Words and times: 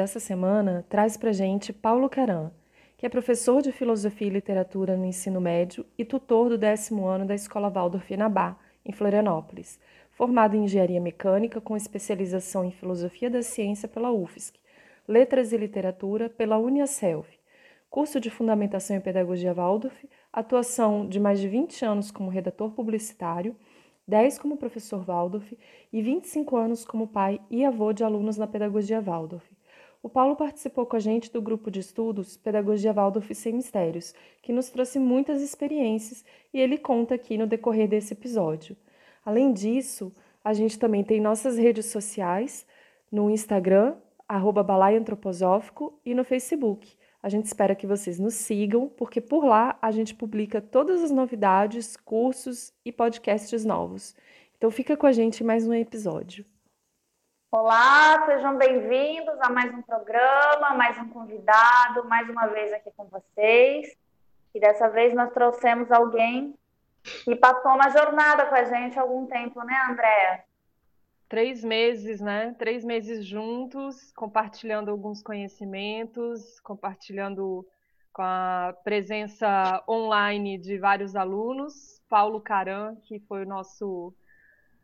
dessa 0.00 0.18
semana 0.18 0.82
traz 0.88 1.18
para 1.18 1.30
gente 1.30 1.74
Paulo 1.74 2.08
Caran, 2.08 2.50
que 2.96 3.04
é 3.04 3.08
professor 3.10 3.60
de 3.60 3.70
Filosofia 3.70 4.28
e 4.28 4.30
Literatura 4.30 4.96
no 4.96 5.04
ensino 5.04 5.42
médio 5.42 5.84
e 5.98 6.06
tutor 6.06 6.48
do 6.48 6.56
décimo 6.56 7.04
ano 7.04 7.26
da 7.26 7.34
Escola 7.34 7.68
Waldorf 7.68 8.10
Inabá, 8.10 8.56
em 8.82 8.92
Florianópolis, 8.92 9.78
formado 10.12 10.56
em 10.56 10.64
Engenharia 10.64 11.02
Mecânica 11.02 11.60
com 11.60 11.76
especialização 11.76 12.64
em 12.64 12.70
Filosofia 12.70 13.28
da 13.28 13.42
Ciência 13.42 13.86
pela 13.86 14.10
UFSC, 14.10 14.58
Letras 15.06 15.52
e 15.52 15.58
Literatura 15.58 16.30
pela 16.30 16.56
Uniaselv, 16.56 17.28
curso 17.90 18.18
de 18.18 18.30
Fundamentação 18.30 18.96
em 18.96 19.02
Pedagogia 19.02 19.52
Waldorf, 19.52 20.08
atuação 20.32 21.06
de 21.06 21.20
mais 21.20 21.38
de 21.38 21.46
20 21.46 21.84
anos 21.84 22.10
como 22.10 22.30
redator 22.30 22.70
publicitário 22.70 23.54
10 24.08 24.38
como 24.38 24.56
professor 24.56 25.04
Waldorf 25.04 25.56
e 25.92 26.00
25 26.00 26.56
anos 26.56 26.86
como 26.86 27.06
pai 27.06 27.38
e 27.50 27.66
avô 27.66 27.92
de 27.92 28.02
alunos 28.02 28.38
na 28.38 28.46
Pedagogia 28.46 29.00
Waldorf. 29.00 29.49
O 30.02 30.08
Paulo 30.08 30.34
participou 30.34 30.86
com 30.86 30.96
a 30.96 31.00
gente 31.00 31.30
do 31.30 31.42
grupo 31.42 31.70
de 31.70 31.80
estudos 31.80 32.36
Pedagogia 32.36 32.92
Waldorf 32.92 33.34
Sem 33.34 33.52
Mistérios, 33.52 34.14
que 34.42 34.52
nos 34.52 34.70
trouxe 34.70 34.98
muitas 34.98 35.42
experiências 35.42 36.24
e 36.54 36.58
ele 36.58 36.78
conta 36.78 37.14
aqui 37.14 37.36
no 37.36 37.46
decorrer 37.46 37.86
desse 37.86 38.14
episódio. 38.14 38.74
Além 39.24 39.52
disso, 39.52 40.10
a 40.42 40.54
gente 40.54 40.78
também 40.78 41.04
tem 41.04 41.20
nossas 41.20 41.58
redes 41.58 41.86
sociais 41.86 42.66
no 43.12 43.28
Instagram, 43.28 43.94
arroba 44.26 44.64
Antroposófico, 44.96 46.00
e 46.04 46.14
no 46.14 46.24
Facebook, 46.24 46.96
a 47.22 47.28
gente 47.28 47.44
espera 47.44 47.74
que 47.74 47.86
vocês 47.86 48.18
nos 48.18 48.34
sigam, 48.34 48.88
porque 48.88 49.20
por 49.20 49.44
lá 49.44 49.78
a 49.82 49.90
gente 49.90 50.14
publica 50.14 50.62
todas 50.62 51.02
as 51.02 51.10
novidades, 51.10 51.94
cursos 51.96 52.72
e 52.84 52.90
podcasts 52.90 53.64
novos. 53.66 54.16
Então 54.56 54.70
fica 54.70 54.96
com 54.96 55.06
a 55.06 55.12
gente 55.12 55.44
mais 55.44 55.68
um 55.68 55.74
episódio. 55.74 56.46
Olá, 57.52 58.26
sejam 58.26 58.56
bem-vindos 58.56 59.40
a 59.40 59.50
mais 59.50 59.74
um 59.74 59.82
programa, 59.82 60.74
mais 60.74 60.96
um 60.98 61.08
convidado, 61.08 62.04
mais 62.04 62.28
uma 62.28 62.46
vez 62.46 62.72
aqui 62.72 62.92
com 62.96 63.06
vocês. 63.06 63.96
E 64.54 64.60
dessa 64.60 64.88
vez 64.88 65.12
nós 65.14 65.32
trouxemos 65.32 65.90
alguém 65.90 66.54
que 67.24 67.34
passou 67.34 67.72
uma 67.72 67.90
jornada 67.90 68.46
com 68.46 68.54
a 68.54 68.64
gente 68.64 68.98
há 68.98 69.02
algum 69.02 69.26
tempo, 69.26 69.62
né, 69.64 69.74
Andréa? 69.88 70.44
três 71.30 71.62
meses, 71.62 72.20
né? 72.20 72.54
Três 72.58 72.84
meses 72.84 73.24
juntos, 73.24 74.12
compartilhando 74.12 74.90
alguns 74.90 75.22
conhecimentos, 75.22 76.58
compartilhando 76.60 77.64
com 78.12 78.22
a 78.22 78.74
presença 78.82 79.82
online 79.88 80.58
de 80.58 80.76
vários 80.76 81.14
alunos. 81.14 82.02
Paulo 82.08 82.40
Caran, 82.40 82.96
que 83.04 83.20
foi 83.20 83.44
o 83.44 83.48
nosso 83.48 84.12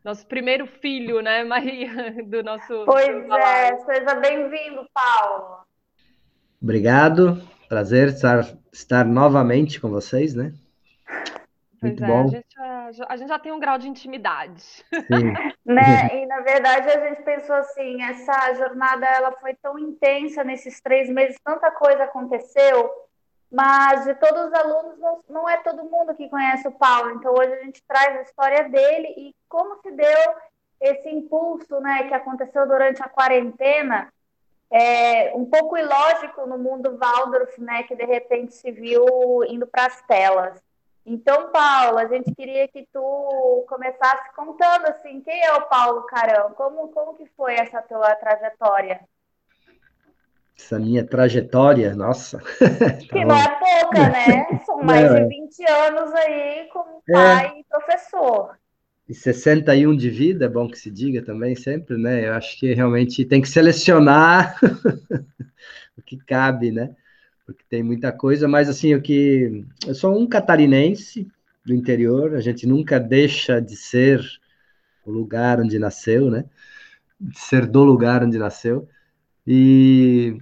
nosso 0.06 0.24
primeiro 0.24 0.68
filho, 0.68 1.20
né, 1.20 1.42
Maria, 1.44 2.14
do 2.24 2.42
nosso. 2.44 2.84
Pois 2.86 3.26
do 3.26 3.34
é, 3.34 3.76
seja 3.78 4.14
bem-vindo, 4.14 4.86
Paulo. 4.94 5.66
Obrigado, 6.62 7.42
prazer 7.68 8.08
estar, 8.08 8.46
estar 8.72 9.04
novamente 9.04 9.80
com 9.80 9.90
vocês, 9.90 10.34
né? 10.34 10.52
Muito 11.82 12.02
é, 12.02 12.06
bom. 12.06 12.24
A 12.24 12.28
gente, 12.28 12.54
já, 12.92 13.06
a 13.08 13.16
gente 13.16 13.28
já 13.28 13.38
tem 13.38 13.52
um 13.52 13.58
grau 13.58 13.78
de 13.78 13.88
intimidade. 13.88 14.62
né? 15.66 16.22
E 16.22 16.26
na 16.26 16.40
verdade 16.40 16.88
a 16.88 17.08
gente 17.08 17.22
pensou 17.22 17.56
assim, 17.56 18.00
essa 18.02 18.54
jornada 18.54 19.06
ela 19.06 19.32
foi 19.32 19.54
tão 19.54 19.78
intensa 19.78 20.42
nesses 20.42 20.80
três 20.80 21.10
meses, 21.10 21.36
tanta 21.44 21.70
coisa 21.72 22.04
aconteceu, 22.04 22.90
mas 23.50 24.04
de 24.04 24.14
todos 24.14 24.46
os 24.46 24.52
alunos 24.52 24.98
não, 24.98 25.20
não 25.28 25.48
é 25.48 25.56
todo 25.58 25.84
mundo 25.84 26.14
que 26.14 26.28
conhece 26.28 26.66
o 26.66 26.72
Paulo. 26.72 27.10
Então 27.12 27.32
hoje 27.32 27.52
a 27.52 27.64
gente 27.64 27.82
traz 27.86 28.16
a 28.16 28.22
história 28.22 28.68
dele 28.68 29.14
e 29.16 29.34
como 29.48 29.80
se 29.80 29.90
deu 29.92 30.34
esse 30.80 31.08
impulso, 31.08 31.80
né, 31.80 32.08
que 32.08 32.14
aconteceu 32.14 32.66
durante 32.66 33.02
a 33.02 33.08
quarentena. 33.08 34.12
É, 34.68 35.32
um 35.34 35.44
pouco 35.44 35.76
ilógico 35.76 36.44
no 36.44 36.58
mundo 36.58 36.98
Waldorf, 36.98 37.56
né, 37.60 37.84
que 37.84 37.94
de 37.94 38.04
repente 38.04 38.52
se 38.52 38.70
viu 38.72 39.06
indo 39.48 39.66
para 39.66 39.86
as 39.86 40.02
telas. 40.02 40.60
Então, 41.04 41.52
Paulo, 41.52 41.98
a 41.98 42.06
gente 42.06 42.34
queria 42.34 42.66
que 42.66 42.84
tu 42.92 43.64
começasse 43.68 44.34
contando 44.34 44.86
assim, 44.86 45.20
quem 45.20 45.40
é 45.40 45.54
o 45.54 45.68
Paulo 45.68 46.02
Carão? 46.02 46.52
Como, 46.54 46.88
como 46.88 47.14
que 47.14 47.26
foi 47.36 47.54
essa 47.54 47.80
tua 47.80 48.12
trajetória? 48.16 49.00
Essa 50.58 50.78
minha 50.78 51.04
trajetória, 51.04 51.94
nossa. 51.94 52.38
Que 53.08 53.24
não 53.24 53.36
é 53.36 53.48
pouca, 53.58 54.08
né? 54.08 54.60
São 54.64 54.82
mais 54.82 55.10
não, 55.10 55.28
de 55.28 55.28
20 55.28 55.60
é. 55.62 55.88
anos 55.88 56.14
aí 56.14 56.68
como 56.72 57.02
é. 57.08 57.12
pai 57.12 57.46
é. 57.46 57.60
e 57.60 57.64
professor. 57.64 58.58
E 59.08 59.14
61 59.14 59.96
de 59.96 60.10
vida, 60.10 60.46
é 60.46 60.48
bom 60.48 60.68
que 60.68 60.78
se 60.78 60.90
diga 60.90 61.22
também 61.22 61.54
sempre, 61.54 61.96
né? 61.96 62.26
Eu 62.26 62.34
acho 62.34 62.58
que 62.58 62.74
realmente 62.74 63.24
tem 63.24 63.40
que 63.40 63.48
selecionar 63.48 64.56
o 65.96 66.02
que 66.02 66.16
cabe, 66.16 66.72
né? 66.72 66.96
porque 67.46 67.64
tem 67.70 67.82
muita 67.82 68.10
coisa, 68.10 68.48
mas 68.48 68.68
assim, 68.68 68.92
o 68.92 69.00
que 69.00 69.64
eu 69.86 69.94
sou 69.94 70.18
um 70.18 70.26
catarinense 70.26 71.28
do 71.64 71.72
interior, 71.72 72.34
a 72.34 72.40
gente 72.40 72.66
nunca 72.66 72.98
deixa 72.98 73.60
de 73.60 73.76
ser 73.76 74.20
o 75.04 75.12
lugar 75.12 75.60
onde 75.60 75.78
nasceu, 75.78 76.28
né? 76.28 76.44
De 77.20 77.38
ser 77.38 77.64
do 77.64 77.84
lugar 77.84 78.24
onde 78.24 78.36
nasceu. 78.36 78.88
E 79.46 80.38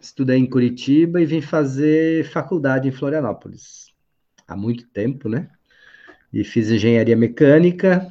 estudei 0.00 0.38
em 0.38 0.48
Curitiba 0.48 1.20
e 1.20 1.26
vim 1.26 1.40
fazer 1.40 2.24
faculdade 2.24 2.88
em 2.88 2.92
Florianópolis 2.92 3.92
há 4.46 4.56
muito 4.56 4.88
tempo, 4.88 5.28
né? 5.28 5.48
E 6.32 6.44
fiz 6.44 6.70
engenharia 6.70 7.16
mecânica 7.16 8.10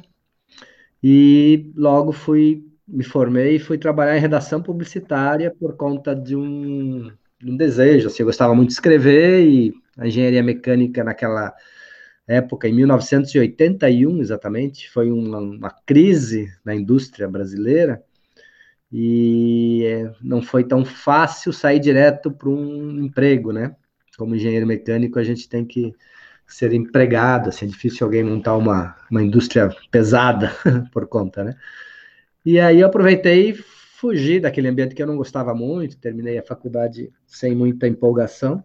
e 1.02 1.70
logo 1.76 2.12
fui 2.12 2.66
me 2.86 3.04
formei 3.04 3.56
e 3.56 3.58
fui 3.58 3.78
trabalhar 3.78 4.16
em 4.16 4.20
redação 4.20 4.62
publicitária 4.62 5.54
por 5.58 5.76
conta 5.76 6.14
de 6.14 6.34
um 6.34 7.12
um 7.44 7.56
desejo, 7.56 8.08
assim, 8.08 8.22
eu 8.22 8.26
gostava 8.26 8.54
muito 8.54 8.68
de 8.68 8.74
escrever 8.74 9.46
e 9.46 9.72
a 9.96 10.06
engenharia 10.06 10.42
mecânica 10.42 11.02
naquela 11.02 11.54
época, 12.26 12.68
em 12.68 12.74
1981 12.74 14.20
exatamente, 14.20 14.90
foi 14.90 15.10
uma, 15.10 15.38
uma 15.38 15.70
crise 15.86 16.52
na 16.64 16.74
indústria 16.74 17.26
brasileira 17.28 18.02
e 18.92 19.84
é, 19.84 20.12
não 20.20 20.42
foi 20.42 20.64
tão 20.64 20.84
fácil 20.84 21.52
sair 21.52 21.78
direto 21.78 22.30
para 22.30 22.48
um 22.48 23.04
emprego, 23.04 23.52
né? 23.52 23.76
Como 24.18 24.34
engenheiro 24.34 24.66
mecânico, 24.66 25.18
a 25.18 25.24
gente 25.24 25.48
tem 25.48 25.64
que 25.64 25.94
ser 26.46 26.72
empregado, 26.72 27.48
assim, 27.48 27.66
é 27.66 27.68
difícil 27.68 28.04
alguém 28.04 28.24
montar 28.24 28.56
uma, 28.56 28.96
uma 29.10 29.22
indústria 29.22 29.70
pesada 29.90 30.52
por 30.92 31.06
conta, 31.06 31.44
né? 31.44 31.56
E 32.44 32.58
aí 32.58 32.80
eu 32.80 32.86
aproveitei 32.86 33.54
fugi 33.54 34.40
daquele 34.40 34.66
ambiente 34.66 34.94
que 34.94 35.02
eu 35.02 35.06
não 35.06 35.16
gostava 35.16 35.54
muito, 35.54 35.98
terminei 35.98 36.38
a 36.38 36.42
faculdade 36.42 37.12
sem 37.26 37.54
muita 37.54 37.86
empolgação 37.86 38.64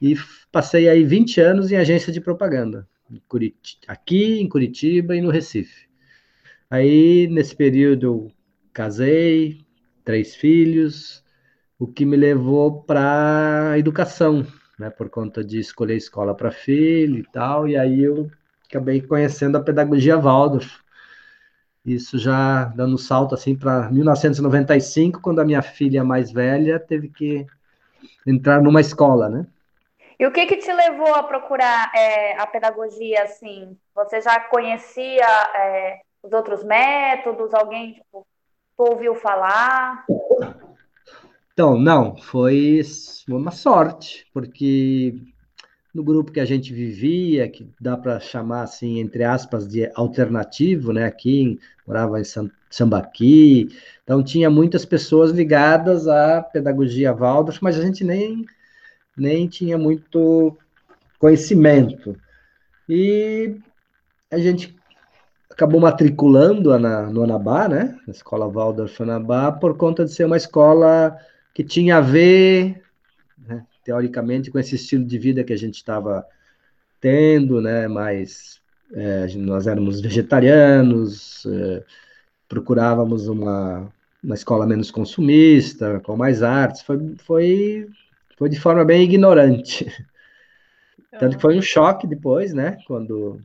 e 0.00 0.16
passei 0.52 0.88
aí 0.88 1.04
20 1.04 1.40
anos 1.40 1.72
em 1.72 1.76
agência 1.76 2.12
de 2.12 2.20
propaganda, 2.20 2.88
aqui 3.88 4.40
em 4.40 4.48
Curitiba 4.48 5.16
e 5.16 5.20
no 5.20 5.30
Recife. 5.30 5.88
Aí, 6.70 7.26
nesse 7.28 7.56
período, 7.56 8.30
casei, 8.78 9.58
três 10.04 10.36
filhos, 10.36 11.24
o 11.80 11.84
que 11.84 12.06
me 12.06 12.16
levou 12.16 12.80
para 12.84 13.72
a 13.72 13.78
educação, 13.78 14.46
né, 14.78 14.88
por 14.88 15.10
conta 15.10 15.42
de 15.42 15.58
escolher 15.58 15.96
escola 15.96 16.32
para 16.32 16.52
filho 16.52 17.18
e 17.18 17.24
tal, 17.24 17.66
e 17.66 17.76
aí 17.76 18.04
eu 18.04 18.30
acabei 18.68 19.02
conhecendo 19.02 19.58
a 19.58 19.60
pedagogia 19.60 20.16
Waldorf, 20.16 20.78
isso 21.84 22.18
já 22.18 22.66
dando 22.66 22.96
salto 22.96 23.34
assim 23.34 23.56
para 23.56 23.90
1995, 23.90 25.20
quando 25.20 25.40
a 25.40 25.44
minha 25.44 25.62
filha 25.62 26.04
mais 26.04 26.30
velha 26.30 26.78
teve 26.78 27.08
que 27.08 27.44
entrar 28.24 28.62
numa 28.62 28.80
escola, 28.80 29.28
né? 29.28 29.44
E 30.20 30.24
o 30.24 30.30
que 30.30 30.46
que 30.46 30.56
te 30.56 30.72
levou 30.72 31.14
a 31.16 31.24
procurar 31.24 31.90
é, 31.96 32.40
a 32.40 32.46
pedagogia 32.46 33.24
assim? 33.24 33.76
Você 33.92 34.20
já 34.20 34.38
conhecia 34.38 35.26
é, 35.56 36.00
os 36.22 36.32
outros 36.32 36.62
métodos? 36.62 37.52
Alguém 37.54 37.94
tipo, 37.94 38.26
ouviu 38.78 39.14
falar? 39.16 40.06
Então, 41.52 41.76
não, 41.76 42.16
foi 42.16 42.80
uma 43.28 43.50
sorte, 43.50 44.26
porque 44.32 45.20
no 45.92 46.04
grupo 46.04 46.30
que 46.30 46.38
a 46.38 46.44
gente 46.44 46.72
vivia, 46.72 47.48
que 47.48 47.68
dá 47.80 47.96
para 47.96 48.20
chamar 48.20 48.62
assim, 48.62 49.00
entre 49.00 49.24
aspas, 49.24 49.66
de 49.66 49.90
alternativo, 49.96 50.92
né? 50.92 51.04
Aqui 51.04 51.58
morava 51.84 52.20
em 52.20 52.24
Sambaqui, 52.70 53.68
então 54.04 54.22
tinha 54.22 54.48
muitas 54.48 54.84
pessoas 54.84 55.32
ligadas 55.32 56.06
à 56.06 56.40
pedagogia 56.40 57.12
Waldorf, 57.12 57.58
mas 57.60 57.76
a 57.76 57.82
gente 57.82 58.04
nem, 58.04 58.44
nem 59.16 59.48
tinha 59.48 59.76
muito 59.76 60.56
conhecimento. 61.18 62.16
E 62.88 63.56
a 64.30 64.38
gente 64.38 64.77
acabou 65.50 65.80
matriculando 65.80 66.78
na, 66.78 67.10
no 67.10 67.24
Anabá, 67.24 67.68
né? 67.68 67.98
Na 68.06 68.12
escola 68.12 68.48
Waldorf 68.48 69.00
Anabá, 69.02 69.50
por 69.52 69.76
conta 69.76 70.04
de 70.04 70.12
ser 70.12 70.24
uma 70.24 70.36
escola 70.36 71.16
que 71.54 71.64
tinha 71.64 71.96
a 71.96 72.00
ver 72.00 72.82
né, 73.46 73.64
teoricamente, 73.84 74.50
com 74.50 74.58
esse 74.58 74.76
estilo 74.76 75.04
de 75.04 75.18
vida 75.18 75.42
que 75.42 75.52
a 75.52 75.58
gente 75.58 75.76
estava 75.76 76.24
tendo, 77.00 77.60
né? 77.60 77.88
Mais 77.88 78.60
é, 78.92 79.26
nós 79.36 79.66
éramos 79.66 80.00
vegetarianos, 80.00 81.44
é, 81.46 81.84
procurávamos 82.48 83.28
uma, 83.28 83.92
uma 84.22 84.34
escola 84.34 84.66
menos 84.66 84.90
consumista, 84.90 86.00
com 86.00 86.16
mais 86.16 86.42
artes. 86.42 86.82
Foi, 86.82 87.14
foi, 87.18 87.88
foi 88.36 88.48
de 88.48 88.60
forma 88.60 88.84
bem 88.84 89.02
ignorante. 89.02 89.86
Tanto 91.18 91.36
que 91.36 91.42
foi 91.42 91.58
um 91.58 91.62
choque 91.62 92.06
depois, 92.06 92.52
né? 92.52 92.78
Quando, 92.86 93.40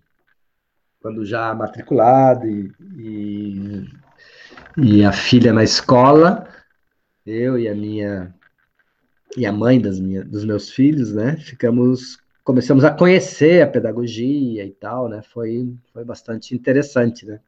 quando 1.04 1.26
já 1.26 1.54
matriculado 1.54 2.48
e, 2.48 2.72
e, 2.98 3.90
e 4.78 5.04
a 5.04 5.12
filha 5.12 5.52
na 5.52 5.62
escola, 5.62 6.48
eu 7.26 7.60
e 7.60 7.68
a 7.68 7.76
minha 7.76 8.34
e 9.36 9.46
a 9.46 9.52
mãe 9.52 9.82
das 9.82 10.00
minha, 10.00 10.24
dos 10.24 10.46
meus 10.46 10.72
filhos, 10.72 11.14
né? 11.14 11.36
Ficamos 11.36 12.18
começamos 12.42 12.86
a 12.86 12.92
conhecer 12.92 13.62
a 13.62 13.68
pedagogia 13.68 14.66
e 14.66 14.72
tal, 14.72 15.10
né? 15.10 15.22
Foi 15.22 15.76
foi 15.92 16.06
bastante 16.06 16.56
interessante, 16.56 17.26
né? 17.26 17.42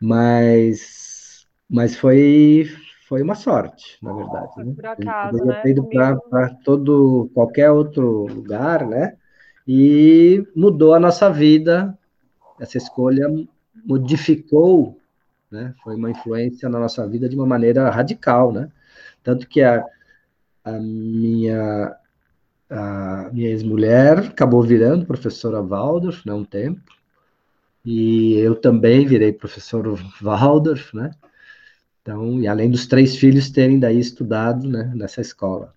Mas 0.00 1.46
mas 1.70 1.94
foi 1.94 2.68
foi 3.08 3.22
uma 3.22 3.36
sorte, 3.36 3.98
na 4.02 4.12
verdade. 4.12 4.64
Né? 4.64 4.72
Por 4.74 4.86
acaso, 4.86 5.44
né? 5.44 5.60
ter 5.62 5.70
ido 5.70 5.84
para 5.84 6.50
todo 6.64 7.30
qualquer 7.32 7.70
outro 7.70 8.26
lugar, 8.26 8.84
né? 8.84 9.16
E 9.66 10.44
mudou 10.56 10.92
a 10.92 10.98
nossa 11.00 11.30
vida. 11.30 11.96
Essa 12.60 12.78
escolha 12.78 13.26
modificou, 13.84 14.98
né? 15.50 15.74
Foi 15.82 15.96
uma 15.96 16.10
influência 16.10 16.68
na 16.68 16.78
nossa 16.78 17.06
vida 17.06 17.28
de 17.28 17.36
uma 17.36 17.46
maneira 17.46 17.88
radical, 17.90 18.52
né? 18.52 18.70
Tanto 19.22 19.46
que 19.48 19.62
a, 19.62 19.84
a 20.64 20.72
minha, 20.72 21.96
a 22.70 23.30
minha 23.32 23.48
ex-mulher 23.48 24.18
acabou 24.18 24.62
virando 24.62 25.06
professora 25.06 25.62
Waldorf, 25.62 26.26
né, 26.26 26.32
um 26.32 26.44
tempo, 26.44 26.92
e 27.84 28.34
eu 28.34 28.54
também 28.54 29.06
virei 29.06 29.32
professor 29.32 29.98
Waldorf, 30.20 30.94
né, 30.94 31.10
então, 32.02 32.40
e 32.40 32.46
além 32.46 32.70
dos 32.70 32.86
três 32.86 33.16
filhos 33.16 33.50
terem 33.50 33.78
daí 33.78 33.98
estudado, 33.98 34.68
né, 34.68 34.92
nessa 34.94 35.20
escola. 35.20 35.74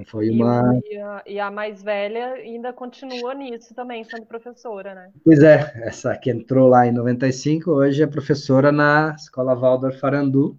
Então 0.00 0.04
foi 0.04 0.30
uma. 0.30 0.80
E 0.84 0.98
a, 0.98 1.22
e 1.26 1.40
a, 1.40 1.50
mais 1.50 1.82
velha 1.82 2.34
ainda 2.34 2.72
continua 2.72 3.34
nisso 3.34 3.74
também, 3.74 4.02
sendo 4.04 4.26
professora, 4.26 4.94
né? 4.94 5.10
Pois 5.24 5.42
é, 5.42 5.72
essa 5.84 6.16
que 6.16 6.30
entrou 6.30 6.68
lá 6.68 6.86
em 6.86 6.92
95, 6.92 7.70
hoje 7.70 8.02
é 8.02 8.06
professora 8.06 8.72
na 8.72 9.14
Escola 9.16 9.54
Waldorf 9.54 9.98
Farandu, 9.98 10.58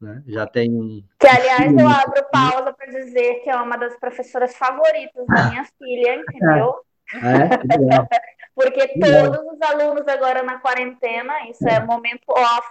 né? 0.00 0.22
Já 0.26 0.46
tem 0.46 0.70
um. 0.70 1.02
Que, 1.18 1.26
aliás, 1.26 1.72
eu 1.72 1.88
abro 1.88 2.24
pausa 2.30 2.72
para 2.72 2.86
dizer 2.86 3.40
que 3.42 3.50
é 3.50 3.56
uma 3.56 3.76
das 3.76 3.96
professoras 3.98 4.54
favoritas 4.56 5.26
da 5.26 5.50
minha 5.50 5.64
filha, 5.78 6.16
entendeu? 6.16 6.74
É, 7.14 7.48
Porque 8.54 8.86
todos 9.00 9.52
os 9.52 9.60
alunos 9.62 10.06
agora 10.06 10.42
na 10.42 10.58
quarentena, 10.58 11.48
isso 11.50 11.66
é, 11.68 11.74
é 11.74 11.80
momento 11.80 12.22
off, 12.28 12.68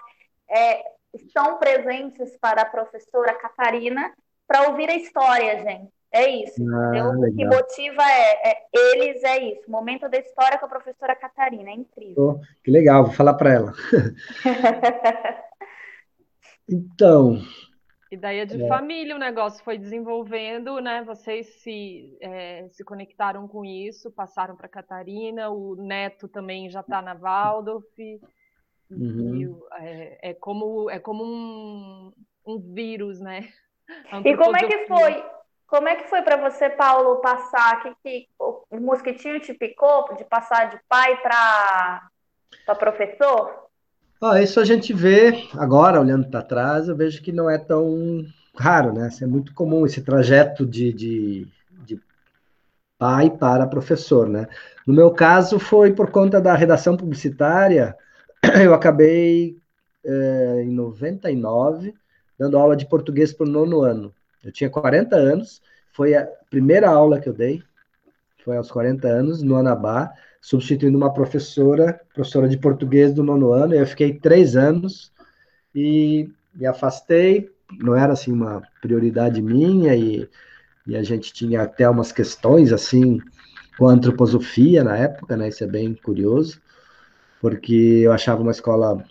é, 0.50 0.82
estão 1.14 1.58
presentes 1.58 2.38
para 2.38 2.62
a 2.62 2.66
professora 2.66 3.34
Catarina 3.34 4.14
para 4.48 4.70
ouvir 4.70 4.90
a 4.90 4.96
história, 4.96 5.62
gente. 5.64 5.92
É 6.12 6.30
isso, 6.30 6.62
ah? 6.72 7.10
O 7.10 7.36
que 7.36 7.44
motiva 7.44 8.04
é, 8.04 8.52
é, 8.52 8.68
eles, 8.72 9.24
é 9.24 9.52
isso. 9.52 9.72
Momento 9.72 10.08
da 10.08 10.20
história 10.20 10.60
com 10.60 10.66
a 10.68 10.70
professora 10.70 11.16
Catarina, 11.16 11.72
é 11.72 11.74
incrível. 11.74 12.24
Oh, 12.24 12.62
que 12.64 12.70
legal, 12.70 13.06
vou 13.06 13.14
falar 13.14 13.34
para 13.34 13.52
ela. 13.52 13.74
Então. 16.70 17.40
E 18.12 18.18
daí 18.18 18.40
é 18.40 18.46
de 18.46 18.62
é. 18.62 18.68
família 18.68 19.16
o 19.16 19.20
negócio 19.20 19.64
foi 19.64 19.78
desenvolvendo, 19.78 20.80
né? 20.80 21.04
Vocês 21.04 21.48
se, 21.62 22.16
é, 22.22 22.68
se 22.70 22.84
conectaram 22.84 23.48
com 23.48 23.66
isso, 23.66 24.12
passaram 24.12 24.56
para 24.56 24.68
Catarina, 24.68 25.50
o 25.50 25.76
neto 25.76 26.28
também 26.28 26.70
já 26.70 26.82
está 26.82 27.02
na 27.02 27.14
Waldorf. 27.14 27.86
Uhum. 28.92 29.60
É, 29.80 30.30
é, 30.30 30.34
como, 30.36 30.90
é 30.90 31.00
como 31.00 31.24
um, 31.24 32.14
um 32.46 32.60
vírus, 32.60 33.20
né? 33.20 33.50
E 34.24 34.36
como 34.38 34.56
é 34.56 34.68
que 34.68 34.88
foi? 34.88 35.24
Como 35.68 35.88
é 35.88 35.96
que 35.96 36.08
foi 36.08 36.22
para 36.22 36.38
você, 36.38 36.70
Paulo, 36.70 37.20
passar 37.20 37.82
que, 37.82 37.96
que 38.04 38.28
o 38.40 38.80
mosquitinho 38.80 39.40
te 39.40 39.54
picou 39.54 40.14
de 40.16 40.24
passar 40.24 40.70
de 40.70 40.80
pai 40.88 41.18
para 41.22 42.10
professor? 42.78 43.64
Ah, 44.22 44.40
isso 44.42 44.60
a 44.60 44.66
gente 44.66 44.94
vê 44.94 45.50
agora, 45.58 46.00
olhando 46.00 46.30
para 46.30 46.44
trás, 46.44 46.88
eu 46.88 46.96
vejo 46.96 47.22
que 47.22 47.32
não 47.32 47.50
é 47.50 47.58
tão 47.58 48.24
raro, 48.56 48.94
né? 48.94 49.10
é 49.20 49.26
muito 49.26 49.54
comum 49.54 49.86
esse 49.86 50.02
trajeto 50.04 50.66
de, 50.66 50.94
de, 50.94 51.48
de, 51.72 52.00
pai 52.98 53.32
para 53.32 53.66
professor, 53.66 54.30
né? 54.30 54.48
No 54.86 54.94
meu 54.94 55.12
caso, 55.12 55.60
foi 55.60 55.92
por 55.92 56.12
conta 56.12 56.40
da 56.40 56.54
redação 56.54 56.96
publicitária, 56.96 57.98
eu 58.64 58.74
acabei 58.74 59.58
é, 60.06 60.62
em 60.64 60.72
99 60.72 61.96
dando 62.44 62.58
aula 62.58 62.76
de 62.76 62.86
português 62.86 63.32
para 63.32 63.48
o 63.48 63.50
nono 63.50 63.82
ano. 63.82 64.14
Eu 64.44 64.52
tinha 64.52 64.70
40 64.70 65.16
anos, 65.16 65.62
foi 65.94 66.14
a 66.14 66.28
primeira 66.50 66.90
aula 66.90 67.18
que 67.20 67.30
eu 67.30 67.34
dei, 67.34 67.64
foi 68.44 68.58
aos 68.58 68.70
40 68.70 69.08
anos, 69.08 69.42
no 69.42 69.56
Anabá, 69.56 70.12
substituindo 70.42 70.98
uma 70.98 71.14
professora, 71.14 72.02
professora 72.14 72.50
de 72.50 72.58
português 72.58 73.14
do 73.14 73.24
nono 73.24 73.54
ano. 73.54 73.74
Eu 73.74 73.88
fiquei 73.88 74.14
três 74.20 74.58
anos 74.58 75.14
e 75.74 76.30
me 76.54 76.66
afastei. 76.66 77.50
Não 77.80 77.96
era 77.96 78.12
assim 78.12 78.34
uma 78.34 78.62
prioridade 78.82 79.42
minha 79.42 79.96
e, 79.96 80.28
e 80.86 80.98
a 80.98 81.02
gente 81.02 81.32
tinha 81.32 81.62
até 81.62 81.90
umas 81.90 82.12
questões 82.12 82.74
assim 82.74 83.22
com 83.78 83.88
antroposofia 83.88 84.84
na 84.84 84.98
época, 84.98 85.38
né? 85.38 85.48
Isso 85.48 85.64
é 85.64 85.68
bem 85.68 85.94
curioso, 85.96 86.62
porque 87.40 88.02
eu 88.04 88.12
achava 88.12 88.42
uma 88.42 88.52
escola 88.52 89.02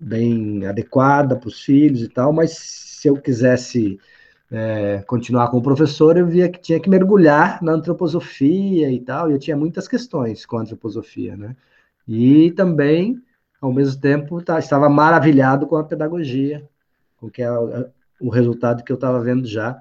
bem 0.00 0.66
adequada 0.66 1.36
para 1.36 1.48
os 1.48 1.60
filhos 1.60 2.02
e 2.02 2.08
tal, 2.08 2.32
mas 2.32 2.52
se 2.52 3.08
eu 3.08 3.16
quisesse 3.16 4.00
é, 4.50 5.02
continuar 5.06 5.48
como 5.48 5.62
professor, 5.62 6.16
eu 6.16 6.26
via 6.26 6.48
que 6.48 6.58
tinha 6.58 6.80
que 6.80 6.88
mergulhar 6.88 7.62
na 7.62 7.72
antroposofia 7.72 8.90
e 8.90 8.98
tal, 9.00 9.30
e 9.30 9.34
eu 9.34 9.38
tinha 9.38 9.56
muitas 9.56 9.86
questões 9.86 10.46
com 10.46 10.56
a 10.56 10.62
antroposofia, 10.62 11.36
né? 11.36 11.54
E 12.08 12.50
também, 12.52 13.22
ao 13.60 13.72
mesmo 13.72 14.00
tempo, 14.00 14.42
tá, 14.42 14.58
estava 14.58 14.88
maravilhado 14.88 15.66
com 15.66 15.76
a 15.76 15.84
pedagogia, 15.84 16.66
com 17.18 17.30
que 17.30 17.42
é 17.42 17.50
o 18.20 18.30
resultado 18.30 18.82
que 18.82 18.90
eu 18.90 18.96
estava 18.96 19.20
vendo 19.20 19.46
já. 19.46 19.80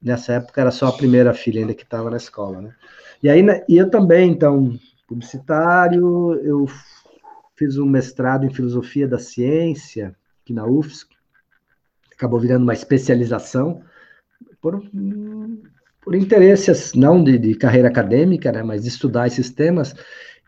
Nessa 0.00 0.34
época 0.34 0.60
era 0.60 0.70
só 0.70 0.86
a 0.88 0.96
primeira 0.96 1.34
filha 1.34 1.60
ainda 1.60 1.74
que 1.74 1.82
estava 1.82 2.10
na 2.10 2.16
escola, 2.16 2.60
né? 2.60 2.74
E 3.22 3.28
aí, 3.28 3.44
e 3.68 3.76
eu 3.76 3.90
também, 3.90 4.30
então, 4.30 4.78
publicitário, 5.06 6.34
eu 6.42 6.66
fiz 7.60 7.76
um 7.76 7.84
mestrado 7.84 8.46
em 8.46 8.50
filosofia 8.50 9.06
da 9.06 9.18
ciência 9.18 10.16
aqui 10.42 10.54
na 10.54 10.66
UFSC, 10.66 11.08
acabou 12.10 12.40
virando 12.40 12.62
uma 12.62 12.72
especialização 12.72 13.82
por, 14.62 14.82
por 16.00 16.14
interesses, 16.14 16.94
não 16.94 17.22
de, 17.22 17.36
de 17.36 17.54
carreira 17.54 17.88
acadêmica, 17.88 18.50
né, 18.50 18.62
mas 18.62 18.84
de 18.84 18.88
estudar 18.88 19.26
esses 19.26 19.50
temas, 19.50 19.94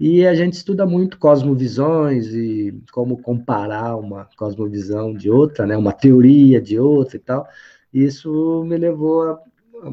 e 0.01 0.27
a 0.27 0.35
gente 0.35 0.55
estuda 0.55 0.87
muito 0.87 1.19
cosmovisões 1.19 2.29
e 2.29 2.75
como 2.91 3.21
comparar 3.21 3.95
uma 3.97 4.27
cosmovisão 4.35 5.13
de 5.13 5.31
outra, 5.31 5.67
né, 5.67 5.77
uma 5.77 5.93
teoria 5.93 6.63
de 6.63 6.79
outra 6.79 7.17
e 7.17 7.21
tal. 7.21 7.47
Isso 7.93 8.65
me 8.65 8.79
levou 8.79 9.23
a, 9.25 9.33
a 9.33 9.91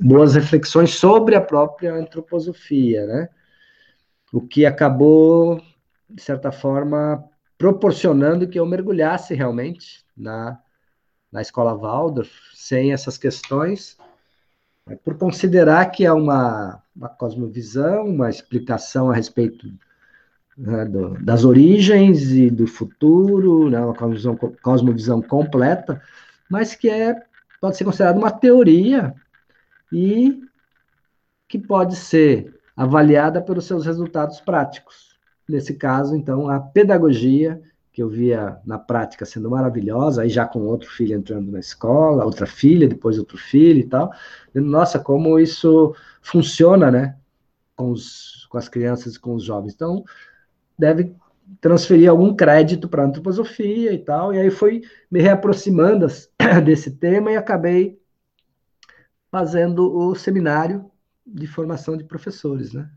boas 0.00 0.36
reflexões 0.36 0.94
sobre 0.94 1.34
a 1.34 1.40
própria 1.40 1.92
antroposofia, 1.92 3.06
né? 3.06 3.28
O 4.32 4.40
que 4.40 4.64
acabou, 4.64 5.60
de 6.14 6.22
certa 6.22 6.52
forma, 6.52 7.24
proporcionando 7.58 8.48
que 8.48 8.58
eu 8.58 8.66
mergulhasse 8.66 9.34
realmente 9.34 10.04
na 10.16 10.60
na 11.32 11.40
escola 11.40 11.74
Waldorf, 11.74 12.30
sem 12.52 12.92
essas 12.92 13.16
questões, 13.16 13.96
é 14.86 14.94
por 14.94 15.16
considerar 15.16 15.86
que 15.86 16.04
é 16.04 16.12
uma, 16.12 16.82
uma 16.94 17.08
cosmovisão, 17.08 18.04
uma 18.04 18.28
explicação 18.28 19.10
a 19.10 19.14
respeito 19.14 19.72
né, 20.58 20.84
do, 20.84 21.14
das 21.24 21.44
origens 21.44 22.30
e 22.32 22.50
do 22.50 22.66
futuro, 22.66 23.70
né, 23.70 23.80
uma 23.80 23.94
cosmovisão, 23.94 24.36
cosmovisão 24.36 25.22
completa, 25.22 26.02
mas 26.50 26.74
que 26.74 26.90
é, 26.90 27.22
pode 27.58 27.78
ser 27.78 27.84
considerada 27.84 28.18
uma 28.18 28.30
teoria 28.30 29.14
e 29.90 30.42
que 31.48 31.58
pode 31.58 31.96
ser 31.96 32.60
avaliada 32.76 33.40
pelos 33.40 33.64
seus 33.64 33.86
resultados 33.86 34.40
práticos. 34.40 35.11
Nesse 35.48 35.74
caso, 35.74 36.16
então, 36.16 36.48
a 36.48 36.60
pedagogia, 36.60 37.60
que 37.92 38.02
eu 38.02 38.08
via 38.08 38.58
na 38.64 38.78
prática 38.78 39.24
sendo 39.24 39.50
maravilhosa, 39.50 40.22
aí 40.22 40.28
já 40.28 40.46
com 40.46 40.60
outro 40.60 40.88
filho 40.88 41.14
entrando 41.14 41.50
na 41.52 41.60
escola, 41.60 42.24
outra 42.24 42.46
filha, 42.46 42.88
depois 42.88 43.18
outro 43.18 43.36
filho 43.36 43.80
e 43.80 43.86
tal. 43.86 44.10
Nossa, 44.54 44.98
como 44.98 45.38
isso 45.38 45.94
funciona, 46.22 46.90
né? 46.90 47.16
Com, 47.76 47.90
os, 47.90 48.46
com 48.50 48.56
as 48.56 48.68
crianças 48.68 49.16
e 49.16 49.20
com 49.20 49.34
os 49.34 49.44
jovens. 49.44 49.74
Então, 49.74 50.04
deve 50.78 51.14
transferir 51.60 52.08
algum 52.08 52.34
crédito 52.34 52.88
para 52.88 53.02
a 53.02 53.06
antroposofia 53.06 53.92
e 53.92 53.98
tal, 53.98 54.32
e 54.32 54.38
aí 54.38 54.50
fui 54.50 54.82
me 55.10 55.20
reaproximando 55.20 56.06
desse 56.64 56.92
tema 56.92 57.32
e 57.32 57.36
acabei 57.36 58.00
fazendo 59.30 59.94
o 59.94 60.14
seminário 60.14 60.90
de 61.26 61.46
formação 61.46 61.96
de 61.96 62.04
professores, 62.04 62.72
né? 62.72 62.90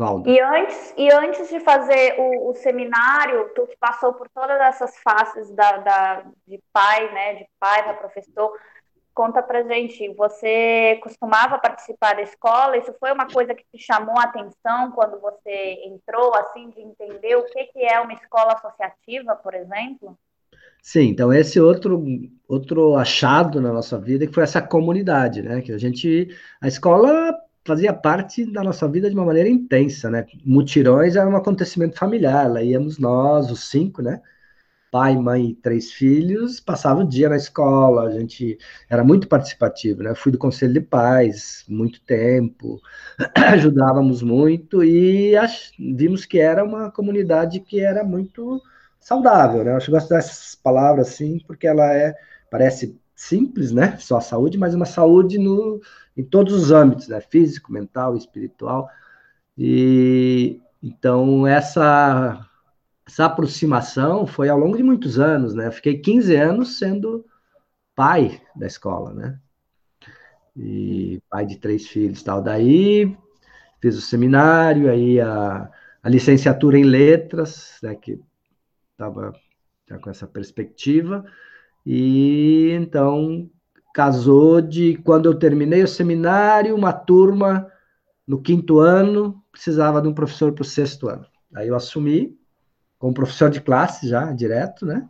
Valdo. 0.00 0.30
E 0.30 0.40
antes, 0.40 0.94
e 0.96 1.12
antes 1.12 1.50
de 1.50 1.60
fazer 1.60 2.14
o, 2.18 2.50
o 2.50 2.54
seminário, 2.54 3.50
tu 3.54 3.66
que 3.66 3.76
passou 3.76 4.14
por 4.14 4.28
todas 4.30 4.58
essas 4.58 4.98
faces 4.98 5.50
da, 5.50 5.76
da, 5.76 6.24
de 6.48 6.58
pai, 6.72 7.12
né, 7.12 7.34
de 7.34 7.46
pai 7.60 7.82
para 7.82 7.94
professor, 7.94 8.50
Conta 9.12 9.42
pra 9.42 9.62
gente, 9.64 10.08
você 10.14 10.98
costumava 11.02 11.58
participar 11.58 12.14
da 12.14 12.22
escola? 12.22 12.78
Isso 12.78 12.94
foi 12.98 13.12
uma 13.12 13.26
coisa 13.26 13.54
que 13.54 13.64
te 13.70 13.76
chamou 13.76 14.16
a 14.16 14.22
atenção 14.22 14.92
quando 14.92 15.20
você 15.20 15.82
entrou, 15.84 16.32
assim, 16.36 16.70
de 16.70 16.80
entender 16.80 17.36
o 17.36 17.44
que, 17.44 17.64
que 17.66 17.80
é 17.80 18.00
uma 18.00 18.14
escola 18.14 18.54
associativa, 18.54 19.34
por 19.34 19.52
exemplo? 19.52 20.16
Sim, 20.80 21.08
então 21.08 21.30
esse 21.32 21.60
outro 21.60 22.02
outro 22.48 22.96
achado 22.96 23.60
na 23.60 23.72
nossa 23.72 23.98
vida 23.98 24.26
que 24.26 24.32
foi 24.32 24.44
essa 24.44 24.62
comunidade, 24.62 25.42
né? 25.42 25.60
Que 25.60 25.72
a 25.72 25.78
gente 25.78 26.34
a 26.62 26.68
escola 26.68 27.38
fazia 27.70 27.92
parte 27.92 28.44
da 28.44 28.64
nossa 28.64 28.88
vida 28.88 29.08
de 29.08 29.14
uma 29.14 29.24
maneira 29.24 29.48
intensa, 29.48 30.10
né? 30.10 30.26
Mutirões 30.44 31.16
era 31.16 31.28
um 31.28 31.36
acontecimento 31.36 31.96
familiar, 31.98 32.50
lá 32.50 32.62
íamos 32.62 32.98
nós, 32.98 33.50
os 33.50 33.70
cinco, 33.70 34.02
né? 34.02 34.20
pai, 34.90 35.16
mãe 35.16 35.50
e 35.50 35.54
três 35.54 35.92
filhos, 35.92 36.58
passava 36.60 37.00
o 37.00 37.08
dia 37.08 37.28
na 37.28 37.36
escola, 37.36 38.08
a 38.08 38.10
gente 38.10 38.58
era 38.88 39.04
muito 39.04 39.28
participativo, 39.28 40.02
né? 40.02 40.14
Fui 40.14 40.32
do 40.32 40.38
conselho 40.38 40.72
de 40.72 40.80
pais 40.80 41.64
muito 41.68 42.00
tempo, 42.02 42.80
ajudávamos 43.36 44.22
muito 44.22 44.82
e 44.82 45.36
ach... 45.36 45.70
vimos 45.78 46.24
que 46.24 46.38
era 46.40 46.64
uma 46.64 46.90
comunidade 46.90 47.60
que 47.60 47.80
era 47.80 48.02
muito 48.04 48.60
saudável, 49.00 49.64
né? 49.64 49.72
Eu 49.72 49.92
gosto 49.92 50.08
dessas 50.08 50.54
palavras 50.56 51.08
assim, 51.08 51.38
porque 51.46 51.66
ela 51.66 51.92
é 51.94 52.14
parece 52.50 52.98
simples, 53.20 53.70
né? 53.70 53.96
Só 53.98 54.16
a 54.16 54.20
saúde, 54.20 54.56
mas 54.56 54.74
uma 54.74 54.86
saúde 54.86 55.38
no 55.38 55.80
em 56.16 56.24
todos 56.24 56.54
os 56.54 56.72
âmbitos, 56.72 57.08
né? 57.08 57.20
Físico, 57.20 57.72
mental, 57.72 58.16
espiritual. 58.16 58.88
E 59.56 60.60
então 60.82 61.46
essa 61.46 62.46
essa 63.06 63.26
aproximação 63.26 64.26
foi 64.26 64.48
ao 64.48 64.58
longo 64.58 64.76
de 64.76 64.82
muitos 64.82 65.18
anos, 65.18 65.54
né? 65.54 65.66
Eu 65.66 65.72
fiquei 65.72 65.98
15 65.98 66.34
anos 66.34 66.78
sendo 66.78 67.24
pai 67.94 68.40
da 68.56 68.66
escola, 68.66 69.12
né? 69.12 69.38
E 70.56 71.20
pai 71.28 71.44
de 71.46 71.58
três 71.58 71.86
filhos 71.86 72.22
tal. 72.22 72.42
Daí 72.42 73.16
fiz 73.80 73.96
o 73.96 74.00
seminário, 74.00 74.90
aí 74.90 75.20
a, 75.20 75.70
a 76.02 76.08
licenciatura 76.08 76.78
em 76.78 76.84
letras, 76.84 77.78
né, 77.82 77.94
que 77.94 78.20
estava 78.92 79.32
com 80.02 80.10
essa 80.10 80.26
perspectiva, 80.26 81.24
e 81.84 82.70
então 82.72 83.48
casou 83.94 84.60
de 84.60 84.96
quando 84.98 85.26
eu 85.26 85.38
terminei 85.38 85.82
o 85.82 85.88
seminário, 85.88 86.74
uma 86.74 86.92
turma 86.92 87.70
no 88.26 88.40
quinto 88.40 88.78
ano 88.78 89.42
precisava 89.50 90.00
de 90.00 90.08
um 90.08 90.14
professor 90.14 90.52
para 90.52 90.62
o 90.62 90.64
sexto 90.64 91.08
ano. 91.08 91.26
Aí 91.54 91.68
eu 91.68 91.74
assumi 91.74 92.38
como 92.98 93.14
professor 93.14 93.50
de 93.50 93.60
classe 93.60 94.08
já, 94.08 94.32
direto, 94.32 94.86
né? 94.86 95.08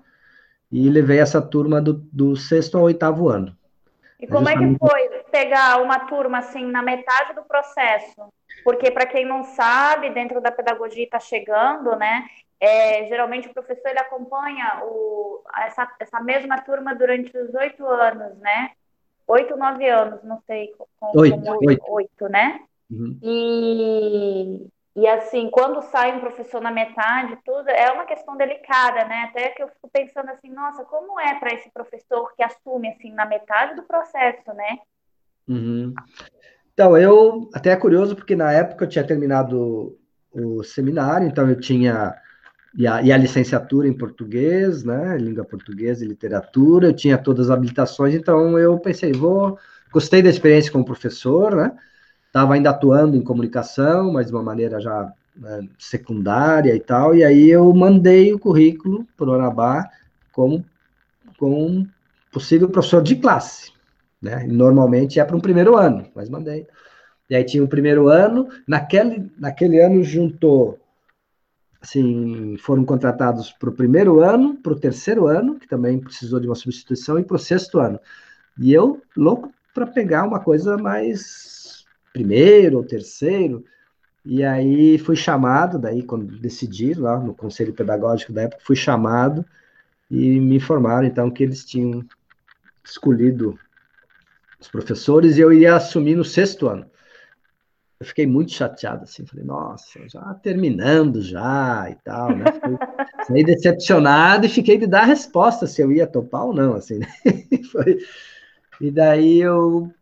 E 0.72 0.88
levei 0.88 1.18
essa 1.18 1.42
turma 1.42 1.80
do, 1.80 1.94
do 2.12 2.36
sexto 2.36 2.78
ao 2.78 2.84
oitavo 2.84 3.28
ano. 3.28 3.56
E 4.18 4.26
como 4.26 4.48
é 4.48 4.56
que 4.56 4.78
foi 4.78 5.08
pegar 5.30 5.82
uma 5.82 5.98
turma 6.00 6.38
assim 6.38 6.64
na 6.70 6.82
metade 6.82 7.34
do 7.34 7.42
processo? 7.42 8.28
Porque 8.62 8.90
para 8.90 9.06
quem 9.06 9.26
não 9.26 9.42
sabe, 9.42 10.10
dentro 10.10 10.40
da 10.40 10.52
pedagogia 10.52 11.04
está 11.04 11.18
chegando, 11.18 11.96
né? 11.96 12.26
É, 12.60 13.06
geralmente 13.08 13.48
o 13.48 13.54
professor 13.54 13.88
ele 13.88 13.98
acompanha 13.98 14.82
o, 14.84 15.42
essa, 15.64 15.90
essa 15.98 16.20
mesma 16.20 16.60
turma 16.60 16.94
durante 16.94 17.36
os 17.36 17.54
oito 17.54 17.86
anos, 17.86 18.38
né? 18.38 18.72
Oito, 19.26 19.56
nove 19.56 19.88
anos, 19.88 20.22
não 20.22 20.42
sei 20.46 20.74
como, 20.76 21.18
oito, 21.20 21.50
oito. 21.64 21.84
oito 21.88 22.28
né? 22.28 22.60
Uhum. 22.90 23.18
E 23.22 24.70
e 24.96 25.06
assim, 25.06 25.48
quando 25.50 25.80
sai 25.82 26.16
um 26.16 26.20
professor 26.20 26.60
na 26.60 26.70
metade, 26.70 27.38
tudo 27.44 27.68
é 27.70 27.92
uma 27.92 28.04
questão 28.04 28.36
delicada, 28.36 29.04
né? 29.04 29.28
Até 29.30 29.48
que 29.50 29.62
eu 29.62 29.68
fico 29.68 29.88
pensando 29.90 30.30
assim, 30.30 30.50
nossa, 30.50 30.84
como 30.84 31.18
é 31.20 31.38
para 31.38 31.54
esse 31.54 31.70
professor 31.70 32.34
que 32.34 32.42
assume 32.42 32.88
assim 32.88 33.12
na 33.12 33.24
metade 33.24 33.76
do 33.76 33.84
processo, 33.84 34.52
né? 34.52 34.78
Uhum. 35.48 35.94
Então, 36.74 36.98
eu 36.98 37.48
até 37.54 37.70
é 37.70 37.76
curioso 37.76 38.16
porque 38.16 38.34
na 38.34 38.52
época 38.52 38.84
eu 38.84 38.88
tinha 38.88 39.06
terminado 39.06 39.96
o 40.32 40.62
seminário, 40.64 41.26
então 41.26 41.48
eu 41.48 41.58
tinha 41.58 42.14
e 42.74 42.86
a, 42.86 43.02
e 43.02 43.12
a, 43.12 43.16
licenciatura 43.16 43.88
em 43.88 43.92
português, 43.92 44.84
né, 44.84 45.16
língua 45.18 45.44
portuguesa 45.44 46.04
e 46.04 46.08
literatura, 46.08 46.88
eu 46.88 46.92
tinha 46.94 47.18
todas 47.18 47.46
as 47.46 47.56
habilitações, 47.56 48.14
então 48.14 48.58
eu 48.58 48.78
pensei, 48.78 49.12
vou, 49.12 49.58
gostei 49.92 50.22
da 50.22 50.30
experiência 50.30 50.70
como 50.70 50.84
professor, 50.84 51.56
né, 51.56 51.72
estava 52.26 52.54
ainda 52.54 52.70
atuando 52.70 53.16
em 53.16 53.22
comunicação, 53.22 54.12
mas 54.12 54.28
de 54.28 54.32
uma 54.32 54.42
maneira 54.42 54.80
já 54.80 55.12
né, 55.36 55.68
secundária 55.78 56.74
e 56.74 56.80
tal, 56.80 57.14
e 57.14 57.24
aí 57.24 57.50
eu 57.50 57.72
mandei 57.74 58.32
o 58.32 58.38
currículo 58.38 59.06
para 59.16 59.30
o 59.30 59.34
Anabá 59.34 59.88
como, 60.32 60.64
como 61.38 61.88
possível 62.32 62.68
professor 62.68 63.02
de 63.02 63.16
classe, 63.16 63.72
né? 64.22 64.46
Normalmente 64.46 65.18
é 65.18 65.24
para 65.24 65.36
um 65.36 65.40
primeiro 65.40 65.76
ano, 65.76 66.06
mas 66.14 66.28
mandei. 66.28 66.66
E 67.28 67.34
aí 67.34 67.44
tinha 67.44 67.62
o 67.62 67.66
um 67.66 67.68
primeiro 67.68 68.08
ano, 68.08 68.48
naquele, 68.66 69.30
naquele 69.38 69.80
ano 69.80 70.02
juntou, 70.02 70.78
assim, 71.80 72.56
foram 72.58 72.84
contratados 72.84 73.52
para 73.52 73.70
o 73.70 73.74
primeiro 73.74 74.20
ano, 74.20 74.56
para 74.56 74.72
o 74.72 74.78
terceiro 74.78 75.26
ano, 75.26 75.58
que 75.58 75.66
também 75.66 75.98
precisou 75.98 76.38
de 76.38 76.46
uma 76.46 76.54
substituição, 76.54 77.18
e 77.18 77.24
para 77.24 77.36
o 77.36 77.38
sexto 77.38 77.78
ano. 77.78 77.98
E 78.58 78.72
eu, 78.72 79.00
louco 79.16 79.52
para 79.72 79.86
pegar 79.86 80.26
uma 80.26 80.40
coisa 80.40 80.76
mais 80.76 81.86
primeiro 82.12 82.78
ou 82.78 82.84
terceiro, 82.84 83.64
e 84.24 84.44
aí 84.44 84.98
fui 84.98 85.16
chamado, 85.16 85.78
daí 85.78 86.02
quando 86.02 86.38
decidi 86.38 86.92
lá 86.92 87.18
no 87.18 87.34
conselho 87.34 87.72
pedagógico 87.72 88.32
da 88.32 88.42
época, 88.42 88.62
fui 88.62 88.76
chamado 88.76 89.44
e 90.10 90.38
me 90.38 90.56
informaram 90.56 91.06
então 91.06 91.30
que 91.30 91.42
eles 91.42 91.64
tinham 91.64 92.04
escolhido 92.84 93.58
os 94.60 94.68
professores 94.68 95.38
e 95.38 95.40
eu 95.40 95.52
ia 95.52 95.76
assumir 95.76 96.16
no 96.16 96.24
sexto 96.24 96.68
ano. 96.68 96.84
Eu 98.00 98.06
fiquei 98.06 98.26
muito 98.26 98.50
chateado, 98.52 99.04
assim, 99.04 99.26
falei, 99.26 99.44
nossa, 99.44 100.08
já 100.08 100.32
terminando 100.42 101.20
já 101.20 101.86
e 101.90 101.94
tal, 101.96 102.34
né? 102.34 102.44
saí 103.28 103.44
decepcionado 103.44 104.46
e 104.46 104.48
fiquei 104.48 104.78
de 104.78 104.86
dar 104.86 105.02
a 105.02 105.06
resposta 105.06 105.66
se 105.66 105.82
eu 105.82 105.92
ia 105.92 106.06
topar 106.06 106.46
ou 106.46 106.54
não, 106.54 106.74
assim, 106.74 106.98
né? 106.98 107.06
Foi... 107.70 107.98
E 108.80 108.90
daí 108.90 109.38
eu 109.40 109.92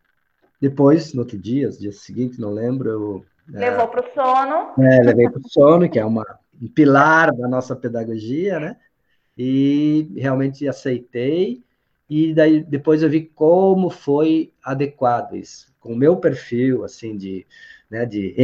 depois, 0.61 1.13
no 1.13 1.21
outro 1.21 1.37
dia, 1.37 1.69
dia 1.69 1.91
seguinte, 1.91 2.39
não 2.39 2.51
lembro, 2.51 2.89
eu... 2.89 3.25
É, 3.53 3.69
Levou 3.69 3.87
para 3.87 4.01
o 4.01 4.13
sono. 4.13 4.85
É, 4.85 5.01
levei 5.03 5.29
para 5.29 5.39
o 5.39 5.49
sono, 5.49 5.89
que 5.89 5.97
é 5.97 6.05
uma, 6.05 6.25
um 6.61 6.67
pilar 6.67 7.35
da 7.35 7.47
nossa 7.47 7.75
pedagogia, 7.75 8.59
né? 8.59 8.77
E 9.37 10.11
realmente 10.15 10.67
aceitei, 10.67 11.63
e 12.09 12.33
daí 12.33 12.61
depois 12.61 13.01
eu 13.01 13.09
vi 13.09 13.25
como 13.25 13.89
foi 13.89 14.51
adequado 14.63 15.35
isso, 15.35 15.73
com 15.79 15.93
o 15.93 15.95
meu 15.95 16.17
perfil, 16.17 16.83
assim, 16.83 17.15
de, 17.15 17.47
né, 17.89 18.05
de 18.05 18.35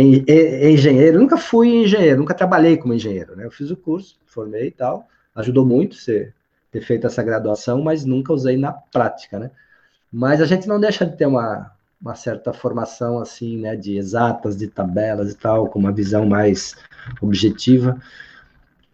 engenheiro, 0.64 1.20
nunca 1.20 1.38
fui 1.38 1.84
engenheiro, 1.84 2.20
nunca 2.20 2.34
trabalhei 2.34 2.78
como 2.78 2.94
engenheiro, 2.94 3.36
né? 3.36 3.46
Eu 3.46 3.52
fiz 3.52 3.70
o 3.70 3.78
curso, 3.78 4.18
formei 4.26 4.68
e 4.68 4.72
tal, 4.72 5.08
ajudou 5.36 5.66
muito 5.66 5.96
ser, 5.96 6.34
ter 6.72 6.82
feito 6.82 7.06
essa 7.06 7.22
graduação, 7.22 7.82
mas 7.82 8.04
nunca 8.04 8.34
usei 8.34 8.58
na 8.58 8.72
prática, 8.72 9.38
né? 9.38 9.52
Mas 10.12 10.42
a 10.42 10.46
gente 10.46 10.68
não 10.68 10.80
deixa 10.80 11.06
de 11.06 11.16
ter 11.16 11.28
uma, 11.28 11.72
uma 12.02 12.16
certa 12.16 12.54
formação 12.54 13.20
assim, 13.20 13.58
né, 13.58 13.76
de 13.76 13.98
exatas, 13.98 14.58
de 14.58 14.68
tabelas 14.68 15.32
e 15.32 15.38
tal, 15.38 15.68
com 15.68 15.78
uma 15.78 15.92
visão 15.92 16.26
mais 16.26 16.76
objetiva. 17.22 18.02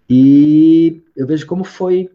E 0.09 1.01
eu 1.15 1.25
vejo 1.25 1.45
como 1.45 1.63
foi 1.63 2.11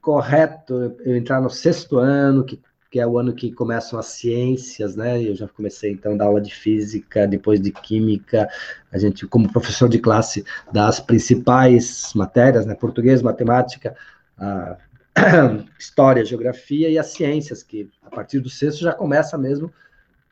correto 0.00 0.96
eu 1.04 1.16
entrar 1.16 1.40
no 1.40 1.48
sexto 1.48 1.98
ano, 1.98 2.44
que, 2.44 2.60
que 2.90 2.98
é 2.98 3.06
o 3.06 3.18
ano 3.18 3.34
que 3.34 3.52
começam 3.52 3.98
as 3.98 4.06
ciências, 4.06 4.96
né? 4.96 5.22
Eu 5.22 5.34
já 5.34 5.46
comecei 5.46 5.92
então 5.92 6.16
da 6.16 6.24
aula 6.24 6.40
de 6.40 6.54
física, 6.54 7.26
depois 7.26 7.60
de 7.60 7.70
química. 7.70 8.48
A 8.90 8.98
gente, 8.98 9.26
como 9.26 9.52
professor 9.52 9.88
de 9.88 9.98
classe, 9.98 10.44
das 10.72 10.98
principais 10.98 12.12
matérias, 12.14 12.64
né? 12.64 12.74
Português, 12.74 13.20
matemática, 13.20 13.94
a 14.38 14.78
história, 15.78 16.24
geografia 16.24 16.88
e 16.88 16.98
as 16.98 17.08
ciências, 17.08 17.62
que 17.62 17.90
a 18.02 18.10
partir 18.10 18.40
do 18.40 18.48
sexto 18.48 18.80
já 18.80 18.92
começa 18.92 19.36
mesmo 19.36 19.70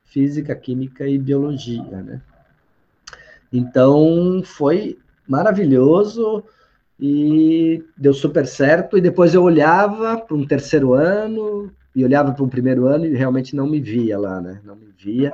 física, 0.04 0.54
química 0.54 1.06
e 1.06 1.18
biologia, 1.18 2.02
né? 2.02 2.22
Então, 3.52 4.42
foi 4.44 4.98
maravilhoso 5.28 6.42
e 6.98 7.84
deu 7.94 8.14
super 8.14 8.46
certo. 8.46 8.96
E 8.96 9.00
depois 9.02 9.34
eu 9.34 9.42
olhava 9.42 10.16
para 10.18 10.34
um 10.34 10.46
terceiro 10.46 10.94
ano 10.94 11.70
e 11.96 12.04
olhava 12.04 12.30
para 12.32 12.44
um 12.44 12.48
primeiro 12.48 12.86
ano 12.86 13.06
e 13.06 13.16
realmente 13.16 13.56
não 13.56 13.66
me 13.66 13.80
via 13.80 14.18
lá, 14.18 14.38
né? 14.38 14.60
Não 14.62 14.76
me 14.76 14.92
via. 14.98 15.32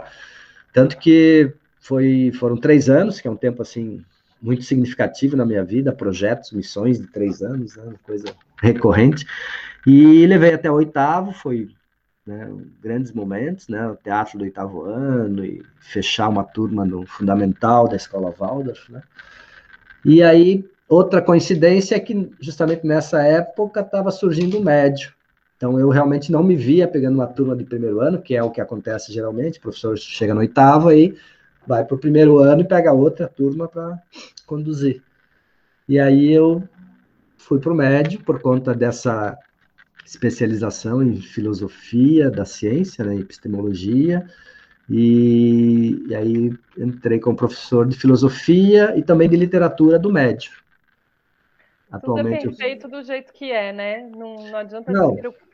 Tanto 0.72 0.96
que 0.96 1.52
foi, 1.80 2.30
foram 2.38 2.56
três 2.56 2.88
anos, 2.88 3.20
que 3.20 3.26
é 3.26 3.30
um 3.30 3.36
tempo 3.36 3.60
assim 3.60 4.04
muito 4.40 4.62
significativo 4.62 5.36
na 5.36 5.44
minha 5.44 5.64
vida, 5.64 5.92
projetos, 5.92 6.52
missões 6.52 7.00
de 7.00 7.08
três 7.08 7.42
anos, 7.42 7.74
né? 7.74 7.92
coisa 8.04 8.32
recorrente. 8.62 9.26
E 9.84 10.24
levei 10.24 10.54
até 10.54 10.70
o 10.70 10.74
oitavo, 10.74 11.32
foi 11.32 11.68
né, 12.24 12.48
grandes 12.80 13.10
momentos, 13.10 13.66
né, 13.66 13.84
o 13.88 13.96
teatro 13.96 14.38
do 14.38 14.44
oitavo 14.44 14.82
ano 14.82 15.44
e 15.44 15.60
fechar 15.80 16.28
uma 16.28 16.44
turma 16.44 16.84
no 16.84 17.04
fundamental 17.04 17.88
da 17.88 17.96
escola 17.96 18.30
Waldorf, 18.30 18.92
né. 18.92 19.02
E 20.04 20.22
aí 20.22 20.64
outra 20.88 21.20
coincidência 21.20 21.96
é 21.96 22.00
que 22.00 22.30
justamente 22.40 22.86
nessa 22.86 23.20
época 23.22 23.80
estava 23.80 24.12
surgindo 24.12 24.58
o 24.58 24.62
médio. 24.62 25.12
Então 25.62 25.78
eu 25.78 25.90
realmente 25.90 26.32
não 26.32 26.42
me 26.42 26.56
via 26.56 26.88
pegando 26.88 27.14
uma 27.14 27.26
turma 27.28 27.54
de 27.54 27.62
primeiro 27.62 28.00
ano, 28.00 28.20
que 28.20 28.34
é 28.34 28.42
o 28.42 28.50
que 28.50 28.60
acontece 28.60 29.12
geralmente, 29.12 29.60
o 29.60 29.62
professor 29.62 29.96
chega 29.96 30.34
no 30.34 30.40
oitavo 30.40 30.88
aí 30.88 31.16
vai 31.64 31.84
para 31.84 31.94
o 31.94 32.00
primeiro 32.00 32.38
ano 32.38 32.62
e 32.62 32.66
pega 32.66 32.92
outra 32.92 33.28
turma 33.28 33.68
para 33.68 33.96
conduzir. 34.44 35.00
E 35.88 36.00
aí 36.00 36.32
eu 36.32 36.68
fui 37.36 37.60
para 37.60 37.72
o 37.72 37.76
médio 37.76 38.20
por 38.24 38.42
conta 38.42 38.74
dessa 38.74 39.38
especialização 40.04 41.00
em 41.00 41.14
filosofia 41.20 42.28
da 42.28 42.44
ciência, 42.44 43.04
né, 43.04 43.14
epistemologia, 43.14 44.26
e, 44.90 46.04
e, 46.08 46.12
aí 46.16 46.52
entrei 46.76 47.20
como 47.20 47.36
professor 47.36 47.86
de 47.86 47.96
filosofia 47.96 48.98
e 48.98 49.02
também 49.02 49.28
de 49.28 49.36
literatura 49.36 49.96
do 49.96 50.12
médio. 50.12 50.50
Atualmente, 51.88 52.42
Tudo 52.42 52.54
é 52.54 52.56
perfeito 52.56 52.86
eu... 52.86 52.90
do 52.90 53.04
jeito 53.04 53.32
que 53.32 53.52
é, 53.52 53.72
né? 53.72 54.10
Não, 54.10 54.50
não 54.50 54.56
adianta 54.56 54.90
não. 54.90 55.14
se 55.14 55.20
preocupar 55.20 55.51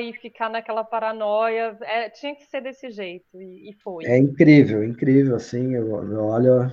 e 0.00 0.12
ficar 0.14 0.48
naquela 0.50 0.84
paranoia. 0.84 1.76
É, 1.82 2.10
tinha 2.10 2.34
que 2.34 2.44
ser 2.44 2.60
desse 2.62 2.90
jeito, 2.90 3.40
e, 3.40 3.70
e 3.70 3.72
foi. 3.82 4.04
É 4.04 4.18
incrível, 4.18 4.84
incrível, 4.84 5.36
assim, 5.36 5.74
eu, 5.74 5.88
eu 6.10 6.24
olho, 6.24 6.70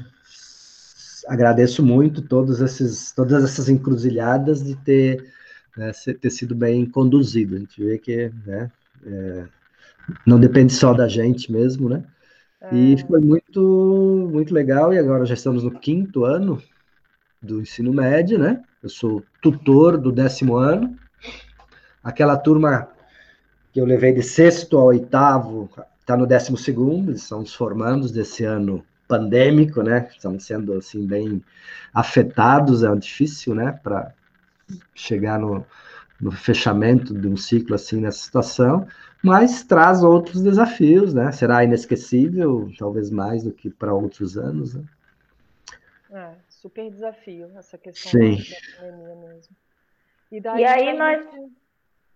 agradeço 1.27 1.84
muito 1.84 2.22
todos 2.22 2.62
esses, 2.62 3.12
todas 3.12 3.44
essas 3.44 3.70
encruzilhadas 3.70 4.63
de 4.63 4.75
ter 4.75 5.34
né, 5.77 5.91
ter 6.20 6.29
sido 6.29 6.55
bem 6.55 6.86
conduzido. 6.86 7.55
A 7.55 7.60
gente 7.60 7.84
vê 7.84 7.98
que 7.98 8.32
né, 8.46 8.72
é, 9.05 9.46
não 10.25 10.39
depende 10.39 10.74
só 10.74 10.94
da 10.94 11.08
gente 11.08 11.51
mesmo, 11.51 11.89
né? 11.89 12.03
É. 12.62 12.75
E 12.75 12.98
foi 13.05 13.20
muito, 13.20 14.29
muito 14.32 14.53
legal. 14.53 14.93
E 14.93 14.97
agora 14.97 15.26
já 15.26 15.34
estamos 15.34 15.63
no 15.63 15.71
quinto 15.71 16.23
ano 16.23 16.62
do 17.41 17.62
ensino 17.62 17.93
médio, 17.93 18.39
né? 18.39 18.63
Eu 18.82 18.89
sou 18.89 19.23
tutor 19.41 19.97
do 19.97 20.12
décimo 20.12 20.56
ano. 20.56 20.95
Aquela 22.06 22.38
turma 22.38 22.88
que 23.74 23.82
eu 23.82 23.86
levei 23.86 24.13
de 24.13 24.22
sexto 24.22 24.78
ao 24.78 24.86
oitavo 24.86 25.68
está 26.00 26.15
no 26.15 26.28
décimo 26.28 26.56
segundo, 26.56 27.10
eles 27.10 27.24
são 27.24 27.39
os 27.39 27.56
formandos 27.56 28.12
desse 28.12 28.46
ano 28.46 28.86
pandêmico, 29.08 29.82
né? 29.82 30.08
Estão 30.12 30.39
sendo 30.39 30.74
assim 30.74 31.04
bem 31.04 31.44
afetados, 31.91 32.84
é 32.84 32.96
difícil, 32.96 33.56
né? 33.56 33.80
Para 33.84 34.13
chegar 34.94 35.39
no, 35.39 35.65
no 36.22 36.32
fechamento 36.32 37.12
de 37.12 37.28
um 37.28 37.36
ciclo 37.36 37.74
assim 37.74 38.00
nessa 38.00 38.20
situação, 38.20 38.88
mas 39.24 39.63
traz 39.63 40.04
outros 40.04 40.44
desafios, 40.44 41.12
né? 41.12 41.32
Será 41.32 41.63
inesquecível, 41.63 42.72
talvez 42.78 43.10
mais 43.10 43.44
do 43.44 43.52
que 43.52 43.72
para 43.72 43.91
outros 43.91 44.38
anos, 44.38 44.76
né? 44.76 44.84
É, 46.12 46.34
super 46.50 46.91
desafio 46.91 47.50
essa 47.58 47.80
questão 47.80 48.12
Sim. 48.12 48.38
da 48.38 48.88
pandemia 48.88 49.15
mesmo. 49.28 49.56
E, 50.32 50.39
daí, 50.39 50.62
e 50.62 50.65
aí 50.65 50.98
nós, 50.98 51.26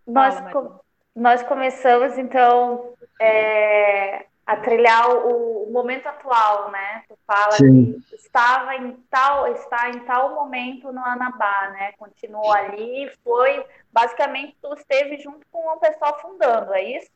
nós, 0.09 0.35
Fala, 0.35 0.79
nós 1.15 1.43
começamos, 1.43 2.17
então, 2.17 2.93
é, 3.21 4.25
a 4.49 4.55
trilhar 4.57 5.09
o, 5.09 5.67
o, 5.67 5.71
momento 5.71 6.07
atual, 6.07 6.71
né? 6.71 7.03
Tu 7.07 7.15
fala 7.27 7.51
Sim. 7.51 8.01
que 8.09 8.15
estava 8.15 8.75
em 8.75 8.97
tal, 9.09 9.47
está 9.53 9.91
em 9.91 9.99
tal 9.99 10.33
momento 10.33 10.91
no 10.91 11.05
Anabá, 11.05 11.69
né? 11.73 11.91
Continuou 11.99 12.51
ali, 12.51 13.11
foi 13.23 13.63
basicamente 13.93 14.55
tu 14.59 14.73
esteve 14.73 15.17
junto 15.17 15.45
com 15.51 15.59
o 15.59 15.79
pessoal 15.79 16.19
fundando, 16.19 16.73
é 16.73 16.97
isso? 16.97 17.11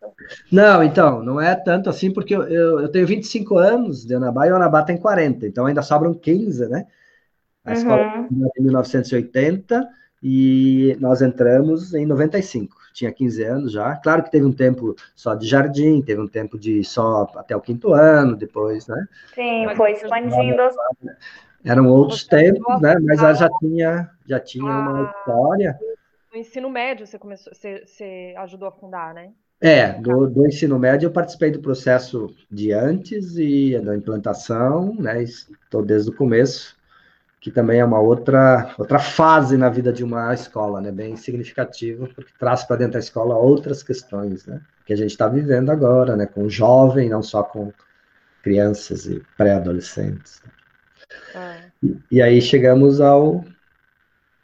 Não, 0.51 0.83
então, 0.83 1.23
não 1.23 1.41
é 1.41 1.55
tanto 1.55 1.89
assim, 1.89 2.13
porque 2.13 2.35
eu, 2.35 2.43
eu, 2.43 2.81
eu 2.81 2.91
tenho 2.91 3.07
25 3.07 3.57
anos 3.57 4.05
de 4.05 4.13
Anabá 4.13 4.47
e 4.47 4.51
o 4.51 4.55
Anabá 4.55 4.83
tem 4.83 4.97
40, 4.97 5.47
então 5.47 5.65
ainda 5.65 5.81
sobram 5.81 6.13
15, 6.13 6.69
né? 6.69 6.85
A 7.65 7.69
uhum. 7.69 7.75
escola 7.75 8.27
em 8.59 8.63
1980 8.63 9.89
e 10.23 10.97
nós 11.01 11.21
entramos 11.21 11.93
em 11.93 12.05
95 12.05 12.83
tinha 12.93 13.11
15 13.11 13.43
anos 13.43 13.71
já. 13.71 13.95
Claro 13.97 14.23
que 14.23 14.31
teve 14.31 14.45
um 14.45 14.53
tempo 14.53 14.95
só 15.15 15.33
de 15.33 15.47
jardim, 15.47 16.01
teve 16.01 16.21
um 16.21 16.27
tempo 16.27 16.57
de 16.57 16.83
só 16.83 17.27
até 17.35 17.55
o 17.55 17.61
quinto 17.61 17.91
ano, 17.91 18.35
depois, 18.35 18.87
né? 18.87 19.07
Sim, 19.33 19.67
foi 19.75 19.93
expandindo. 19.93 20.61
Eram 21.65 21.87
outros 21.87 22.25
tempos, 22.25 22.81
né? 22.81 22.95
Mas 23.01 23.19
ela 23.19 23.33
já 23.33 23.49
tinha, 23.59 24.09
já 24.27 24.39
tinha 24.39 24.63
uma 24.63 25.11
história. 25.11 25.77
No 26.31 26.39
ensino 26.39 26.69
médio 26.69 27.05
você 27.07 27.17
começou, 27.17 27.53
você, 27.53 27.83
você 27.85 28.33
ajudou 28.37 28.67
a 28.67 28.71
fundar, 28.71 29.13
né? 29.13 29.31
É, 29.61 29.93
do, 29.93 30.27
do, 30.27 30.45
ensino 30.45 30.77
médio 30.77 31.07
eu 31.07 31.11
participei 31.11 31.49
do 31.49 31.61
processo 31.61 32.35
de 32.51 32.73
antes 32.73 33.37
e 33.37 33.79
da 33.79 33.95
implantação, 33.95 34.93
né? 34.95 35.23
Estou 35.23 35.81
desde 35.81 36.09
o 36.09 36.15
começo 36.15 36.75
que 37.43 37.51
também 37.51 37.81
é 37.81 37.85
uma 37.85 37.99
outra, 37.99 38.73
outra 38.77 38.97
fase 38.99 39.57
na 39.57 39.67
vida 39.67 39.91
de 39.91 40.01
uma 40.01 40.33
escola, 40.33 40.79
né? 40.79 40.93
Bem 40.93 41.17
significativo, 41.17 42.07
porque 42.15 42.31
traz 42.39 42.63
para 42.63 42.77
dentro 42.77 42.93
da 42.93 42.99
escola 42.99 43.35
outras 43.35 43.83
questões, 43.83 44.45
né? 44.45 44.61
Que 44.85 44.93
a 44.93 44.95
gente 44.95 45.11
está 45.11 45.27
vivendo 45.27 45.69
agora, 45.69 46.15
né? 46.15 46.25
Com 46.25 46.47
jovem, 46.47 47.09
não 47.09 47.21
só 47.21 47.43
com 47.43 47.73
crianças 48.41 49.07
e 49.07 49.21
pré-adolescentes. 49.35 50.41
É. 51.35 51.65
E, 51.83 51.99
e, 52.11 52.21
aí 52.21 52.41
chegamos 52.41 53.01
ao... 53.01 53.43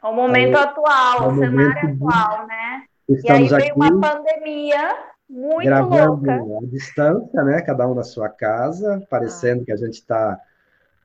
Ao 0.02 0.14
momento 0.14 0.56
ao, 0.56 0.64
atual, 0.64 1.22
ao 1.22 1.34
cenário 1.36 1.96
de... 1.96 2.04
atual, 2.04 2.46
né? 2.46 2.82
Estamos 3.08 3.50
e 3.50 3.54
aí 3.54 3.60
veio 3.62 3.76
uma 3.76 3.98
pandemia 3.98 4.94
muito 5.26 5.64
gravando 5.64 6.30
louca. 6.30 6.66
à 6.66 6.68
distância, 6.68 7.44
né? 7.44 7.62
Cada 7.62 7.88
um 7.88 7.94
na 7.94 8.04
sua 8.04 8.28
casa, 8.28 9.02
parecendo 9.08 9.62
ah. 9.62 9.64
que 9.64 9.72
a 9.72 9.76
gente 9.76 9.94
está 9.94 10.38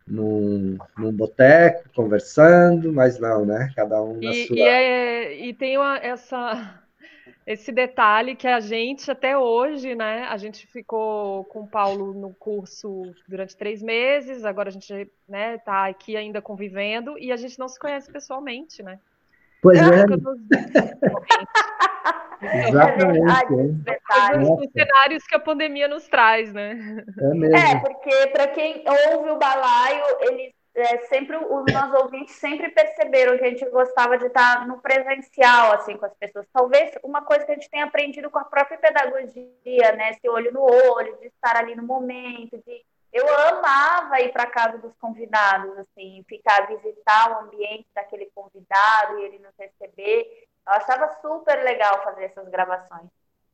num, 0.08 0.78
num 0.98 1.12
boteco, 1.12 1.89
conversando, 1.96 2.94
mas 2.94 3.20
não, 3.20 3.46
né? 3.46 3.72
Cada 3.76 4.02
um 4.02 4.20
na 4.22 4.32
e, 4.32 4.48
sua. 4.48 4.56
E, 4.56 4.62
é, 4.62 5.46
e 5.48 5.54
tem 5.54 5.78
uma, 5.78 5.98
essa, 5.98 6.84
esse 7.46 7.72
detalhe 7.72 8.36
que 8.36 8.48
a 8.48 8.60
gente, 8.60 9.10
até 9.10 9.38
hoje, 9.38 9.96
né? 9.96 10.24
A 10.30 10.38
gente 10.38 10.68
ficou 10.68 11.44
com 11.46 11.62
o 11.62 11.68
Paulo 11.68 12.13
no 12.13 12.34
curso 12.34 13.13
durante 13.28 13.58
três 13.58 13.82
meses, 13.82 14.46
agora 14.46 14.70
a 14.70 14.72
gente 14.72 15.12
né, 15.28 15.58
tá 15.58 15.88
aqui 15.88 16.15
ainda 16.15 16.41
convivendo 16.41 17.18
e 17.18 17.32
a 17.32 17.38
gente 17.38 17.58
não 17.58 17.68
se 17.68 17.80
conhece 17.80 18.12
pessoalmente, 18.12 18.84
né? 18.84 19.00
Pois 19.62 19.80
é. 19.80 20.06
Exatamente. 22.41 23.32
É 23.89 24.38
os 24.38 24.71
cenários 24.71 25.24
que 25.26 25.36
a 25.36 25.39
pandemia 25.39 25.88
nos 25.88 26.08
traz, 26.08 26.52
né? 26.54 26.71
É, 27.19 27.28
mesmo. 27.34 27.56
é 27.56 27.80
porque 27.80 28.28
para 28.28 28.48
quem 28.48 28.84
ouve 29.13 29.30
o 29.32 29.38
balaio, 29.38 30.04
eles 30.21 30.54
é, 30.76 30.98
sempre 31.06 31.38
os 31.38 31.74
nossos 31.74 32.02
ouvintes 32.02 32.36
sempre 32.36 32.69
perceberam 32.69 33.38
que 33.38 33.45
a 33.45 33.50
gente 33.50 33.65
gostava 33.69 34.17
de 34.17 34.26
estar 34.26 34.67
no 34.67 34.82
presencial 34.82 35.71
assim 35.71 35.98
com 35.98 36.06
as 36.06 36.13
pessoas. 36.15 36.45
Talvez 36.52 36.91
uma 37.02 37.21
coisa 37.21 37.45
que 37.45 37.52
a 37.52 37.56
gente 37.56 37.69
tenha 37.69 37.86
aprendido 37.86 38.30
com 38.30 38.39
a 38.39 38.43
própria 38.43 38.78
pedagogia, 38.78 39.91
né? 39.95 40.12
Esse 40.12 40.28
olho 40.28 40.52
no 40.52 40.62
olho, 40.62 41.17
de 41.21 41.28
estar 41.28 41.56
ali 41.56 41.76
no 41.76 41.84
momento, 41.84 42.62
de 42.65 42.84
eu 43.13 43.26
amava 43.48 44.19
ir 44.19 44.34
para 44.34 44.45
casa 44.45 44.78
dos 44.78 44.93
convidados, 44.98 45.78
assim, 45.78 46.21
ficar 46.28 46.67
visitar 46.67 47.32
o 47.32 47.45
ambiente 47.45 47.88
daquele 47.95 48.30
convidado 48.36 49.17
e 49.17 49.24
ele 49.24 49.39
nos 49.39 49.54
receber. 49.58 50.45
Eu 50.67 50.73
achava 50.73 51.15
super 51.21 51.63
legal 51.63 52.04
fazer 52.04 52.25
essas 52.25 52.47
gravações. 52.49 53.10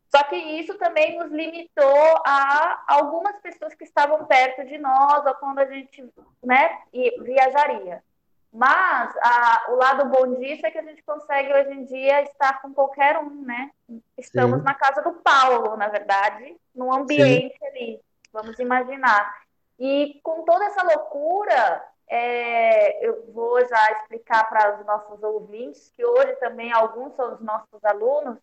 Só 0.10 0.24
que 0.24 0.36
isso 0.36 0.78
também 0.78 1.18
nos 1.18 1.32
limitou 1.32 2.22
a 2.26 2.84
algumas 2.88 3.38
pessoas 3.40 3.74
que 3.74 3.86
estavam 3.86 4.26
perto 4.26 4.66
de 4.66 4.78
nós, 4.78 5.26
ou 5.26 5.34
quando 5.36 5.60
a 5.60 5.66
gente 5.66 6.06
né, 6.44 6.80
viajaria. 7.20 8.04
Mas 8.52 9.16
a, 9.22 9.66
o 9.70 9.76
lado 9.76 10.10
bom 10.10 10.36
disso 10.36 10.66
é 10.66 10.72
que 10.72 10.78
a 10.78 10.84
gente 10.84 11.02
consegue 11.04 11.54
hoje 11.54 11.72
em 11.72 11.86
dia 11.86 12.24
estar 12.24 12.62
com 12.62 12.74
qualquer 12.74 13.18
um, 13.18 13.42
né? 13.46 13.72
Estamos 14.18 14.60
Sim. 14.60 14.66
na 14.66 14.74
casa 14.74 15.02
do 15.02 15.14
Paulo, 15.14 15.78
na 15.78 15.88
verdade, 15.88 16.58
num 16.76 16.92
ambiente 16.92 17.58
Sim. 17.58 17.66
ali, 17.68 18.02
vamos 18.34 18.60
imaginar. 18.60 19.34
E 19.80 20.20
com 20.22 20.44
toda 20.44 20.66
essa 20.66 20.84
loucura, 20.84 21.82
é, 22.14 23.08
eu 23.08 23.32
vou 23.32 23.66
já 23.66 23.92
explicar 23.94 24.50
para 24.50 24.78
os 24.78 24.86
nossos 24.86 25.24
ouvintes, 25.24 25.94
que 25.96 26.06
hoje 26.06 26.36
também 26.36 26.70
alguns 26.74 27.16
são 27.16 27.34
os 27.34 27.40
nossos 27.40 27.82
alunos, 27.86 28.38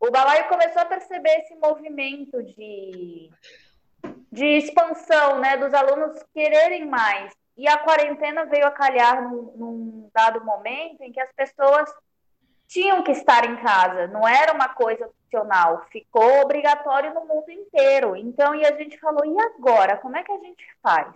o 0.00 0.10
Balaio 0.10 0.48
começou 0.48 0.80
a 0.80 0.86
perceber 0.86 1.40
esse 1.40 1.54
movimento 1.56 2.42
de, 2.42 3.30
de 4.32 4.46
expansão, 4.46 5.38
né, 5.40 5.58
dos 5.58 5.74
alunos 5.74 6.22
quererem 6.32 6.86
mais. 6.86 7.34
e 7.54 7.68
a 7.68 7.76
quarentena 7.78 8.46
veio 8.46 8.66
a 8.66 8.70
calhar 8.70 9.22
num, 9.22 9.52
num 9.56 10.10
dado 10.14 10.42
momento 10.42 11.02
em 11.02 11.12
que 11.12 11.20
as 11.20 11.32
pessoas 11.32 11.90
tinham 12.66 13.02
que 13.02 13.12
estar 13.12 13.44
em 13.44 13.56
casa, 13.56 14.06
não 14.06 14.26
era 14.26 14.54
uma 14.54 14.70
coisa 14.70 15.06
opcional, 15.06 15.84
ficou 15.90 16.40
obrigatório 16.40 17.12
no 17.12 17.26
mundo 17.26 17.50
inteiro. 17.50 18.16
Então, 18.16 18.54
e 18.54 18.64
a 18.64 18.74
gente 18.74 18.98
falou, 18.98 19.24
e 19.24 19.38
agora? 19.38 19.98
Como 19.98 20.16
é 20.16 20.22
que 20.22 20.32
a 20.32 20.38
gente 20.38 20.66
faz? 20.82 21.08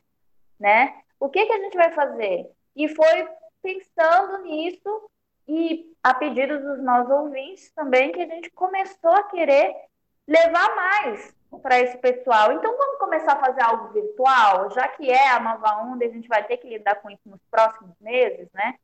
Né? 0.58 0.94
O 1.20 1.28
que, 1.28 1.44
que 1.46 1.52
a 1.52 1.60
gente 1.60 1.76
vai 1.76 1.92
fazer? 1.92 2.50
E 2.74 2.88
foi 2.88 3.28
pensando 3.62 4.38
nisso 4.38 5.10
e 5.46 5.94
a 6.02 6.14
pedido 6.14 6.58
dos 6.58 6.82
nossos 6.82 7.10
ouvintes 7.10 7.70
também 7.72 8.10
que 8.10 8.22
a 8.22 8.26
gente 8.26 8.50
começou 8.50 9.12
a 9.12 9.24
querer 9.24 9.74
levar 10.26 10.74
mais 10.74 11.34
para 11.62 11.80
esse 11.80 11.98
pessoal. 11.98 12.52
Então 12.52 12.76
vamos 12.76 12.98
começar 12.98 13.32
a 13.32 13.40
fazer 13.40 13.62
algo 13.62 13.92
virtual, 13.92 14.70
já 14.70 14.88
que 14.88 15.10
é 15.10 15.28
a 15.28 15.40
nova 15.40 15.82
onda, 15.82 16.04
a 16.04 16.08
gente 16.08 16.28
vai 16.28 16.44
ter 16.44 16.56
que 16.56 16.68
lidar 16.68 16.96
com 16.96 17.10
isso 17.10 17.28
nos 17.28 17.42
próximos 17.50 17.94
meses, 18.00 18.48
né? 18.52 18.76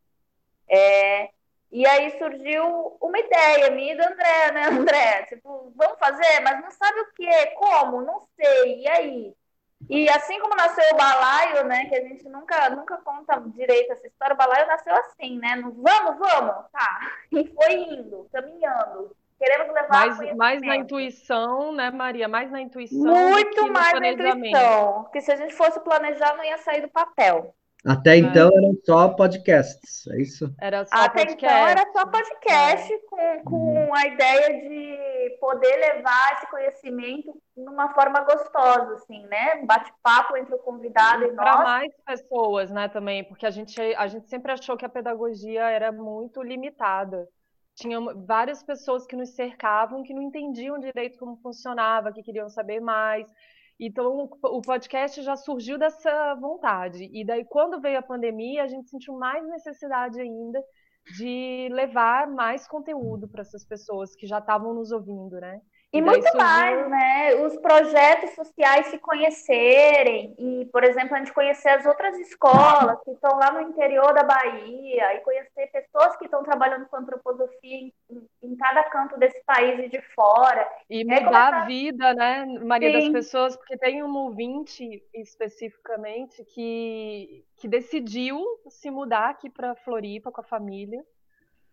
É, 0.68 1.31
e 1.70 1.87
aí 1.87 2.18
surgiu 2.18 2.96
uma 3.01 3.18
ideia 3.18 3.70
minha 3.70 3.94
e 3.94 3.96
do 3.96 4.03
André, 4.03 4.53
né, 4.53 4.64
André? 4.70 5.22
Tipo, 5.27 5.72
vamos 5.77 5.99
fazer, 5.99 6.40
mas 6.40 6.61
não 6.61 6.70
sabe 6.70 7.01
o 7.01 7.12
que, 7.12 7.46
como, 7.53 8.03
não 8.03 8.27
sei, 8.37 8.81
e 8.81 8.88
aí? 8.88 9.37
E 9.88 10.09
assim 10.09 10.40
como 10.40 10.55
nasceu 10.57 10.85
o 10.92 10.96
balaio, 10.96 11.64
né, 11.64 11.87
que 11.87 11.94
a 11.94 12.01
gente 12.01 12.29
nunca, 12.29 12.70
nunca 12.70 12.96
conta 12.99 13.40
direito 13.55 13.92
essa 13.92 14.07
história, 14.07 14.35
o 14.35 14.37
balaio 14.37 14.66
nasceu 14.66 14.94
assim, 14.96 15.38
né? 15.38 15.57
No, 15.57 15.72
vamos, 15.72 16.18
vamos, 16.18 16.70
tá. 16.72 17.01
E 17.33 17.44
foi 17.55 17.75
indo, 17.75 18.29
caminhando. 18.33 19.14
Queremos 19.38 19.75
levar 19.75 19.88
mais, 19.88 20.37
mais 20.37 20.62
na 20.62 20.77
intuição, 20.77 21.70
né, 21.72 21.90
Maria? 21.90 22.27
Mais 22.27 22.51
na 22.51 22.61
intuição. 22.61 22.99
Muito 22.99 23.70
mais 23.70 24.01
na 24.01 24.09
intuição. 24.09 25.03
Porque 25.05 25.20
se 25.20 25.31
a 25.31 25.37
gente 25.37 25.55
fosse 25.55 25.79
planejar, 25.81 26.35
não 26.37 26.44
ia 26.44 26.57
sair 26.59 26.81
do 26.81 26.88
papel. 26.88 27.55
Até 27.87 28.16
então 28.16 28.49
eram 28.49 28.77
só 28.85 29.09
podcasts, 29.11 30.07
é 30.09 30.20
isso? 30.20 30.53
Era 30.61 30.85
só 30.85 30.96
Até 30.96 31.25
podcast. 31.25 31.44
então 31.44 31.68
era 31.68 31.92
só 31.92 32.07
podcast 32.07 32.92
é. 32.92 33.37
com, 33.44 33.44
com 33.44 33.94
a 33.94 34.07
ideia 34.07 34.61
de 34.61 35.38
poder 35.38 35.77
levar 35.77 36.33
esse 36.33 36.51
conhecimento 36.51 37.40
numa 37.57 37.94
forma 37.94 38.20
gostosa, 38.22 38.94
assim, 38.94 39.25
né? 39.27 39.64
Bate-papo 39.64 40.37
entre 40.37 40.55
o 40.55 40.59
convidado 40.59 41.25
e, 41.25 41.29
e 41.29 41.33
nós. 41.33 41.46
Para 41.46 41.62
mais 41.62 41.92
pessoas, 42.05 42.70
né, 42.70 42.88
também, 42.88 43.22
porque 43.22 43.46
a 43.46 43.51
gente, 43.51 43.81
a 43.81 44.09
gente 44.09 44.29
sempre 44.29 44.51
achou 44.51 44.77
que 44.77 44.85
a 44.85 44.88
pedagogia 44.88 45.70
era 45.70 45.92
muito 45.92 46.42
limitada. 46.42 47.29
Tinha 47.77 48.01
várias 48.27 48.64
pessoas 48.64 49.07
que 49.07 49.14
nos 49.14 49.35
cercavam 49.35 50.03
que 50.03 50.14
não 50.14 50.22
entendiam 50.22 50.79
direito 50.81 51.18
como 51.18 51.37
funcionava, 51.37 52.12
que 52.12 52.22
queriam 52.22 52.49
saber 52.49 52.81
mais. 52.81 53.27
Então, 53.79 54.31
o 54.43 54.62
podcast 54.62 55.23
já 55.23 55.37
surgiu 55.37 55.79
dessa 55.79 56.35
vontade. 56.37 57.11
E 57.12 57.25
daí, 57.25 57.45
quando 57.45 57.81
veio 57.81 57.99
a 57.99 58.03
pandemia, 58.03 58.62
a 58.62 58.67
gente 58.67 58.89
sentiu 58.89 59.15
mais 59.19 59.47
necessidade 59.47 60.21
ainda 60.21 60.62
de 61.17 61.69
levar 61.71 62.27
mais 62.27 62.67
conteúdo 62.67 63.29
para 63.29 63.43
essas 63.43 63.65
pessoas 63.65 64.17
que 64.17 64.27
já 64.27 64.39
estavam 64.39 64.75
nos 64.75 64.91
ouvindo, 64.91 65.39
né? 65.39 65.61
E, 65.92 66.03
muito 66.03 66.37
mais, 66.37 66.88
né? 66.90 67.35
Os 67.37 67.57
projetos 67.59 68.31
sociais 68.31 68.87
se 68.87 68.99
conhecerem 68.99 70.35
e, 70.38 70.66
por 70.66 70.85
exemplo, 70.85 71.14
a 71.14 71.18
gente 71.18 71.33
conhecer 71.33 71.68
as 71.70 71.87
outras 71.87 72.18
escolas 72.18 73.01
que 73.03 73.12
estão 73.12 73.38
lá 73.38 73.53
no 73.53 73.61
interior 73.61 74.12
da 74.12 74.22
Bahia 74.22 75.14
e 75.14 75.20
conhecer 75.20 75.68
pessoas 75.68 76.16
que 76.16 76.25
estão 76.25 76.42
trabalhando 76.42 76.87
com 76.87 76.96
antroposofia 76.96 77.77
em, 77.79 77.92
em 78.42 78.57
cada 78.57 78.83
canto 78.85 79.18
desse 79.18 79.42
país 79.44 79.79
e 79.79 79.88
de 79.88 80.03
fora. 80.14 80.68
E 80.90 81.05
mudar 81.05 81.25
começar... 81.25 81.55
a 81.55 81.64
vida, 81.64 82.14
né, 82.14 82.44
Maria, 82.62 82.90
Sim. 82.90 83.12
das 83.12 83.12
pessoas, 83.12 83.57
porque 83.57 83.79
tem 83.79 84.03
um 84.03 84.14
ouvinte 84.16 85.03
especificamente 85.14 86.44
que, 86.44 87.44
que 87.57 87.68
decidiu 87.68 88.44
se 88.68 88.90
mudar 88.90 89.31
aqui 89.31 89.49
para 89.49 89.75
Floripa 89.77 90.31
com 90.31 90.40
a 90.40 90.44
família 90.44 91.03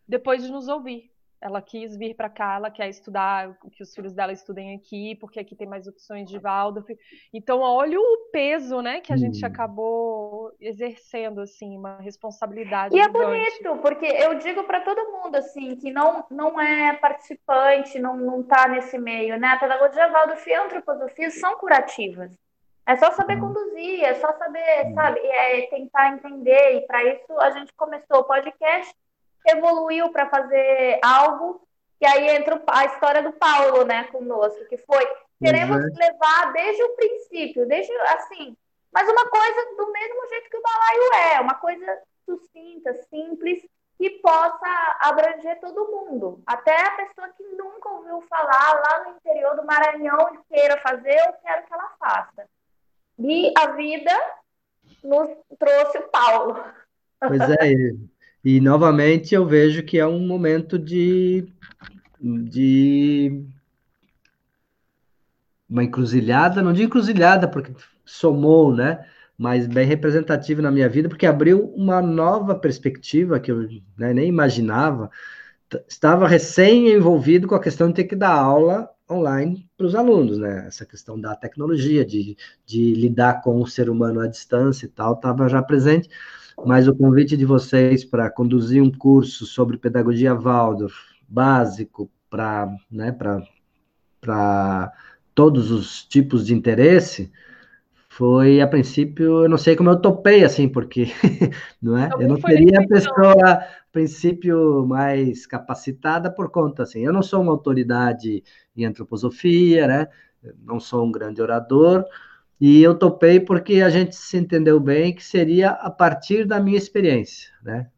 depois 0.08 0.43
de 0.43 0.52
nos 0.52 0.67
ouvir. 0.67 1.12
Ela 1.43 1.62
quis 1.62 1.97
vir 1.97 2.15
para 2.15 2.29
cá, 2.29 2.56
ela 2.56 2.71
quer 2.71 2.88
estudar, 2.88 3.58
que 3.73 3.84
os 3.84 3.93
filhos 3.93 4.13
dela 4.13 4.32
estudem 4.32 4.73
aqui, 4.75 5.13
porque 5.15 5.41
aqui 5.41 5.56
tem 5.56 5.67
mais 5.67 5.88
opções 5.88 6.29
de 6.29 6.39
Waldorf. 6.39 6.88
Então, 7.34 7.60
olha 7.60 7.99
o 7.99 8.29
peso, 8.32 8.82
né, 8.82 9.01
que 9.01 9.12
a 9.12 9.15
hum. 9.15 9.19
gente 9.19 9.45
acabou 9.45 10.56
exercendo, 10.58 11.41
assim, 11.41 11.77
uma 11.77 11.97
responsabilidade. 11.97 12.95
E 12.95 12.99
é 12.99 13.03
gigante. 13.03 13.25
é 13.25 13.27
bonito, 13.27 13.82
porque 13.82 14.06
eu 14.06 14.36
digo 14.36 14.63
para 14.63 14.79
todo 14.79 15.12
mundo, 15.12 15.36
assim, 15.36 15.75
que 15.75 15.91
não, 15.91 16.25
não 16.32 16.62
é 16.62 16.93
participante, 16.93 17.99
não, 17.99 18.15
não 18.15 18.41
tá 18.41 18.69
nesse 18.69 18.97
meio, 18.97 19.38
né? 19.38 19.49
A 19.49 19.60
pedagogia 19.60 20.08
Waldorf 20.08 20.49
e 20.49 20.53
a 20.53 20.63
antroposofia 20.63 21.29
são 21.29 21.58
curativas. 21.58 22.32
É 22.86 22.95
só 22.95 23.12
saber 23.12 23.38
hum. 23.38 23.53
conduzir, 23.53 24.03
é 24.03 24.13
só 24.15 24.32
saber, 24.38 24.88
hum. 24.88 24.93
sabe, 24.93 25.19
é 25.19 25.67
tentar 25.67 26.13
entender. 26.13 26.77
E 26.77 26.88
para 26.88 27.03
isso 27.03 27.39
a 27.39 27.51
gente 27.51 27.73
começou 27.73 28.19
o 28.19 28.23
podcast 28.23 28.93
evoluiu 29.47 30.10
para 30.10 30.29
fazer 30.29 30.99
algo, 31.03 31.62
e 31.99 32.06
aí 32.06 32.29
entra 32.36 32.62
a 32.67 32.86
história 32.86 33.23
do 33.23 33.32
Paulo, 33.34 33.86
né, 33.86 34.03
conosco, 34.06 34.65
que 34.65 34.77
foi, 34.77 35.06
queremos 35.41 35.77
uhum. 35.77 35.95
levar 35.97 36.53
desde 36.53 36.84
o 36.84 36.95
princípio, 36.95 37.67
desde, 37.67 37.93
assim, 37.93 38.56
mas 38.91 39.10
uma 39.10 39.27
coisa 39.27 39.75
do 39.75 39.91
mesmo 39.91 40.27
jeito 40.29 40.49
que 40.49 40.58
o 40.58 40.62
balaio 40.62 41.13
é, 41.34 41.41
uma 41.41 41.56
coisa 41.56 42.01
sucinta, 42.25 42.93
simples, 43.10 43.65
que 43.97 44.10
possa 44.21 44.97
abranger 44.99 45.60
todo 45.60 45.88
mundo. 45.88 46.41
Até 46.45 46.75
a 46.75 46.91
pessoa 46.91 47.29
que 47.29 47.43
nunca 47.56 47.89
ouviu 47.89 48.21
falar 48.23 48.73
lá 48.75 49.03
no 49.06 49.15
interior 49.15 49.56
do 49.56 49.65
Maranhão 49.65 50.34
e 50.34 50.53
queira 50.53 50.79
fazer, 50.82 51.15
eu 51.15 51.34
quero 51.41 51.65
que 51.65 51.73
ela 51.73 51.89
faça. 51.99 52.47
E 53.19 53.53
a 53.58 53.67
vida 53.71 54.12
nos 55.03 55.29
trouxe 55.58 55.97
o 55.99 56.10
Paulo. 56.10 56.63
Pois 57.19 57.41
é, 57.41 57.56
e 58.43 58.60
novamente 58.60 59.34
eu 59.34 59.45
vejo 59.45 59.84
que 59.84 59.97
é 59.97 60.06
um 60.06 60.19
momento 60.19 60.77
de, 60.77 61.47
de 62.19 63.41
uma 65.69 65.84
encruzilhada, 65.84 66.62
não 66.62 66.73
de 66.73 66.84
encruzilhada, 66.84 67.47
porque 67.47 67.73
somou, 68.03 68.75
né? 68.75 69.06
Mas 69.38 69.65
bem 69.65 69.88
representativo 69.88 70.62
na 70.62 70.69
minha 70.69 70.89
vida, 70.89 71.08
porque 71.08 71.25
abriu 71.25 71.73
uma 71.75 72.01
nova 72.01 72.53
perspectiva 72.53 73.39
que 73.39 73.51
eu 73.51 73.67
né, 73.97 74.13
nem 74.13 74.27
imaginava. 74.27 75.10
Estava 75.88 76.27
recém 76.27 76.89
envolvido 76.91 77.47
com 77.47 77.56
a 77.56 77.62
questão 77.62 77.88
de 77.88 77.95
ter 77.95 78.03
que 78.03 78.15
dar 78.15 78.34
aula 78.34 78.89
online 79.10 79.67
para 79.77 79.88
os 79.88 79.95
alunos, 79.95 80.38
né? 80.38 80.65
Essa 80.67 80.86
questão 80.86 81.19
da 81.19 81.36
tecnologia, 81.36 82.06
de, 82.06 82.38
de 82.65 82.93
lidar 82.93 83.41
com 83.41 83.62
o 83.62 83.67
ser 83.67 83.89
humano 83.89 84.19
à 84.19 84.27
distância 84.27 84.86
e 84.86 84.89
tal, 84.89 85.13
estava 85.13 85.47
já 85.47 85.63
presente 85.63 86.10
mas 86.66 86.88
o 86.88 86.96
convite 86.96 87.36
de 87.36 87.46
vocês 87.46 88.04
para 88.06 88.30
conduzir 88.30 88.82
um 88.82 88.92
curso 88.92 89.46
sobre 89.46 89.78
pedagogia 89.78 90.34
Waldorf, 90.34 90.96
básico, 91.28 92.10
para 92.30 92.68
né, 92.92 93.16
todos 95.34 95.72
os 95.72 96.04
tipos 96.04 96.46
de 96.46 96.54
interesse, 96.54 97.32
foi, 98.10 98.62
a 98.62 98.68
princípio, 98.68 99.44
eu 99.44 99.50
não 99.50 99.58
sei 99.58 99.76
como 99.76 99.89
eu 99.89 100.00
topei, 100.00 100.44
assim, 100.44 100.70
porque, 100.70 101.06
não 101.82 101.98
é? 101.98 102.10
Eu 102.20 102.28
não 102.28 102.39
teria 102.39 102.80
a 102.80 102.88
pessoa, 102.88 103.34
a 103.44 103.68
princípio, 103.92 104.86
mais 104.86 105.48
capacitada 105.48 106.32
por 106.32 106.52
conta, 106.52 106.84
assim, 106.84 107.04
eu 107.04 107.12
não 107.12 107.24
sou 107.24 107.42
uma 107.42 107.52
autoridade 107.52 108.44
em 108.78 108.86
antroposofia, 108.86 109.88
né? 109.88 110.08
Não 110.63 110.80
sou 110.80 111.04
um 111.04 111.12
grande 111.12 111.42
orador, 111.42 112.06
e 112.60 112.82
eu 112.82 112.98
topei 112.98 113.39
porque 113.39 113.82
a 113.82 113.89
gente 113.89 114.16
se 114.16 114.38
entendeu 114.38 114.80
bem 114.80 115.13
que 115.13 115.24
seria 115.24 115.72
a 115.72 115.89
partir 115.89 116.46
da 116.46 116.60
minha 116.60 116.78
experiência, 116.78 117.52
né? 117.63 117.89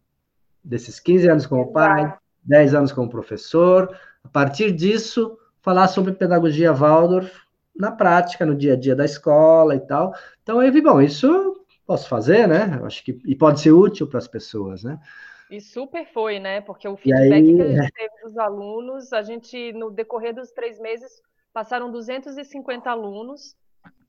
Desses 0.63 0.99
15 0.99 1.29
anos 1.29 1.45
como 1.45 1.71
pai, 1.71 2.17
10 2.43 2.73
anos 2.73 2.91
como 2.91 3.09
professor, 3.09 3.95
a 4.23 4.27
partir 4.27 4.71
disso, 4.71 5.37
falar 5.61 5.87
sobre 5.87 6.13
pedagogia 6.13 6.73
Waldorf 6.73 7.31
na 7.75 7.91
prática, 7.91 8.45
no 8.45 8.55
dia 8.55 8.73
a 8.73 8.77
dia 8.77 8.95
da 8.95 9.05
escola 9.05 9.75
e 9.75 9.79
tal. 9.79 10.13
Então 10.41 10.63
eu 10.63 10.71
vi, 10.71 10.81
bom, 10.81 11.01
isso 11.01 11.63
posso 11.85 12.09
fazer, 12.09 12.47
né? 12.47 12.77
Eu 12.79 12.85
acho 12.85 13.03
que 13.03 13.19
e 13.25 13.35
pode 13.35 13.59
ser 13.59 13.71
útil 13.71 14.07
para 14.07 14.17
as 14.17 14.27
pessoas, 14.27 14.83
né? 14.83 14.99
E 15.51 15.61
super 15.61 16.07
foi, 16.07 16.39
né? 16.39 16.61
Porque 16.61 16.87
o 16.87 16.97
feedback 16.97 17.33
aí, 17.33 17.55
que 17.55 17.61
a 17.61 17.81
gente 17.81 17.91
teve 17.91 18.23
dos 18.23 18.37
alunos, 18.37 19.13
a 19.13 19.21
gente, 19.21 19.73
no 19.73 19.91
decorrer 19.91 20.33
dos 20.33 20.51
três 20.51 20.79
meses, 20.79 21.21
passaram 21.53 21.91
250 21.91 22.89
alunos 22.89 23.55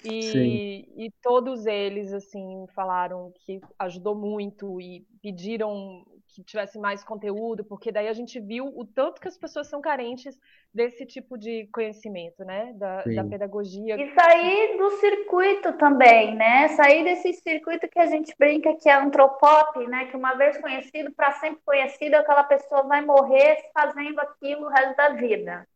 e, 0.05 1.07
e, 1.07 1.11
todos 1.23 1.67
eles, 1.67 2.13
assim, 2.13 2.67
falaram 2.75 3.33
que 3.45 3.61
ajudou 3.79 4.15
muito 4.15 4.81
e 4.81 5.05
pediram 5.23 6.05
que 6.29 6.45
tivesse 6.45 6.79
mais 6.79 7.03
conteúdo, 7.03 7.65
porque 7.65 7.91
daí 7.91 8.09
a 8.09 8.13
gente 8.13 8.39
viu 8.39 8.67
o 8.67 8.85
tanto 8.85 9.21
que 9.21 9.29
as 9.29 9.39
pessoas 9.39 9.69
são 9.69 9.81
carentes 9.81 10.39
desse 10.73 11.07
tipo 11.07 11.39
de 11.39 11.67
conhecimento, 11.73 12.45
né? 12.45 12.75
Da, 12.75 13.03
da 13.05 13.25
pedagogia. 13.25 13.97
E 13.97 14.15
sair 14.15 14.77
do 14.77 14.91
circuito 14.99 15.73
também, 15.75 16.35
né? 16.35 16.69
Sair 16.69 17.05
desse 17.05 17.33
circuito 17.33 17.89
que 17.89 17.99
a 17.99 18.07
gente 18.07 18.35
brinca 18.39 18.75
que 18.75 18.89
é 18.89 18.95
antropop, 18.95 19.87
né? 19.87 20.07
Que 20.07 20.17
uma 20.17 20.35
vez 20.35 20.59
conhecido, 20.59 21.11
para 21.13 21.33
sempre 21.33 21.61
conhecido, 21.65 22.15
aquela 22.15 22.45
pessoa 22.45 22.83
vai 22.83 23.03
morrer 23.05 23.71
fazendo 23.73 24.21
aquilo 24.21 24.67
o 24.67 24.69
resto 24.69 24.97
da 24.97 25.09
vida. 25.11 25.67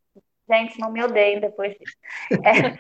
Gente, 0.50 0.80
não 0.80 0.90
me 0.90 1.02
odeiem 1.04 1.38
depois 1.38 1.76
disso. 1.78 1.96
É. 2.32 2.74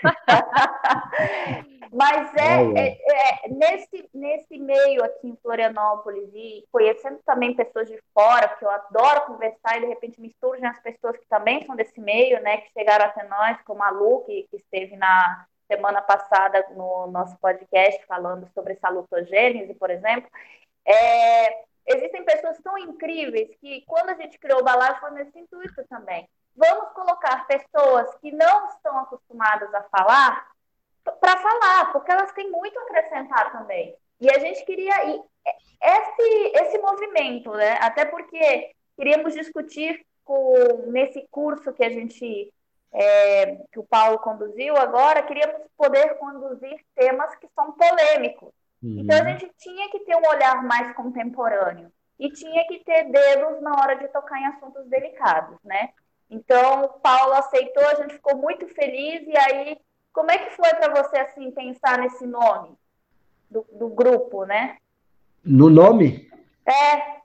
Mas 1.92 2.32
é, 2.34 2.62
é, 2.80 2.98
é, 3.44 3.48
nesse, 3.48 4.08
nesse 4.14 4.58
meio 4.58 5.04
aqui 5.04 5.28
em 5.28 5.36
Florianópolis 5.42 6.30
e 6.32 6.64
conhecendo 6.70 7.18
também 7.26 7.54
pessoas 7.54 7.88
de 7.88 8.00
fora, 8.14 8.48
porque 8.48 8.64
eu 8.64 8.70
adoro 8.70 9.26
conversar 9.26 9.76
e 9.76 9.80
de 9.80 9.86
repente 9.86 10.20
me 10.20 10.32
surgem 10.38 10.66
as 10.66 10.80
pessoas 10.80 11.16
que 11.16 11.26
também 11.28 11.64
são 11.66 11.74
desse 11.74 12.00
meio, 12.00 12.40
né, 12.42 12.58
que 12.58 12.72
chegaram 12.72 13.06
até 13.06 13.24
nós, 13.26 13.60
como 13.62 13.82
a 13.82 13.90
Lu, 13.90 14.24
que, 14.24 14.46
que 14.50 14.56
esteve 14.56 14.96
na 14.96 15.46
semana 15.66 16.00
passada 16.00 16.64
no 16.76 17.08
nosso 17.08 17.36
podcast 17.38 18.04
falando 18.06 18.48
sobre 18.54 18.76
salutogênese, 18.76 19.74
por 19.74 19.90
exemplo. 19.90 20.30
É, 20.86 21.64
existem 21.86 22.24
pessoas 22.24 22.58
tão 22.62 22.78
incríveis 22.78 23.48
que 23.60 23.82
quando 23.86 24.10
a 24.10 24.14
gente 24.14 24.38
criou 24.38 24.60
o 24.60 24.64
Balai 24.64 24.98
foi 25.00 25.10
nesse 25.10 25.38
intuito 25.38 25.84
também. 25.88 26.28
Vamos 26.60 26.92
colocar 26.92 27.46
pessoas 27.46 28.14
que 28.16 28.30
não 28.30 28.66
estão 28.66 28.98
acostumadas 28.98 29.72
a 29.72 29.82
falar 29.84 30.46
para 31.18 31.38
falar, 31.38 31.92
porque 31.92 32.12
elas 32.12 32.30
têm 32.32 32.50
muito 32.50 32.78
a 32.78 32.82
acrescentar 32.82 33.50
também. 33.50 33.96
E 34.20 34.30
a 34.30 34.38
gente 34.38 34.62
queria 34.66 35.06
ir, 35.06 35.22
esse, 35.82 36.52
esse 36.54 36.78
movimento, 36.78 37.50
né? 37.52 37.78
Até 37.80 38.04
porque 38.04 38.74
queríamos 38.94 39.32
discutir 39.32 40.04
com, 40.22 40.84
nesse 40.88 41.26
curso 41.30 41.72
que 41.72 41.82
a 41.82 41.88
gente 41.88 42.52
é, 42.92 43.56
que 43.72 43.78
o 43.78 43.84
Paulo 43.84 44.18
conduziu 44.18 44.76
agora, 44.76 45.22
queríamos 45.22 45.62
poder 45.78 46.18
conduzir 46.18 46.84
temas 46.94 47.34
que 47.36 47.48
são 47.54 47.72
polêmicos. 47.72 48.52
Uhum. 48.82 48.98
Então 48.98 49.16
a 49.16 49.24
gente 49.30 49.50
tinha 49.56 49.88
que 49.90 50.00
ter 50.00 50.16
um 50.16 50.28
olhar 50.28 50.62
mais 50.64 50.94
contemporâneo 50.94 51.90
e 52.18 52.30
tinha 52.30 52.66
que 52.66 52.84
ter 52.84 53.04
dedos 53.04 53.62
na 53.62 53.72
hora 53.80 53.96
de 53.96 54.08
tocar 54.08 54.38
em 54.38 54.46
assuntos 54.46 54.84
delicados, 54.88 55.56
né? 55.64 55.88
Então, 56.30 56.84
o 56.84 56.88
Paulo 57.00 57.34
aceitou, 57.34 57.84
a 57.86 57.96
gente 57.96 58.14
ficou 58.14 58.36
muito 58.36 58.66
feliz 58.68 59.26
e 59.26 59.36
aí 59.36 59.76
como 60.12 60.30
é 60.30 60.38
que 60.38 60.56
foi 60.56 60.70
para 60.70 61.02
você 61.02 61.18
assim 61.18 61.50
pensar 61.50 61.98
nesse 61.98 62.26
nome 62.26 62.70
do, 63.50 63.66
do, 63.72 63.88
grupo, 63.88 64.44
né? 64.44 64.76
No 65.44 65.68
nome? 65.68 66.28
É. 66.66 67.20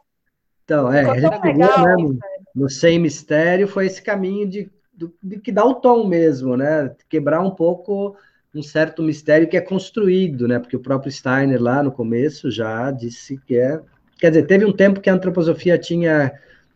Então, 0.64 0.92
é, 0.92 1.08
a 1.08 1.20
gente 1.20 1.42
legal, 1.44 1.82
né, 1.84 1.96
no, 1.96 2.20
no, 2.56 2.70
Sem 2.70 2.98
Mistério 2.98 3.68
foi 3.68 3.86
esse 3.86 4.02
caminho 4.02 4.48
de, 4.50 4.72
de, 4.94 5.12
de, 5.22 5.40
que 5.40 5.52
dá 5.52 5.64
o 5.64 5.76
tom 5.76 6.08
mesmo, 6.08 6.58
né? 6.58 6.96
Quebrar 7.08 7.42
um 7.42 7.52
pouco 7.52 8.18
um 8.54 8.64
certo 8.64 9.04
mistério 9.04 9.48
que 9.48 9.58
é 9.58 9.62
construído, 9.62 10.48
né? 10.48 10.58
Porque 10.58 10.78
o 10.78 10.82
próprio 10.82 11.12
Steiner 11.12 11.62
lá 11.62 11.84
no 11.84 11.92
começo 11.92 12.50
já 12.50 12.90
disse 12.90 13.38
que 13.38 13.58
é, 13.58 13.80
quer 14.18 14.30
dizer, 14.30 14.48
teve 14.48 14.66
um 14.66 14.74
tempo 14.74 15.02
que 15.02 15.10
a 15.10 15.14
antroposofia 15.14 15.78
tinha 15.78 16.32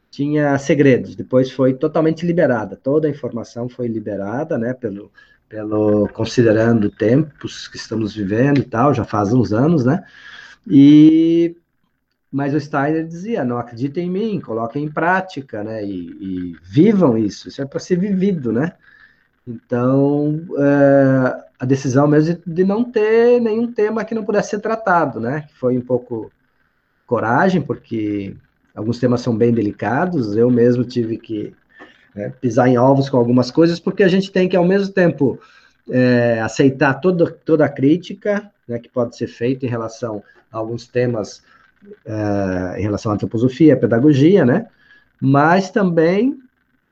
tinha 0.09 0.57
segredos, 0.57 1.15
depois 1.15 1.51
foi 1.51 1.73
totalmente 1.73 2.25
liberada, 2.25 2.75
toda 2.75 3.07
a 3.07 3.11
informação 3.11 3.69
foi 3.69 3.87
liberada, 3.87 4.57
né, 4.57 4.73
pelo 4.73 5.11
pelo 5.47 6.07
considerando 6.09 6.91
tempos 6.91 7.67
que 7.67 7.75
estamos 7.75 8.15
vivendo 8.15 8.59
e 8.59 8.63
tal, 8.63 8.93
já 8.93 9.03
faz 9.03 9.33
uns 9.33 9.51
anos, 9.51 9.83
né? 9.83 10.05
E 10.67 11.55
mas 12.31 12.53
o 12.53 12.59
Steiner 12.59 13.07
dizia: 13.07 13.43
não 13.43 13.57
acreditem 13.57 14.07
em 14.07 14.11
mim, 14.11 14.39
coloquem 14.39 14.85
em 14.85 14.91
prática, 14.91 15.63
né? 15.63 15.83
E, 15.83 16.51
e 16.51 16.55
vivam 16.61 17.17
isso, 17.17 17.47
isso 17.49 17.61
é 17.61 17.65
para 17.65 17.79
ser 17.79 17.97
vivido, 17.97 18.51
né? 18.51 18.73
Então, 19.47 20.39
é, 20.57 21.43
a 21.59 21.65
decisão 21.65 22.07
mesmo 22.07 22.39
de 22.45 22.63
não 22.63 22.83
ter 22.83 23.41
nenhum 23.41 23.71
tema 23.71 24.05
que 24.05 24.13
não 24.13 24.23
pudesse 24.23 24.51
ser 24.51 24.59
tratado, 24.59 25.19
né? 25.19 25.47
Foi 25.55 25.75
um 25.75 25.81
pouco 25.81 26.31
coragem, 27.07 27.61
porque 27.61 28.35
alguns 28.79 28.97
temas 28.97 29.19
são 29.19 29.35
bem 29.35 29.51
delicados, 29.51 30.37
eu 30.37 30.49
mesmo 30.49 30.85
tive 30.85 31.17
que 31.17 31.53
né, 32.15 32.31
pisar 32.41 32.69
em 32.69 32.77
ovos 32.77 33.09
com 33.09 33.17
algumas 33.17 33.51
coisas, 33.51 33.77
porque 33.77 34.03
a 34.03 34.07
gente 34.07 34.31
tem 34.31 34.47
que, 34.47 34.55
ao 34.55 34.65
mesmo 34.65 34.93
tempo, 34.93 35.37
é, 35.89 36.39
aceitar 36.41 36.93
toda, 36.95 37.29
toda 37.29 37.65
a 37.65 37.69
crítica 37.69 38.49
né, 38.65 38.79
que 38.79 38.87
pode 38.87 39.17
ser 39.17 39.27
feita 39.27 39.65
em 39.65 39.69
relação 39.69 40.23
a 40.49 40.57
alguns 40.57 40.87
temas 40.87 41.43
é, 42.05 42.79
em 42.79 42.83
relação 42.83 43.11
à 43.11 43.15
antroposofia, 43.15 43.73
à 43.73 43.77
pedagogia, 43.77 44.45
né? 44.45 44.67
Mas 45.21 45.69
também 45.71 46.39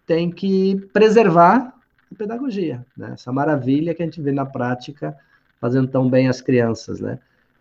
tem 0.06 0.30
que 0.30 0.76
preservar 0.92 1.74
a 2.12 2.16
pedagogia, 2.16 2.86
né? 2.98 3.12
Essa 3.14 3.32
maravilha 3.32 3.94
que 3.94 4.02
a 4.02 4.06
gente 4.06 4.22
vê 4.22 4.32
na 4.34 4.46
prática 4.46 5.16
fazendo 5.60 5.88
tão 5.88 6.10
bem 6.10 6.28
as 6.28 6.42
crianças, 6.42 7.00
né? 7.00 7.18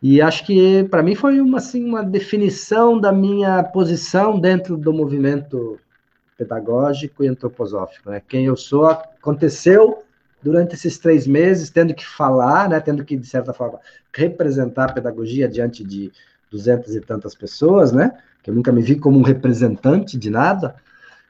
E 0.08 0.22
acho 0.22 0.46
que 0.46 0.84
para 0.84 1.02
mim 1.02 1.16
foi 1.16 1.40
uma 1.40 1.58
assim 1.58 1.84
uma 1.84 2.00
definição 2.00 2.96
da 2.96 3.10
minha 3.10 3.60
posição 3.64 4.38
dentro 4.38 4.76
do 4.76 4.92
movimento 4.92 5.80
pedagógico 6.38 7.24
e 7.24 7.26
antroposófico. 7.26 8.10
Né? 8.10 8.22
Quem 8.28 8.44
eu 8.44 8.56
sou 8.56 8.86
aconteceu 8.86 10.04
durante 10.40 10.76
esses 10.76 10.96
três 10.96 11.26
meses, 11.26 11.70
tendo 11.70 11.92
que 11.92 12.06
falar, 12.06 12.68
né, 12.68 12.78
tendo 12.78 13.04
que, 13.04 13.16
de 13.16 13.26
certa 13.26 13.52
forma, 13.52 13.80
representar 14.14 14.90
a 14.90 14.92
pedagogia 14.92 15.48
diante 15.48 15.82
de 15.82 16.12
duzentas 16.52 16.94
e 16.94 17.00
tantas 17.00 17.34
pessoas, 17.34 17.90
né, 17.90 18.16
que 18.44 18.50
eu 18.50 18.54
nunca 18.54 18.70
me 18.70 18.82
vi 18.82 18.94
como 18.94 19.18
um 19.18 19.22
representante 19.22 20.16
de 20.16 20.30
nada, 20.30 20.76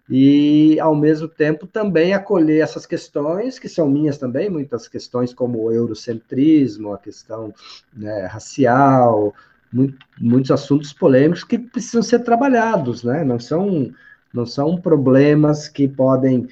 e, 0.09 0.79
ao 0.79 0.95
mesmo 0.95 1.27
tempo, 1.27 1.67
também 1.67 2.15
acolher 2.15 2.63
essas 2.63 2.87
questões, 2.87 3.59
que 3.59 3.69
são 3.69 3.89
minhas 3.89 4.19
também, 4.19 4.49
muitas 4.49 4.87
questões 4.87 5.35
como 5.35 5.65
o 5.65 5.73
eurocentrismo, 5.73 6.93
a 6.93 6.99
questão 6.99 7.53
né, 7.93 8.27
racial, 8.27 9.35
muito, 9.73 9.99
muitos 10.21 10.51
assuntos 10.51 10.93
polêmicos 10.93 11.43
que 11.43 11.59
precisam 11.59 12.03
ser 12.03 12.21
trabalhados, 12.21 13.03
né, 13.03 13.25
não 13.25 13.39
são 13.39 13.93
não 14.33 14.45
são 14.45 14.77
problemas 14.79 15.67
que 15.67 15.89
podem 15.89 16.47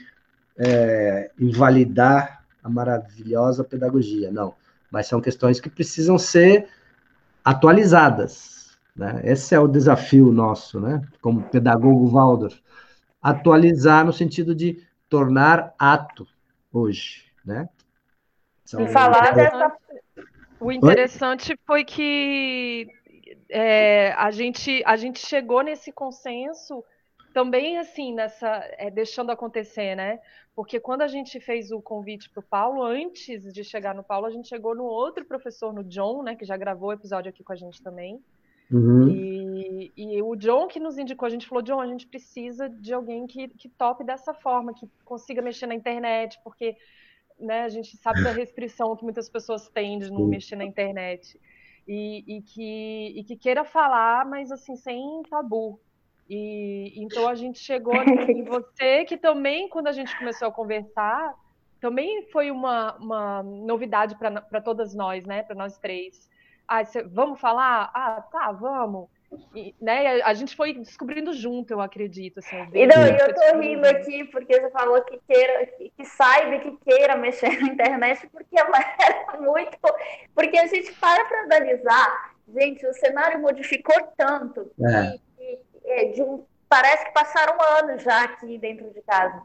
é, 0.56 1.30
invalidar 1.38 2.42
a 2.62 2.68
maravilhosa 2.68 3.62
pedagogia, 3.62 4.30
não. 4.30 4.54
Mas 4.90 5.06
são 5.06 5.20
questões 5.20 5.60
que 5.60 5.68
precisam 5.68 6.16
ser 6.16 6.66
atualizadas. 7.44 8.70
Né? 8.96 9.20
Esse 9.24 9.54
é 9.54 9.60
o 9.60 9.68
desafio 9.68 10.32
nosso, 10.32 10.80
né? 10.80 11.02
como 11.20 11.42
pedagogo 11.42 12.08
Waldorf. 12.08 12.58
Atualizar 13.24 14.04
no 14.04 14.12
sentido 14.12 14.54
de 14.54 14.82
tornar 15.08 15.74
ato 15.78 16.26
hoje. 16.72 17.24
Né? 17.44 17.68
São... 18.64 18.82
E 18.82 18.88
falar 18.88 19.34
dessa. 19.34 19.76
O 20.60 20.70
interessante 20.70 21.52
Oi? 21.52 21.58
foi 21.66 21.84
que 21.84 22.86
é, 23.48 24.12
a, 24.12 24.30
gente, 24.30 24.82
a 24.86 24.96
gente 24.96 25.18
chegou 25.18 25.62
nesse 25.62 25.92
consenso 25.92 26.82
também 27.34 27.78
assim 27.78 28.14
nessa 28.14 28.48
é, 28.78 28.90
deixando 28.90 29.30
acontecer, 29.30 29.96
né? 29.96 30.20
Porque 30.54 30.78
quando 30.78 31.02
a 31.02 31.08
gente 31.08 31.40
fez 31.40 31.72
o 31.72 31.82
convite 31.82 32.30
para 32.30 32.40
o 32.40 32.44
Paulo, 32.44 32.84
antes 32.84 33.52
de 33.52 33.64
chegar 33.64 33.92
no 33.92 34.04
Paulo, 34.04 34.26
a 34.26 34.30
gente 34.30 34.48
chegou 34.48 34.74
no 34.74 34.84
outro 34.84 35.24
professor, 35.24 35.72
no 35.72 35.82
John, 35.82 36.22
né? 36.22 36.36
Que 36.36 36.44
já 36.44 36.56
gravou 36.56 36.90
o 36.90 36.92
episódio 36.92 37.28
aqui 37.28 37.42
com 37.42 37.52
a 37.52 37.56
gente 37.56 37.82
também. 37.82 38.22
Uhum. 38.70 39.08
E, 39.08 39.92
e, 39.96 40.22
o 40.22 40.34
John 40.36 40.66
que 40.66 40.80
nos 40.80 40.98
indicou, 40.98 41.26
a 41.26 41.30
gente 41.30 41.46
falou, 41.46 41.62
John, 41.62 41.80
a 41.80 41.86
gente 41.86 42.06
precisa 42.06 42.68
de 42.68 42.92
alguém 42.92 43.26
que, 43.26 43.48
que 43.48 43.68
tope 43.68 44.04
dessa 44.04 44.32
forma, 44.32 44.74
que 44.74 44.88
consiga 45.04 45.42
mexer 45.42 45.66
na 45.66 45.74
internet, 45.74 46.38
porque 46.42 46.76
né, 47.38 47.62
a 47.62 47.68
gente 47.68 47.96
sabe 47.96 48.22
da 48.22 48.30
restrição 48.30 48.96
que 48.96 49.04
muitas 49.04 49.28
pessoas 49.28 49.68
têm 49.68 49.98
de 49.98 50.10
não 50.10 50.26
mexer 50.26 50.56
na 50.56 50.64
internet. 50.64 51.38
E, 51.86 52.24
e, 52.26 52.42
que, 52.42 53.12
e 53.16 53.24
que 53.24 53.36
queira 53.36 53.62
falar, 53.64 54.24
mas 54.24 54.50
assim, 54.50 54.74
sem 54.74 55.22
tabu, 55.28 55.78
e 56.28 56.92
então 56.96 57.28
a 57.28 57.34
gente 57.34 57.58
chegou 57.58 57.94
em 57.94 58.44
você, 58.44 59.04
que 59.04 59.16
também, 59.16 59.68
quando 59.68 59.88
a 59.88 59.92
gente 59.92 60.16
começou 60.18 60.48
a 60.48 60.52
conversar, 60.52 61.34
também 61.80 62.22
foi 62.30 62.50
uma, 62.50 62.96
uma 62.96 63.42
novidade 63.42 64.16
para 64.16 64.60
todas 64.60 64.94
nós, 64.94 65.24
né? 65.26 65.42
Para 65.42 65.54
nós 65.54 65.76
três. 65.78 66.30
Ah, 66.66 66.84
cê, 66.84 67.02
vamos 67.02 67.40
falar? 67.40 67.90
Ah, 67.94 68.22
tá, 68.30 68.52
vamos. 68.52 69.08
E, 69.54 69.74
né, 69.80 70.22
a 70.22 70.32
gente 70.34 70.54
foi 70.54 70.72
descobrindo 70.74 71.32
junto, 71.32 71.72
eu 71.72 71.80
acredito. 71.80 72.38
Assim, 72.38 72.56
e 72.72 72.86
não, 72.86 73.06
eu 73.06 73.34
tô 73.34 73.58
rindo 73.58 73.86
aqui 73.86 74.24
porque 74.24 74.60
você 74.60 74.70
falou 74.70 75.02
que 75.02 75.20
queira, 75.26 75.66
que, 75.66 75.90
que 75.90 76.04
saiba 76.04 76.58
que 76.58 76.76
queira 76.78 77.16
mexer 77.16 77.60
na 77.60 77.68
internet, 77.68 78.26
porque 78.28 78.58
é 78.58 78.64
muito. 79.40 79.78
Porque 80.34 80.58
a 80.58 80.66
gente 80.66 80.92
para 80.94 81.24
para 81.24 81.42
analisar, 81.42 82.34
gente, 82.54 82.86
o 82.86 82.92
cenário 82.94 83.40
modificou 83.40 83.96
tanto 84.16 84.70
é. 84.80 85.18
que 85.36 85.58
é, 85.84 86.04
de 86.12 86.22
um, 86.22 86.44
parece 86.68 87.04
que 87.06 87.12
passaram 87.12 87.56
anos 87.78 88.02
já 88.02 88.24
aqui 88.24 88.58
dentro 88.58 88.90
de 88.90 89.02
casa. 89.02 89.42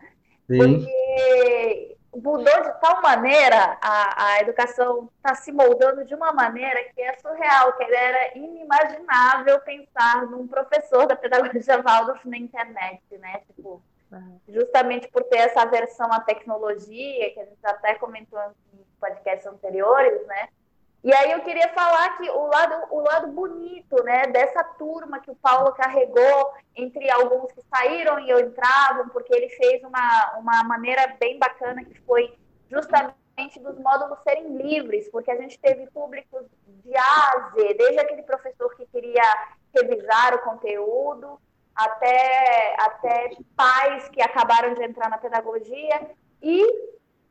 Sim. 0.47 0.57
Porque 0.57 1.97
mudou 2.15 2.61
de 2.61 2.79
tal 2.79 3.01
maneira, 3.01 3.77
a, 3.81 4.25
a 4.25 4.41
educação 4.41 5.09
está 5.17 5.35
se 5.35 5.51
moldando 5.51 6.03
de 6.05 6.15
uma 6.15 6.31
maneira 6.31 6.83
que 6.93 7.01
é 7.01 7.13
surreal, 7.17 7.73
que 7.73 7.83
era 7.83 8.37
inimaginável 8.37 9.59
pensar 9.61 10.25
num 10.25 10.47
professor 10.47 11.05
da 11.05 11.15
pedagogia 11.15 11.81
Waldorf 11.81 12.27
na 12.27 12.37
internet, 12.37 13.01
né? 13.17 13.41
Tipo, 13.47 13.81
justamente 14.47 15.07
por 15.09 15.23
ter 15.23 15.37
essa 15.37 15.61
aversão 15.61 16.11
à 16.11 16.19
tecnologia, 16.19 17.33
que 17.33 17.39
a 17.39 17.45
gente 17.45 17.65
até 17.65 17.95
comentou 17.95 18.39
em 18.73 18.83
podcasts 18.99 19.45
anteriores, 19.45 20.25
né? 20.25 20.49
E 21.01 21.13
aí 21.13 21.31
eu 21.31 21.39
queria 21.41 21.69
falar 21.69 22.17
que 22.17 22.29
o 22.29 22.47
lado, 22.47 22.87
o 22.91 22.99
lado 22.99 23.27
bonito, 23.31 24.03
né, 24.03 24.27
dessa 24.27 24.63
turma 24.63 25.19
que 25.19 25.31
o 25.31 25.35
Paulo 25.35 25.71
carregou 25.71 26.53
entre 26.75 27.09
alguns 27.09 27.51
que 27.53 27.61
saíram 27.73 28.19
e 28.19 28.31
entravam, 28.41 29.07
porque 29.09 29.33
ele 29.33 29.49
fez 29.49 29.81
uma, 29.83 30.37
uma 30.37 30.63
maneira 30.63 31.15
bem 31.17 31.39
bacana 31.39 31.85
que 31.85 31.97
foi 32.01 32.33
justamente 32.69 33.59
dos 33.61 33.79
módulos 33.79 34.19
serem 34.23 34.57
livres, 34.57 35.09
porque 35.09 35.31
a 35.31 35.37
gente 35.37 35.57
teve 35.59 35.87
públicos 35.87 36.45
de 36.67 36.97
A 36.97 37.01
a 37.01 37.49
Z, 37.51 37.73
desde 37.75 37.99
aquele 37.99 38.23
professor 38.23 38.75
que 38.75 38.85
queria 38.87 39.23
revisar 39.73 40.35
o 40.35 40.39
conteúdo, 40.39 41.39
até, 41.73 42.75
até 42.77 43.31
pais 43.55 44.09
que 44.09 44.21
acabaram 44.21 44.73
de 44.73 44.83
entrar 44.83 45.09
na 45.09 45.17
pedagogia, 45.17 46.11
e 46.41 46.65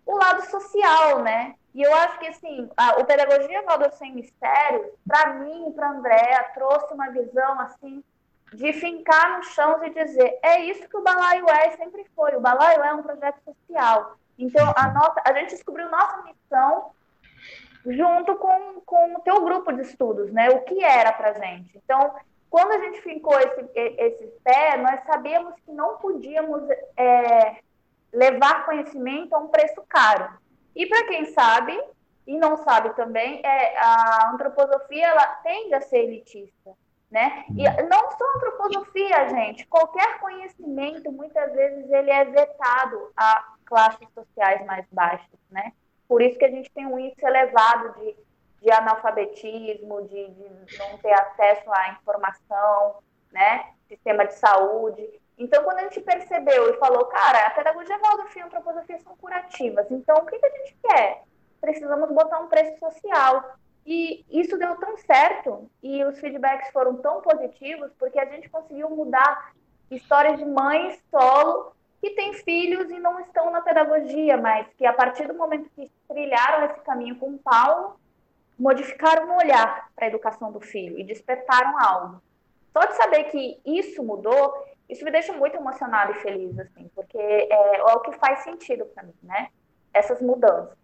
o 0.06 0.16
lado 0.16 0.46
social, 0.46 1.22
né? 1.22 1.54
E 1.74 1.82
eu 1.82 1.94
acho 1.94 2.18
que, 2.18 2.26
assim, 2.26 2.70
a, 2.76 2.98
o 3.00 3.04
Pedagogia 3.04 3.62
Valdo 3.62 3.90
Sem 3.96 4.14
Mistérios, 4.14 4.86
para 5.06 5.34
mim 5.34 5.72
para 5.72 5.90
Andréa, 5.90 6.50
trouxe 6.54 6.92
uma 6.92 7.10
visão, 7.10 7.60
assim, 7.60 8.02
de 8.52 8.72
fincar 8.72 9.36
no 9.36 9.44
chão 9.44 9.84
e 9.84 9.90
dizer, 9.90 10.38
é 10.42 10.60
isso 10.60 10.88
que 10.88 10.96
o 10.96 11.02
Balaio 11.02 11.48
é 11.48 11.70
sempre 11.72 12.06
foi. 12.16 12.34
O 12.34 12.40
Balaio 12.40 12.82
é 12.82 12.94
um 12.94 13.02
projeto 13.02 13.40
social. 13.44 14.16
Então, 14.38 14.72
a, 14.76 14.88
nossa, 14.92 15.20
a 15.24 15.32
gente 15.34 15.50
descobriu 15.50 15.90
nossa 15.90 16.22
missão 16.22 16.90
junto 17.86 18.36
com, 18.36 18.80
com 18.84 19.14
o 19.14 19.20
teu 19.20 19.42
grupo 19.42 19.72
de 19.72 19.82
estudos, 19.82 20.32
né? 20.32 20.50
O 20.50 20.62
que 20.62 20.82
era 20.82 21.12
para 21.12 21.34
gente. 21.34 21.76
Então, 21.76 22.14
quando 22.50 22.72
a 22.72 22.78
gente 22.78 23.02
fincou 23.02 23.38
esse, 23.38 23.68
esse 23.74 24.26
pé, 24.42 24.76
nós 24.78 25.00
sabíamos 25.04 25.54
que 25.64 25.72
não 25.72 25.98
podíamos 25.98 26.62
é, 26.96 27.58
levar 28.12 28.64
conhecimento 28.64 29.34
a 29.34 29.38
um 29.38 29.48
preço 29.48 29.82
caro. 29.88 30.28
E 30.78 30.86
para 30.86 31.08
quem 31.08 31.24
sabe, 31.24 31.76
e 32.24 32.38
não 32.38 32.56
sabe 32.58 32.94
também, 32.94 33.44
é, 33.44 33.76
a 33.76 34.30
antroposofia 34.32 35.08
ela 35.08 35.26
tende 35.42 35.74
a 35.74 35.80
ser 35.80 36.04
elitista. 36.04 36.70
Né? 37.10 37.44
E 37.56 37.66
uhum. 37.66 37.88
não 37.88 38.10
só 38.12 38.24
antroposofia, 38.36 39.28
gente, 39.30 39.66
qualquer 39.66 40.20
conhecimento, 40.20 41.10
muitas 41.10 41.52
vezes, 41.52 41.90
ele 41.90 42.10
é 42.10 42.24
vetado 42.26 43.10
a 43.16 43.54
classes 43.66 44.06
sociais 44.14 44.64
mais 44.66 44.86
baixas, 44.92 45.40
né? 45.50 45.72
Por 46.06 46.22
isso 46.22 46.38
que 46.38 46.44
a 46.44 46.50
gente 46.50 46.70
tem 46.70 46.86
um 46.86 46.98
índice 46.98 47.24
elevado 47.24 47.98
de, 47.98 48.14
de 48.62 48.70
analfabetismo, 48.70 50.02
de, 50.02 50.28
de 50.28 50.78
não 50.78 50.98
ter 50.98 51.12
acesso 51.12 51.72
à 51.72 51.92
informação, 51.92 52.98
né? 53.32 53.72
Sistema 53.88 54.26
de 54.26 54.34
saúde. 54.34 55.17
Então, 55.38 55.62
quando 55.62 55.78
a 55.78 55.82
gente 55.84 56.00
percebeu 56.00 56.68
e 56.68 56.78
falou, 56.78 57.04
cara, 57.06 57.46
a 57.46 57.50
pedagogia 57.50 57.98
Waldorf 57.98 58.36
e 58.36 58.42
a 58.42 58.46
antroposofia 58.46 58.98
são 58.98 59.16
curativas, 59.16 59.86
então 59.90 60.16
o 60.16 60.26
que, 60.26 60.38
que 60.38 60.46
a 60.46 60.50
gente 60.50 60.76
quer? 60.82 61.22
Precisamos 61.60 62.10
botar 62.10 62.40
um 62.40 62.48
preço 62.48 62.78
social. 62.78 63.56
E 63.86 64.24
isso 64.28 64.58
deu 64.58 64.76
tão 64.76 64.98
certo 64.98 65.70
e 65.82 66.04
os 66.04 66.20
feedbacks 66.20 66.70
foram 66.72 66.96
tão 66.96 67.22
positivos 67.22 67.90
porque 67.98 68.18
a 68.18 68.26
gente 68.26 68.48
conseguiu 68.50 68.90
mudar 68.90 69.52
histórias 69.90 70.36
de 70.36 70.44
mães 70.44 71.00
solo 71.10 71.72
que 72.00 72.10
têm 72.10 72.34
filhos 72.34 72.90
e 72.90 72.98
não 72.98 73.18
estão 73.20 73.50
na 73.50 73.62
pedagogia, 73.62 74.36
mas 74.36 74.66
que 74.76 74.84
a 74.84 74.92
partir 74.92 75.26
do 75.26 75.34
momento 75.34 75.70
que 75.74 75.90
trilharam 76.06 76.66
esse 76.66 76.80
caminho 76.80 77.16
com 77.16 77.30
o 77.30 77.38
Paulo, 77.38 77.98
modificaram 78.58 79.30
o 79.30 79.38
olhar 79.38 79.88
para 79.94 80.04
a 80.04 80.08
educação 80.08 80.52
do 80.52 80.60
filho 80.60 80.98
e 80.98 81.04
despertaram 81.04 81.78
algo. 81.78 82.22
Só 82.72 82.84
de 82.84 82.96
saber 82.96 83.24
que 83.24 83.58
isso 83.64 84.02
mudou, 84.02 84.52
isso 84.88 85.04
me 85.04 85.10
deixa 85.10 85.32
muito 85.32 85.56
emocionada 85.56 86.12
e 86.12 86.22
feliz, 86.22 86.58
assim, 86.58 86.90
porque 86.94 87.18
é, 87.18 87.78
é 87.78 87.94
o 87.94 88.00
que 88.00 88.12
faz 88.18 88.40
sentido 88.40 88.86
para 88.86 89.02
mim, 89.02 89.14
né? 89.22 89.48
Essas 89.92 90.20
mudanças. 90.20 90.76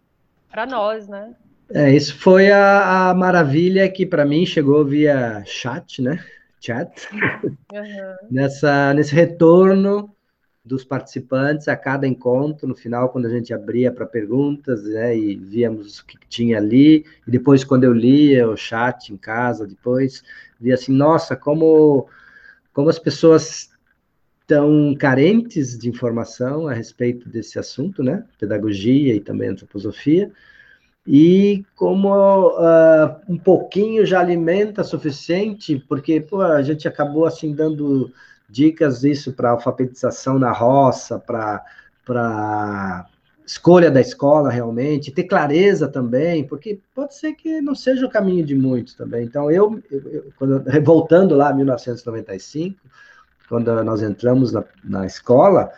Para 0.49 0.65
nós, 0.65 1.07
né? 1.07 1.35
É, 1.73 1.89
isso 1.89 2.17
foi 2.19 2.51
a, 2.51 3.09
a 3.09 3.13
maravilha 3.15 3.89
que 3.89 4.05
para 4.05 4.23
mim 4.23 4.45
chegou 4.45 4.85
via 4.85 5.43
chat, 5.45 6.01
né? 6.01 6.23
Chat. 6.59 7.09
Uhum. 7.11 8.15
Nessa, 8.29 8.93
nesse 8.93 9.13
retorno 9.13 10.15
dos 10.63 10.83
participantes 10.83 11.67
a 11.67 11.75
cada 11.75 12.07
encontro, 12.07 12.67
no 12.67 12.75
final, 12.75 13.09
quando 13.09 13.27
a 13.27 13.29
gente 13.29 13.53
abria 13.53 13.91
para 13.91 14.05
perguntas, 14.05 14.83
né, 14.83 15.15
e 15.15 15.35
víamos 15.35 15.99
o 15.99 16.05
que 16.07 16.17
tinha 16.27 16.57
ali, 16.57 17.05
e 17.27 17.31
depois, 17.31 17.63
quando 17.63 17.83
eu 17.83 17.93
lia 17.93 18.49
o 18.49 18.57
chat 18.57 19.13
em 19.13 19.17
casa, 19.17 19.67
depois, 19.67 20.23
via 20.59 20.73
assim, 20.73 20.91
nossa, 20.91 21.35
como, 21.35 22.09
como 22.73 22.89
as 22.89 22.97
pessoas 22.97 23.74
estão 24.45 24.95
carentes 24.97 25.75
de 25.75 25.89
informação 25.89 26.67
a 26.67 26.73
respeito 26.73 27.27
desse 27.27 27.57
assunto, 27.57 28.03
né, 28.03 28.23
pedagogia 28.39 29.15
e 29.15 29.19
também 29.19 29.49
antroposofia, 29.49 30.31
e 31.07 31.63
como 31.75 32.09
uh, 32.49 33.15
um 33.27 33.37
pouquinho 33.37 34.05
já 34.05 34.19
alimenta 34.19 34.83
suficiente, 34.83 35.83
porque 35.87 36.21
pô, 36.21 36.41
a 36.41 36.61
gente 36.61 36.87
acabou 36.87 37.25
assim 37.25 37.53
dando 37.53 38.11
dicas 38.49 39.03
isso 39.03 39.33
para 39.33 39.51
alfabetização 39.51 40.39
na 40.39 40.51
roça, 40.51 41.19
para 41.19 41.63
escolha 43.45 43.91
da 43.91 44.01
escola 44.01 44.49
realmente, 44.49 45.11
ter 45.11 45.25
clareza 45.25 45.87
também, 45.87 46.43
porque 46.43 46.79
pode 46.93 47.15
ser 47.15 47.33
que 47.33 47.61
não 47.61 47.75
seja 47.75 48.05
o 48.05 48.09
caminho 48.09 48.43
de 48.43 48.55
muitos 48.55 48.95
também. 48.95 49.25
Então, 49.25 49.51
eu, 49.51 49.79
eu 49.91 50.31
quando, 50.37 50.63
voltando 50.83 51.35
lá 51.35 51.51
em 51.51 51.57
1995, 51.57 52.79
quando 53.47 53.83
nós 53.83 54.01
entramos 54.01 54.51
na, 54.51 54.63
na 54.83 55.05
escola, 55.05 55.71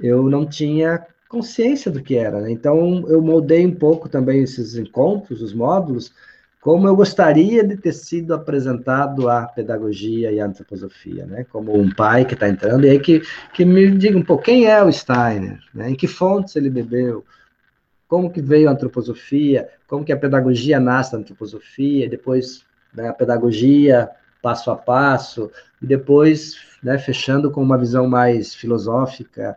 eu 0.00 0.28
não 0.28 0.46
tinha 0.46 1.04
consciência 1.28 1.90
do 1.90 2.02
que 2.02 2.16
era. 2.16 2.40
Né? 2.40 2.50
Então, 2.50 3.04
eu 3.08 3.20
moldei 3.20 3.66
um 3.66 3.74
pouco 3.74 4.08
também 4.08 4.42
esses 4.42 4.76
encontros, 4.76 5.42
os 5.42 5.52
módulos, 5.52 6.12
como 6.60 6.88
eu 6.88 6.96
gostaria 6.96 7.62
de 7.62 7.76
ter 7.76 7.92
sido 7.92 8.34
apresentado 8.34 9.28
a 9.28 9.46
pedagogia 9.46 10.32
e 10.32 10.40
a 10.40 10.46
antroposofia, 10.46 11.24
né? 11.24 11.46
Como 11.52 11.74
um 11.74 11.88
pai 11.88 12.24
que 12.24 12.34
está 12.34 12.48
entrando, 12.48 12.84
e 12.84 12.90
aí 12.90 12.98
que, 12.98 13.22
que 13.54 13.64
me 13.64 13.90
diga 13.92 14.18
um 14.18 14.24
pouco, 14.24 14.42
quem 14.42 14.66
é 14.66 14.82
o 14.82 14.92
Steiner? 14.92 15.60
Né? 15.72 15.90
Em 15.90 15.94
que 15.94 16.08
fontes 16.08 16.56
ele 16.56 16.68
bebeu? 16.68 17.24
Como 18.08 18.30
que 18.30 18.42
veio 18.42 18.68
a 18.68 18.72
antroposofia? 18.72 19.68
Como 19.86 20.04
que 20.04 20.12
a 20.12 20.16
pedagogia 20.16 20.80
nasce 20.80 21.12
da 21.12 21.18
antroposofia? 21.18 22.08
Depois 22.08 22.64
né, 22.92 23.08
a 23.08 23.12
pedagogia 23.12 24.10
passo 24.42 24.70
a 24.70 24.76
passo, 24.76 25.50
e 25.82 25.86
depois 25.86 26.56
né, 26.82 26.98
fechando 26.98 27.50
com 27.50 27.62
uma 27.62 27.78
visão 27.78 28.08
mais 28.08 28.54
filosófica 28.54 29.56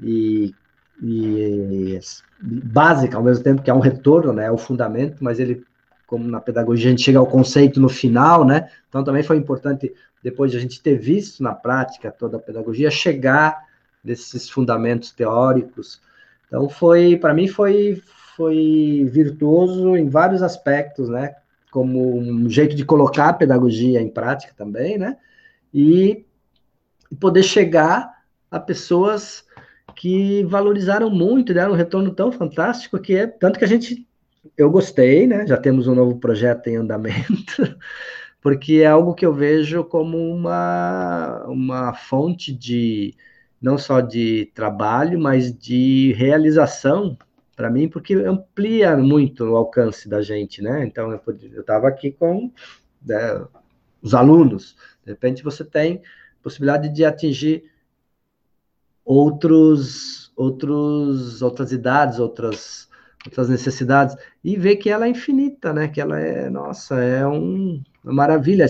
e 0.00 0.54
e 1.00 2.00
básica 2.40 3.16
ao 3.16 3.22
mesmo 3.22 3.44
tempo 3.44 3.62
que 3.62 3.70
é 3.70 3.74
um 3.74 3.78
retorno, 3.78 4.32
né, 4.32 4.46
é 4.46 4.50
o 4.50 4.58
fundamento, 4.58 5.22
mas 5.22 5.38
ele 5.38 5.64
como 6.08 6.26
na 6.26 6.40
pedagogia 6.40 6.88
a 6.88 6.90
gente 6.90 7.02
chega 7.02 7.18
ao 7.18 7.26
conceito 7.26 7.78
no 7.78 7.88
final, 7.88 8.42
né? 8.42 8.70
Então 8.88 9.04
também 9.04 9.22
foi 9.22 9.36
importante 9.36 9.94
depois 10.22 10.50
de 10.50 10.56
a 10.56 10.60
gente 10.60 10.80
ter 10.80 10.96
visto 10.96 11.42
na 11.42 11.54
prática 11.54 12.10
toda 12.10 12.38
a 12.38 12.40
pedagogia 12.40 12.90
chegar 12.90 13.62
nesses 14.02 14.48
fundamentos 14.48 15.12
teóricos. 15.12 16.00
Então 16.46 16.66
foi, 16.68 17.16
para 17.16 17.34
mim 17.34 17.46
foi 17.46 18.02
foi 18.34 19.06
virtuoso 19.10 19.96
em 19.96 20.08
vários 20.08 20.42
aspectos, 20.42 21.08
né? 21.08 21.34
Como 21.70 22.18
um 22.18 22.48
jeito 22.48 22.74
de 22.74 22.84
colocar 22.84 23.28
a 23.28 23.34
pedagogia 23.34 24.00
em 24.00 24.08
prática 24.08 24.54
também, 24.56 24.98
né? 24.98 25.16
E 25.72 26.24
poder 27.20 27.42
chegar 27.42 28.18
a 28.50 28.58
pessoas 28.58 29.44
que 29.94 30.44
valorizaram 30.44 31.10
muito, 31.10 31.52
deram 31.52 31.72
um 31.72 31.76
retorno 31.76 32.12
tão 32.12 32.30
fantástico 32.30 32.98
que 32.98 33.14
é 33.14 33.26
tanto 33.26 33.58
que 33.58 33.64
a 33.64 33.68
gente 33.68 34.06
eu 34.56 34.70
gostei, 34.70 35.26
né? 35.26 35.46
Já 35.46 35.56
temos 35.56 35.86
um 35.86 35.94
novo 35.94 36.18
projeto 36.18 36.68
em 36.68 36.76
andamento, 36.76 37.76
porque 38.40 38.74
é 38.76 38.86
algo 38.86 39.14
que 39.14 39.26
eu 39.26 39.32
vejo 39.32 39.84
como 39.84 40.16
uma, 40.16 41.44
uma 41.46 41.94
fonte 41.94 42.52
de 42.52 43.14
não 43.60 43.76
só 43.76 44.00
de 44.00 44.50
trabalho, 44.54 45.18
mas 45.18 45.52
de 45.52 46.12
realização 46.14 47.18
para 47.58 47.68
mim, 47.68 47.88
porque 47.88 48.14
amplia 48.14 48.96
muito 48.96 49.42
o 49.42 49.56
alcance 49.56 50.08
da 50.08 50.22
gente, 50.22 50.62
né? 50.62 50.86
Então 50.86 51.10
eu 51.10 51.20
estava 51.60 51.88
aqui 51.88 52.12
com 52.12 52.52
né, 53.04 53.44
os 54.00 54.14
alunos, 54.14 54.76
de 55.04 55.10
repente 55.10 55.42
você 55.42 55.64
tem 55.64 56.00
possibilidade 56.40 56.88
de 56.88 57.04
atingir 57.04 57.64
outros, 59.04 60.32
outros, 60.36 61.42
outras 61.42 61.72
idades, 61.72 62.20
outras, 62.20 62.88
outras 63.26 63.48
necessidades, 63.48 64.14
e 64.44 64.54
ver 64.54 64.76
que 64.76 64.88
ela 64.88 65.06
é 65.06 65.08
infinita, 65.08 65.72
né? 65.72 65.88
Que 65.88 66.00
ela 66.00 66.20
é, 66.20 66.48
nossa, 66.48 66.94
é 67.00 67.26
um, 67.26 67.82
uma 68.04 68.12
maravilha. 68.12 68.66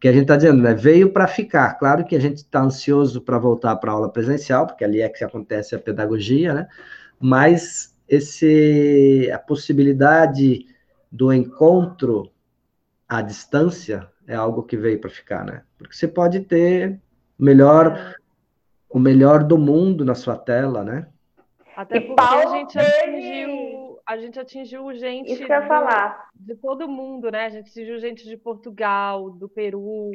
Que 0.00 0.06
a 0.06 0.12
gente 0.12 0.22
está 0.22 0.36
dizendo, 0.36 0.62
né? 0.62 0.74
Veio 0.74 1.10
para 1.10 1.26
ficar. 1.26 1.74
Claro 1.74 2.04
que 2.04 2.14
a 2.14 2.20
gente 2.20 2.36
está 2.36 2.60
ansioso 2.60 3.20
para 3.20 3.36
voltar 3.36 3.74
para 3.74 3.90
a 3.90 3.94
aula 3.94 4.12
presencial, 4.12 4.64
porque 4.64 4.84
ali 4.84 5.00
é 5.00 5.08
que 5.08 5.24
acontece 5.24 5.74
a 5.74 5.78
pedagogia, 5.80 6.54
né? 6.54 6.68
Mas 7.18 7.95
esse, 8.08 9.30
a 9.32 9.38
possibilidade 9.38 10.66
do 11.10 11.32
encontro 11.32 12.30
à 13.08 13.22
distância 13.22 14.10
é 14.26 14.34
algo 14.34 14.62
que 14.62 14.76
veio 14.76 15.00
para 15.00 15.10
ficar, 15.10 15.44
né? 15.44 15.62
Porque 15.78 15.94
você 15.94 16.08
pode 16.08 16.40
ter 16.40 17.00
melhor 17.38 18.16
o 18.88 18.98
melhor 18.98 19.44
do 19.44 19.58
mundo 19.58 20.04
na 20.04 20.14
sua 20.14 20.36
tela, 20.36 20.82
né? 20.82 21.06
Até 21.76 22.00
porque 22.00 22.22
a 22.22 22.46
gente 22.46 22.78
atingiu, 22.78 23.98
a 24.06 24.16
gente 24.16 24.40
atingiu 24.40 24.94
gente 24.94 25.32
Isso 25.32 25.44
que 25.44 25.52
eu 25.52 25.66
falar. 25.66 26.30
de 26.34 26.54
todo 26.54 26.88
mundo, 26.88 27.30
né? 27.30 27.46
A 27.46 27.48
gente 27.50 27.68
atingiu 27.68 27.98
gente 27.98 28.26
de 28.26 28.36
Portugal, 28.36 29.30
do 29.30 29.48
Peru, 29.48 30.12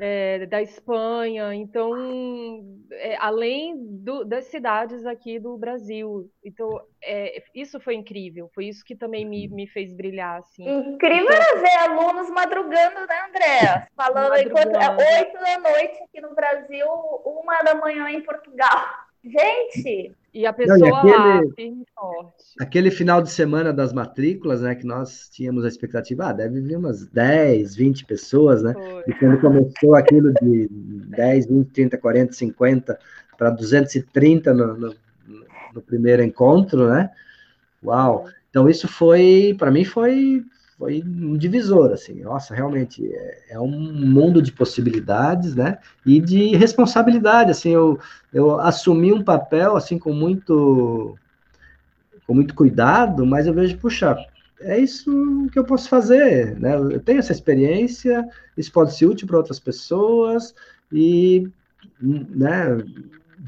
é, 0.00 0.46
da 0.46 0.60
Espanha, 0.60 1.54
então, 1.54 1.94
é, 2.92 3.16
além 3.18 3.76
do, 3.78 4.24
das 4.24 4.46
cidades 4.46 5.06
aqui 5.06 5.38
do 5.38 5.56
Brasil. 5.56 6.30
Então, 6.44 6.80
é, 7.02 7.42
isso 7.54 7.80
foi 7.80 7.94
incrível, 7.94 8.50
foi 8.54 8.66
isso 8.66 8.84
que 8.84 8.94
também 8.94 9.24
me, 9.24 9.48
me 9.48 9.66
fez 9.66 9.92
brilhar. 9.92 10.38
Assim. 10.38 10.68
Incrível 10.68 11.28
então, 11.30 11.60
ver 11.60 11.78
alunos 11.78 12.30
madrugando, 12.30 13.06
né, 13.06 13.26
André? 13.28 13.88
Falando 13.94 14.36
enquanto 14.36 14.76
é 14.76 15.18
oito 15.18 15.38
da 15.38 15.58
noite 15.58 16.02
aqui 16.02 16.20
no 16.20 16.34
Brasil, 16.34 16.86
uma 17.24 17.62
da 17.62 17.74
manhã 17.74 18.10
em 18.10 18.22
Portugal. 18.22 19.05
Gente! 19.26 20.12
E 20.32 20.44
a 20.44 20.52
pessoa 20.52 20.78
Não, 20.78 20.86
e 20.86 20.92
aquele, 20.92 21.16
lá, 21.16 21.42
firme 21.54 21.82
e 21.82 21.86
forte. 21.94 22.44
Aquele 22.60 22.90
final 22.90 23.22
de 23.22 23.30
semana 23.30 23.72
das 23.72 23.92
matrículas, 23.92 24.60
né, 24.60 24.74
que 24.74 24.86
nós 24.86 25.30
tínhamos 25.30 25.64
a 25.64 25.68
expectativa, 25.68 26.26
ah, 26.26 26.32
deve 26.32 26.60
vir 26.60 26.76
umas 26.76 27.06
10, 27.06 27.74
20 27.74 28.04
pessoas, 28.04 28.62
né? 28.62 28.74
Foi. 28.74 29.02
E 29.06 29.14
quando 29.14 29.40
começou 29.40 29.94
aquilo 29.94 30.32
de 30.34 30.68
10, 30.70 31.46
20, 31.46 31.70
30, 31.70 31.98
40, 31.98 32.32
50 32.34 32.98
para 33.36 33.50
230 33.50 34.52
no, 34.52 34.76
no, 34.76 34.94
no 35.74 35.82
primeiro 35.82 36.22
encontro, 36.22 36.88
né? 36.88 37.10
Uau! 37.82 38.26
Então 38.50 38.68
isso 38.68 38.86
foi, 38.86 39.54
para 39.58 39.70
mim 39.70 39.84
foi 39.84 40.44
foi 40.78 41.02
um 41.02 41.36
divisor, 41.36 41.92
assim, 41.92 42.22
nossa, 42.22 42.54
realmente 42.54 43.06
é, 43.10 43.44
é, 43.50 43.60
um 43.60 43.70
mundo 43.70 44.42
de 44.42 44.52
possibilidades, 44.52 45.54
né, 45.54 45.78
e 46.04 46.20
de 46.20 46.54
responsabilidade, 46.54 47.50
assim, 47.50 47.70
eu, 47.70 47.98
eu 48.32 48.60
assumi 48.60 49.12
um 49.12 49.24
papel, 49.24 49.76
assim, 49.76 49.98
com 49.98 50.12
muito, 50.12 51.16
com 52.26 52.34
muito 52.34 52.54
cuidado, 52.54 53.24
mas 53.24 53.46
eu 53.46 53.54
vejo, 53.54 53.78
puxa, 53.78 54.16
é 54.60 54.78
isso 54.78 55.48
que 55.50 55.58
eu 55.58 55.64
posso 55.64 55.88
fazer, 55.88 56.58
né, 56.60 56.76
eu 56.76 57.00
tenho 57.00 57.20
essa 57.20 57.32
experiência, 57.32 58.28
isso 58.56 58.70
pode 58.70 58.94
ser 58.94 59.06
útil 59.06 59.26
para 59.26 59.38
outras 59.38 59.58
pessoas, 59.58 60.54
e, 60.92 61.48
né, 62.00 62.76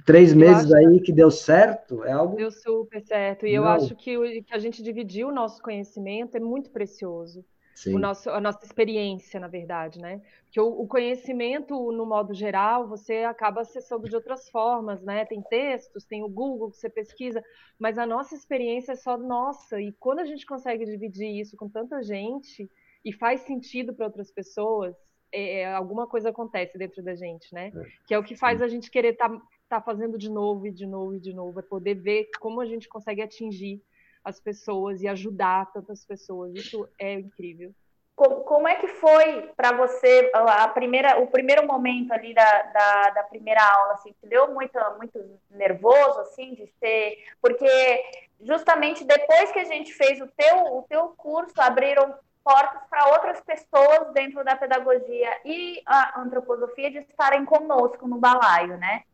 três 0.04 0.34
meses 0.34 0.72
aí 0.72 1.00
que 1.00 1.12
deu 1.12 1.30
certo, 1.30 2.04
é 2.04 2.12
algo. 2.12 2.36
Deu 2.36 2.50
super 2.50 3.00
certo. 3.02 3.46
E 3.46 3.56
Não. 3.56 3.62
eu 3.62 3.68
acho 3.68 3.94
que, 3.94 4.16
o, 4.16 4.22
que 4.44 4.54
a 4.54 4.58
gente 4.58 4.82
dividir 4.82 5.24
o 5.24 5.32
nosso 5.32 5.62
conhecimento 5.62 6.36
é 6.36 6.40
muito 6.40 6.70
precioso. 6.70 7.44
Sim. 7.74 7.94
O 7.94 7.98
nosso, 7.98 8.28
a 8.28 8.40
nossa 8.40 8.64
experiência, 8.64 9.38
na 9.38 9.46
verdade, 9.46 10.00
né? 10.00 10.20
Porque 10.46 10.60
o, 10.60 10.66
o, 10.66 10.88
conhecimento, 10.88 11.92
no 11.92 12.04
modo 12.04 12.34
geral, 12.34 12.88
você 12.88 13.18
acaba 13.18 13.60
acessando 13.60 14.08
de 14.08 14.16
outras 14.16 14.48
formas, 14.50 15.00
né? 15.00 15.24
Tem 15.24 15.40
textos, 15.42 16.04
tem 16.04 16.24
o 16.24 16.28
Google 16.28 16.72
que 16.72 16.76
você 16.76 16.90
pesquisa, 16.90 17.40
mas 17.78 17.96
a 17.96 18.04
nossa 18.04 18.34
experiência 18.34 18.92
é 18.92 18.96
só 18.96 19.16
nossa. 19.16 19.80
E 19.80 19.92
quando 19.92 20.18
a 20.18 20.24
gente 20.24 20.44
consegue 20.44 20.84
dividir 20.84 21.38
isso 21.38 21.56
com 21.56 21.68
tanta 21.68 22.02
gente 22.02 22.68
e 23.04 23.12
faz 23.12 23.42
sentido 23.42 23.94
para 23.94 24.06
outras 24.06 24.32
pessoas, 24.32 24.96
é, 25.30 25.60
é, 25.60 25.72
alguma 25.72 26.08
coisa 26.08 26.30
acontece 26.30 26.76
dentro 26.76 27.00
da 27.00 27.14
gente, 27.14 27.54
né? 27.54 27.70
É. 27.72 27.82
Que 28.08 28.14
é 28.14 28.18
o 28.18 28.24
que 28.24 28.34
faz 28.34 28.60
a 28.60 28.66
gente 28.66 28.90
querer 28.90 29.12
estar 29.12 29.28
tá 29.28 29.40
tá 29.68 29.80
fazendo 29.80 30.16
de 30.16 30.30
novo 30.30 30.66
e 30.66 30.70
de 30.70 30.86
novo 30.86 31.14
e 31.14 31.20
de 31.20 31.32
novo, 31.32 31.60
é 31.60 31.62
poder 31.62 31.94
ver 31.94 32.28
como 32.40 32.60
a 32.60 32.66
gente 32.66 32.88
consegue 32.88 33.22
atingir 33.22 33.82
as 34.24 34.40
pessoas 34.40 35.02
e 35.02 35.08
ajudar 35.08 35.72
tantas 35.72 36.04
pessoas. 36.04 36.54
Isso 36.54 36.88
é 36.98 37.14
incrível. 37.14 37.72
Como, 38.16 38.40
como 38.40 38.66
é 38.66 38.74
que 38.74 38.88
foi 38.88 39.42
para 39.56 39.76
você 39.76 40.30
a 40.34 40.66
primeira, 40.68 41.20
o 41.20 41.28
primeiro 41.28 41.64
momento 41.66 42.12
ali 42.12 42.34
da, 42.34 42.62
da, 42.62 43.10
da, 43.10 43.22
primeira 43.22 43.62
aula? 43.62 43.92
Assim, 43.92 44.12
te 44.20 44.26
deu 44.26 44.52
muito, 44.52 44.76
muito 44.96 45.40
nervoso, 45.50 46.20
assim, 46.20 46.54
de 46.54 46.66
ser... 46.80 47.24
Porque 47.40 48.02
justamente 48.40 49.04
depois 49.04 49.52
que 49.52 49.60
a 49.60 49.64
gente 49.64 49.92
fez 49.92 50.20
o 50.20 50.26
teu, 50.26 50.78
o 50.78 50.82
teu 50.88 51.08
curso, 51.16 51.54
abriram 51.60 52.12
portas 52.42 52.82
para 52.88 53.08
outras 53.08 53.40
pessoas 53.42 54.12
dentro 54.12 54.42
da 54.42 54.56
pedagogia 54.56 55.30
e 55.44 55.80
a 55.86 56.20
antroposofia 56.20 56.90
de 56.90 56.98
estarem 56.98 57.44
conosco 57.44 58.08
no 58.08 58.18
balaio, 58.18 58.76
né? 58.78 59.04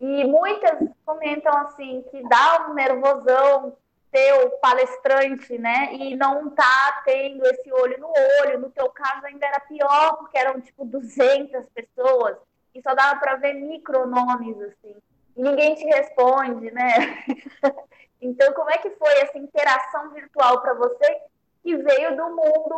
E 0.00 0.24
muitas 0.24 0.78
comentam 1.04 1.56
assim 1.58 2.04
que 2.10 2.22
dá 2.28 2.66
um 2.68 2.74
nervosão 2.74 3.76
ter 4.10 4.32
o 4.44 4.50
palestrante, 4.58 5.58
né? 5.58 5.92
E 5.94 6.14
não 6.14 6.50
tá 6.50 7.02
tendo 7.04 7.44
esse 7.46 7.72
olho 7.72 7.98
no 7.98 8.12
olho. 8.42 8.60
No 8.60 8.70
teu 8.70 8.88
caso 8.90 9.26
ainda 9.26 9.46
era 9.46 9.60
pior, 9.60 10.16
porque 10.18 10.38
eram 10.38 10.60
tipo 10.60 10.84
200 10.84 11.66
pessoas 11.70 12.36
e 12.74 12.82
só 12.82 12.94
dava 12.94 13.18
para 13.18 13.36
ver 13.36 13.54
micronomes 13.54 14.60
assim. 14.62 14.96
E 15.36 15.42
ninguém 15.42 15.74
te 15.74 15.84
responde, 15.84 16.70
né? 16.70 17.24
então, 18.20 18.52
como 18.52 18.70
é 18.70 18.78
que 18.78 18.90
foi 18.90 19.12
essa 19.20 19.38
interação 19.38 20.10
virtual 20.10 20.60
para 20.60 20.74
você 20.74 21.20
que 21.62 21.76
veio 21.76 22.16
do 22.16 22.28
mundo 22.30 22.74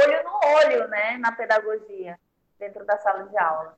olho 0.00 0.24
no 0.24 0.40
olho, 0.58 0.88
né, 0.88 1.16
na 1.18 1.32
pedagogia, 1.32 2.18
dentro 2.58 2.84
da 2.84 2.98
sala 2.98 3.24
de 3.24 3.36
aula? 3.38 3.76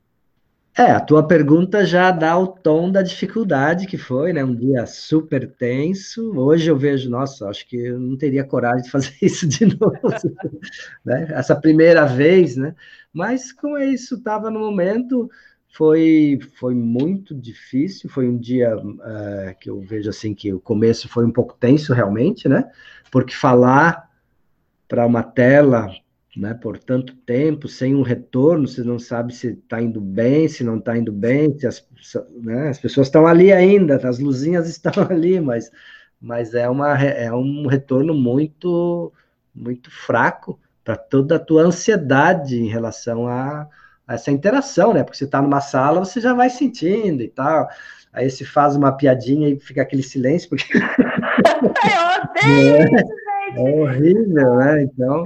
É, 0.79 0.91
a 0.91 0.99
tua 1.01 1.27
pergunta 1.27 1.85
já 1.85 2.09
dá 2.09 2.37
o 2.37 2.47
tom 2.47 2.89
da 2.89 3.01
dificuldade 3.01 3.85
que 3.85 3.97
foi, 3.97 4.31
né? 4.31 4.45
Um 4.45 4.55
dia 4.55 4.85
super 4.85 5.45
tenso. 5.45 6.31
Hoje 6.39 6.71
eu 6.71 6.77
vejo, 6.77 7.09
nossa, 7.09 7.49
acho 7.49 7.67
que 7.67 7.75
eu 7.75 7.99
não 7.99 8.15
teria 8.15 8.45
coragem 8.45 8.83
de 8.83 8.89
fazer 8.89 9.13
isso 9.21 9.45
de 9.45 9.65
novo, 9.65 9.99
né? 11.03 11.27
Essa 11.31 11.53
primeira 11.53 12.05
vez, 12.05 12.55
né? 12.55 12.73
Mas 13.11 13.51
como 13.51 13.75
é 13.75 13.87
isso 13.87 14.15
estava 14.15 14.49
no 14.49 14.57
momento, 14.61 15.29
foi 15.67 16.39
foi 16.57 16.73
muito 16.73 17.35
difícil. 17.35 18.09
Foi 18.09 18.29
um 18.29 18.37
dia 18.37 18.73
uh, 18.77 19.59
que 19.59 19.69
eu 19.69 19.81
vejo 19.81 20.09
assim 20.09 20.33
que 20.33 20.53
o 20.53 20.61
começo 20.61 21.09
foi 21.09 21.25
um 21.25 21.31
pouco 21.31 21.57
tenso 21.59 21.93
realmente, 21.93 22.47
né? 22.47 22.63
Porque 23.11 23.33
falar 23.33 24.09
para 24.87 25.05
uma 25.05 25.23
tela 25.23 25.91
né, 26.39 26.53
por 26.53 26.79
tanto 26.79 27.13
tempo, 27.17 27.67
sem 27.67 27.93
um 27.93 28.01
retorno, 28.01 28.65
você 28.65 28.81
não 28.81 28.97
sabe 28.97 29.35
se 29.35 29.47
está 29.49 29.81
indo 29.81 29.99
bem, 29.99 30.47
se 30.47 30.63
não 30.63 30.77
está 30.77 30.97
indo 30.97 31.11
bem, 31.11 31.57
se 31.59 31.67
as, 31.67 31.85
né, 32.41 32.69
as 32.69 32.79
pessoas 32.79 33.07
estão 33.07 33.27
ali 33.27 33.51
ainda, 33.51 33.95
as 34.07 34.19
luzinhas 34.19 34.69
estão 34.69 34.93
ali, 35.09 35.41
mas, 35.41 35.69
mas 36.19 36.53
é, 36.53 36.69
uma, 36.69 36.97
é 36.97 37.29
um 37.33 37.67
retorno 37.67 38.13
muito, 38.13 39.11
muito 39.53 39.91
fraco 39.91 40.57
para 40.81 40.95
toda 40.95 41.35
a 41.35 41.39
tua 41.39 41.63
ansiedade 41.63 42.57
em 42.57 42.69
relação 42.69 43.27
a, 43.27 43.67
a 44.07 44.13
essa 44.13 44.31
interação, 44.31 44.93
né? 44.93 45.03
Porque 45.03 45.17
você 45.17 45.25
está 45.25 45.41
numa 45.41 45.59
sala, 45.59 45.99
você 46.05 46.21
já 46.21 46.33
vai 46.33 46.49
sentindo 46.49 47.21
e 47.21 47.27
tal. 47.27 47.67
Aí 48.13 48.29
se 48.29 48.45
faz 48.45 48.77
uma 48.77 48.93
piadinha 48.93 49.49
e 49.49 49.59
fica 49.59 49.81
aquele 49.81 50.01
silêncio, 50.01 50.49
porque. 50.49 50.65
Eu 50.79 52.07
odeio 52.23 52.75
é, 52.79 52.83
isso, 52.85 52.95
gente! 52.95 53.57
É 53.57 53.61
horrível, 53.61 54.55
né? 54.55 54.83
Então. 54.83 55.25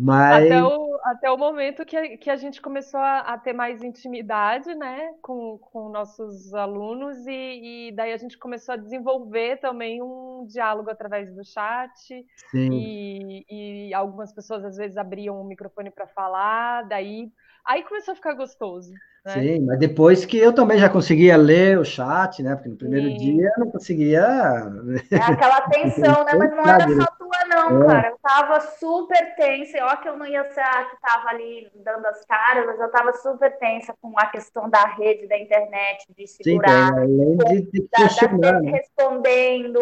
Mas... 0.00 0.46
Até 0.46 0.62
o, 0.62 0.98
até 1.02 1.30
o 1.30 1.36
momento 1.36 1.84
que, 1.84 2.18
que 2.18 2.30
a 2.30 2.36
gente 2.36 2.62
começou 2.62 3.00
a, 3.00 3.18
a 3.20 3.38
ter 3.38 3.52
mais 3.52 3.82
intimidade, 3.82 4.72
né, 4.76 5.12
com, 5.20 5.58
com 5.58 5.88
nossos 5.88 6.54
alunos, 6.54 7.26
e, 7.26 7.88
e, 7.88 7.92
daí 7.92 8.12
a 8.12 8.16
gente 8.16 8.38
começou 8.38 8.74
a 8.74 8.76
desenvolver 8.76 9.56
também 9.56 10.00
um 10.00 10.46
diálogo 10.46 10.88
através 10.88 11.34
do 11.34 11.44
chat, 11.44 12.24
e, 12.54 13.44
e, 13.50 13.92
algumas 13.92 14.32
pessoas 14.32 14.64
às 14.64 14.76
vezes 14.76 14.96
abriam 14.96 15.40
o 15.40 15.44
microfone 15.44 15.90
para 15.90 16.06
falar, 16.06 16.86
daí 16.86 17.32
aí 17.68 17.82
começou 17.82 18.12
a 18.12 18.16
ficar 18.16 18.32
gostoso. 18.32 18.90
Né? 19.24 19.34
Sim, 19.34 19.60
mas 19.66 19.78
depois 19.78 20.24
que 20.24 20.38
eu 20.38 20.54
também 20.54 20.78
já 20.78 20.88
conseguia 20.88 21.36
ler 21.36 21.78
o 21.78 21.84
chat, 21.84 22.42
né? 22.42 22.54
Porque 22.54 22.70
no 22.70 22.76
primeiro 22.76 23.10
Sim. 23.10 23.16
dia 23.16 23.52
eu 23.56 23.64
não 23.64 23.70
conseguia. 23.70 24.20
É 25.10 25.16
aquela 25.16 25.60
tensão, 25.68 26.24
né? 26.24 26.32
Mas 26.34 26.50
não 26.50 26.66
era 26.66 26.88
só 26.88 27.06
tua, 27.18 27.44
não, 27.46 27.82
é. 27.82 27.86
cara. 27.86 28.08
Eu 28.08 28.18
tava 28.22 28.60
super 28.60 29.34
tensa. 29.36 29.78
Ó, 29.82 29.96
que 29.96 30.08
eu 30.08 30.16
não 30.16 30.26
ia 30.26 30.44
ser 30.52 30.60
a 30.60 30.84
que 30.84 31.00
tava 31.00 31.28
ali 31.28 31.70
dando 31.84 32.06
as 32.06 32.24
caras, 32.24 32.64
mas 32.64 32.80
eu 32.80 32.90
tava 32.90 33.12
super 33.12 33.58
tensa 33.58 33.92
com 34.00 34.18
a 34.18 34.26
questão 34.26 34.70
da 34.70 34.86
rede, 34.86 35.28
da 35.28 35.38
internet, 35.38 36.06
de 36.16 36.26
segurar. 36.26 36.94
Sim, 36.94 37.00
além 37.00 37.36
de, 37.36 37.70
de 37.70 37.88
da, 37.90 38.36
da 38.38 38.60
né? 38.60 38.70
respondendo. 38.70 39.80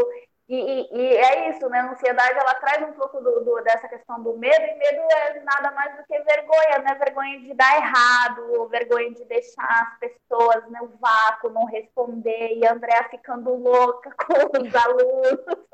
E, 0.49 0.55
e, 0.55 0.89
e, 0.93 1.17
é 1.17 1.51
isso, 1.51 1.69
né? 1.69 1.81
A 1.81 1.91
ansiedade 1.91 2.39
ela 2.39 2.55
traz 2.55 2.89
um 2.89 2.93
pouco 2.93 3.21
do, 3.21 3.41
do, 3.41 3.61
dessa 3.63 3.89
questão 3.89 4.23
do 4.23 4.37
medo, 4.37 4.65
e 4.65 4.75
medo 4.75 5.01
é 5.11 5.41
nada 5.41 5.73
mais 5.73 5.97
do 5.97 6.05
que 6.05 6.17
vergonha, 6.21 6.79
né? 6.85 6.95
Vergonha 6.95 7.41
de 7.41 7.53
dar 7.55 7.77
errado, 7.77 8.69
vergonha 8.69 9.11
de 9.13 9.25
deixar 9.25 9.69
as 9.83 9.99
pessoas 9.99 10.65
no 10.71 10.89
vácuo, 11.01 11.51
não 11.51 11.65
responder, 11.65 12.55
e 12.57 12.65
a 12.65 12.75
Andrea 12.75 13.09
ficando 13.11 13.55
louca 13.55 14.11
com 14.25 14.63
os 14.63 14.75
alunos. 14.75 15.67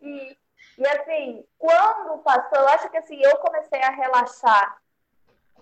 E, 0.00 0.38
e 0.78 0.86
assim, 0.86 1.44
quando 1.58 2.18
passou, 2.22 2.58
eu 2.58 2.68
acho 2.68 2.88
que 2.90 2.96
assim, 2.98 3.20
eu 3.20 3.36
comecei 3.38 3.82
a 3.82 3.90
relaxar 3.90 4.78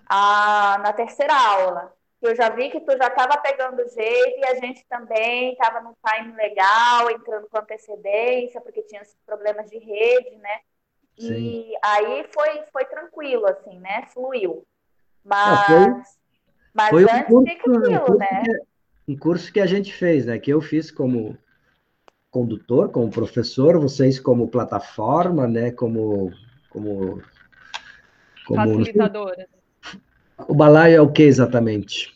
a, 0.07 0.79
na 0.83 0.93
terceira 0.93 1.35
aula 1.35 1.95
eu 2.29 2.37
já 2.37 2.49
vi 2.51 2.71
que 2.71 2.81
tu 2.81 2.97
já 2.97 3.09
estava 3.09 3.37
pegando 3.39 3.89
jeito 3.89 4.39
e 4.39 4.47
a 4.47 4.55
gente 4.55 4.85
também 4.89 5.53
estava 5.53 5.81
num 5.81 5.95
time 6.07 6.33
legal, 6.37 7.11
entrando 7.11 7.49
com 7.49 7.59
antecedência, 7.59 8.61
porque 8.61 8.83
tinha 8.83 9.03
esses 9.03 9.17
problemas 9.27 9.69
de 9.69 9.79
rede, 9.79 10.37
né? 10.37 10.61
Sim. 11.19 11.35
E 11.35 11.73
aí 11.85 12.25
foi, 12.33 12.63
foi 12.73 12.85
tranquilo, 12.85 13.47
assim, 13.47 13.79
né? 13.81 14.07
Fluiu. 14.13 14.65
Mas, 15.25 15.67
foi, 15.67 16.03
mas 16.73 16.91
foi 16.91 17.03
antes 17.03 17.15
um 17.15 17.25
curso, 17.25 17.51
fica 17.51 17.79
aquilo, 17.79 18.15
um 18.15 18.19
né? 18.19 18.43
Que, 18.45 19.13
um 19.13 19.19
curso 19.19 19.53
que 19.53 19.61
a 19.61 19.67
gente 19.67 19.93
fez, 19.93 20.27
né? 20.27 20.39
Que 20.39 20.53
eu 20.53 20.61
fiz 20.61 20.91
como 20.91 21.37
condutor, 22.31 22.91
como 22.91 23.11
professor, 23.11 23.79
vocês 23.81 24.21
como 24.21 24.49
plataforma, 24.49 25.47
né? 25.49 25.73
Como, 25.73 26.33
como, 26.71 27.21
como 28.47 28.79
facilitadora 28.79 29.49
O 30.49 30.55
balaio 30.55 30.97
é 30.97 31.01
o 31.01 31.13
que 31.13 31.23
exatamente? 31.23 32.15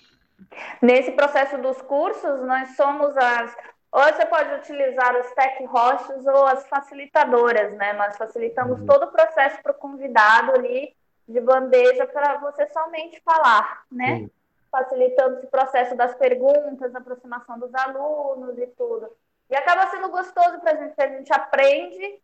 Nesse 0.80 1.12
processo 1.12 1.58
dos 1.58 1.80
cursos, 1.82 2.40
nós 2.42 2.76
somos 2.76 3.16
as. 3.16 3.56
Ou 3.92 4.02
você 4.02 4.26
pode 4.26 4.52
utilizar 4.54 5.18
os 5.18 5.30
tech 5.32 5.64
hosts 5.64 6.26
ou 6.26 6.46
as 6.46 6.66
facilitadoras, 6.68 7.72
né? 7.76 7.92
Nós 7.94 8.16
facilitamos 8.16 8.80
uhum. 8.80 8.86
todo 8.86 9.04
o 9.04 9.12
processo 9.12 9.62
para 9.62 9.72
o 9.72 9.76
convidado 9.76 10.52
ali 10.52 10.94
de 11.26 11.40
bandeja 11.40 12.06
para 12.06 12.36
você 12.38 12.66
somente 12.68 13.20
falar, 13.24 13.84
né? 13.90 14.12
Uhum. 14.12 14.30
Facilitando 14.70 15.38
esse 15.38 15.46
processo 15.46 15.96
das 15.96 16.14
perguntas, 16.14 16.94
aproximação 16.94 17.58
dos 17.58 17.74
alunos 17.74 18.58
e 18.58 18.66
tudo. 18.66 19.08
E 19.48 19.56
acaba 19.56 19.86
sendo 19.90 20.10
gostoso 20.10 20.60
para 20.60 20.72
a 20.72 20.74
gente, 20.74 20.88
porque 20.88 21.02
a 21.02 21.16
gente 21.16 21.32
aprende 21.32 22.20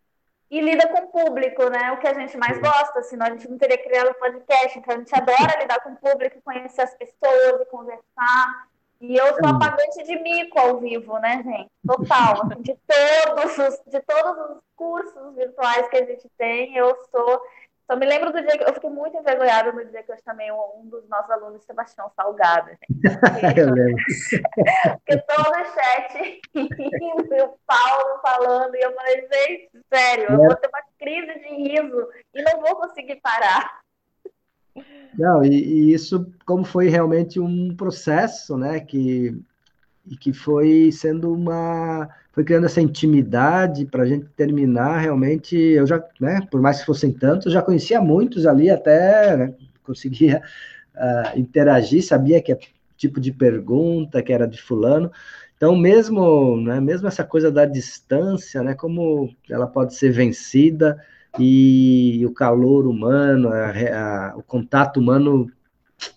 e 0.52 0.60
lida 0.60 0.86
com 0.86 0.98
o 0.98 1.08
público, 1.08 1.70
né? 1.70 1.92
O 1.92 1.96
que 1.96 2.06
a 2.06 2.12
gente 2.12 2.36
mais 2.36 2.58
gosta, 2.58 3.02
senão 3.04 3.24
a 3.24 3.30
gente 3.30 3.48
não 3.48 3.56
teria 3.56 3.82
criado 3.82 4.10
o 4.10 4.14
podcast. 4.14 4.78
Então 4.78 4.94
a 4.94 4.98
gente 4.98 5.14
adora 5.14 5.56
lidar 5.58 5.80
com 5.80 5.92
o 5.92 5.96
público, 5.96 6.42
conhecer 6.44 6.82
as 6.82 6.94
pessoas 6.94 7.62
e 7.62 7.64
conversar. 7.70 8.68
E 9.00 9.16
eu 9.16 9.28
sou 9.28 9.48
apagante 9.48 10.02
de 10.04 10.14
mico 10.20 10.58
ao 10.58 10.78
vivo, 10.78 11.18
né, 11.20 11.42
gente? 11.42 11.70
Total. 11.86 12.42
Assim, 12.44 12.60
de, 12.60 12.78
todos 12.86 13.58
os, 13.58 13.80
de 13.86 14.00
todos 14.02 14.50
os 14.50 14.62
cursos 14.76 15.34
virtuais 15.34 15.88
que 15.88 15.96
a 15.96 16.04
gente 16.04 16.28
tem, 16.36 16.76
eu 16.76 16.94
sou 17.10 17.42
só 17.86 17.96
me 17.96 18.06
lembro 18.06 18.32
do 18.32 18.40
dia 18.40 18.56
que 18.56 18.64
eu 18.64 18.74
fiquei 18.74 18.90
muito 18.90 19.16
envergonhada 19.16 19.72
no 19.72 19.84
dia 19.84 20.02
que 20.02 20.12
eu 20.12 20.16
chamei 20.24 20.50
um, 20.52 20.88
dos 20.88 21.08
nossos 21.08 21.30
alunos, 21.30 21.64
Sebastião 21.64 22.10
Salgado. 22.14 22.70
eu 23.56 23.72
lembro. 23.72 23.96
Porque 25.04 25.22
todo 25.28 25.50
o 25.50 25.64
chat 25.74 26.40
e 26.54 27.42
o 27.42 27.54
Paulo 27.66 28.20
falando, 28.22 28.74
e 28.76 28.82
eu 28.82 28.94
falei, 28.94 29.28
gente, 29.32 29.70
sério, 29.92 30.26
eu 30.30 30.36
vou 30.36 30.56
ter 30.56 30.68
uma 30.68 30.82
crise 30.98 31.40
de 31.40 31.48
riso 31.48 32.08
e 32.34 32.42
não 32.42 32.60
vou 32.60 32.76
conseguir 32.76 33.16
parar. 33.16 33.82
Não, 35.18 35.44
e, 35.44 35.50
e 35.50 35.92
isso, 35.92 36.32
como 36.46 36.64
foi 36.64 36.88
realmente 36.88 37.38
um 37.38 37.76
processo, 37.76 38.56
né, 38.56 38.80
que, 38.80 39.38
e 40.06 40.16
que 40.16 40.32
foi 40.32 40.90
sendo 40.92 41.34
uma 41.34 42.08
foi 42.32 42.44
criando 42.44 42.64
essa 42.64 42.80
intimidade 42.80 43.84
para 43.84 44.02
a 44.02 44.06
gente 44.06 44.26
terminar 44.36 44.98
realmente. 44.98 45.54
Eu 45.54 45.86
já, 45.86 46.02
né, 46.18 46.40
por 46.50 46.60
mais 46.60 46.80
que 46.80 46.86
fossem 46.86 47.12
tantos, 47.12 47.52
já 47.52 47.62
conhecia 47.62 48.00
muitos 48.00 48.46
ali, 48.46 48.70
até 48.70 49.36
né, 49.36 49.54
conseguia 49.84 50.42
uh, 50.94 51.36
interagir, 51.38 52.02
sabia 52.02 52.40
que 52.40 52.52
é 52.52 52.58
tipo 52.96 53.20
de 53.20 53.32
pergunta 53.32 54.22
que 54.22 54.32
era 54.32 54.46
de 54.46 54.60
fulano. 54.60 55.12
Então, 55.56 55.76
mesmo, 55.76 56.60
né, 56.60 56.80
mesmo 56.80 57.06
essa 57.06 57.22
coisa 57.22 57.50
da 57.50 57.64
distância, 57.66 58.62
né, 58.62 58.74
como 58.74 59.32
ela 59.48 59.66
pode 59.66 59.94
ser 59.94 60.10
vencida 60.10 61.00
e 61.38 62.24
o 62.26 62.32
calor 62.32 62.86
humano, 62.86 63.48
a, 63.48 63.70
a, 63.70 64.36
o 64.36 64.42
contato 64.42 64.98
humano 64.98 65.50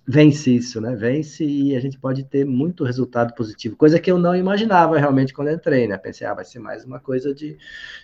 vence 0.07 0.55
isso, 0.55 0.79
né? 0.81 0.95
Vence 0.95 1.43
e 1.43 1.75
a 1.75 1.79
gente 1.79 1.99
pode 1.99 2.23
ter 2.23 2.45
muito 2.45 2.83
resultado 2.83 3.33
positivo, 3.33 3.75
coisa 3.75 3.99
que 3.99 4.11
eu 4.11 4.17
não 4.17 4.36
imaginava 4.36 4.97
realmente 4.97 5.33
quando 5.33 5.51
entrei, 5.51 5.88
né? 5.88 5.97
Pensei, 5.97 6.25
ah, 6.25 6.33
vai 6.33 6.45
ser 6.45 6.59
mais 6.59 6.86
uma 6.86 6.99
coisa 6.99 7.33
de, 7.33 7.57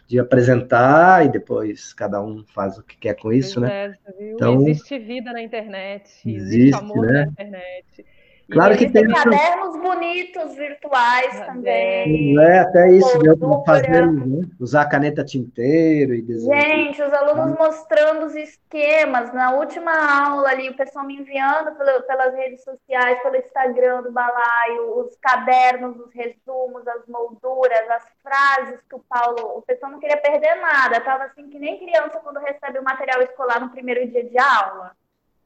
de 0.08 0.20
apresentar 0.20 1.26
e 1.26 1.30
depois 1.30 1.94
cada 1.94 2.22
um 2.22 2.44
faz 2.46 2.78
o 2.78 2.84
que 2.84 2.98
quer 2.98 3.16
com 3.16 3.32
isso, 3.32 3.60
pois 3.60 3.72
né? 3.72 3.96
É, 4.18 4.32
então, 4.32 4.68
existe 4.68 5.00
vida 5.00 5.32
na 5.32 5.42
internet, 5.42 6.10
existe, 6.26 6.30
existe 6.30 6.76
amor 6.76 7.06
né? 7.06 7.26
na 7.26 7.32
internet. 7.32 8.06
Claro 8.52 8.78
que 8.78 8.90
tem 8.90 9.08
cadernos 9.08 9.78
bonitos 9.78 10.56
virtuais 10.56 11.40
também. 11.46 12.38
É, 12.38 12.60
até 12.60 12.92
isso, 12.92 13.18
deu 13.20 13.38
para 13.38 13.64
fazer, 13.66 14.12
né? 14.12 14.46
usar 14.60 14.86
caneta 14.86 15.24
tinteiro 15.24 16.14
e 16.14 16.22
desenhar. 16.22 16.62
Gente, 16.62 17.02
os 17.02 17.14
alunos 17.14 17.58
mostrando 17.58 18.26
os 18.26 18.36
esquemas. 18.36 19.34
Na 19.34 19.54
última 19.54 19.92
aula 19.92 20.50
ali, 20.50 20.70
o 20.70 20.76
pessoal 20.76 21.06
me 21.06 21.16
enviando 21.16 21.72
pelas 21.76 22.36
redes 22.36 22.64
sociais, 22.64 23.22
pelo 23.24 23.38
Instagram 23.38 24.04
do 24.04 24.12
Balaio, 24.12 25.00
os 25.00 25.16
cadernos, 25.18 25.98
os 25.98 26.14
resumos, 26.14 26.86
as 26.88 27.08
molduras, 27.08 27.90
as 27.90 28.06
frases 28.22 28.82
que 28.88 28.96
o 28.96 29.04
Paulo. 29.08 29.60
O 29.60 29.62
pessoal 29.62 29.94
não 29.94 30.00
queria 30.00 30.18
perder 30.18 30.56
nada. 30.56 31.00
Tava 31.00 31.24
assim 31.24 31.50
que 31.50 31.58
nem 31.58 31.80
criança 31.80 32.20
quando 32.22 32.40
recebe 32.40 32.80
o 32.80 32.84
material 32.84 33.22
escolar 33.22 33.62
no 33.62 33.70
primeiro 33.70 34.06
dia 34.08 34.24
de 34.24 34.38
aula. 34.38 34.92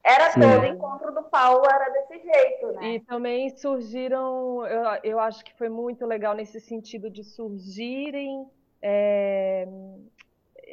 Era 0.06 0.30
Sim. 0.30 0.40
todo 0.40 0.66
encontro 0.66 1.12
do 1.12 1.24
Paulo, 1.24 1.64
era 1.68 1.88
desse 1.90 2.22
jeito, 2.22 2.72
né? 2.74 2.94
E 2.94 3.00
também 3.00 3.50
surgiram, 3.50 4.64
eu, 4.64 5.00
eu 5.02 5.18
acho 5.18 5.44
que 5.44 5.52
foi 5.58 5.68
muito 5.68 6.06
legal 6.06 6.32
nesse 6.32 6.60
sentido 6.60 7.10
de 7.10 7.24
surgirem 7.24 8.48
é, 8.80 9.66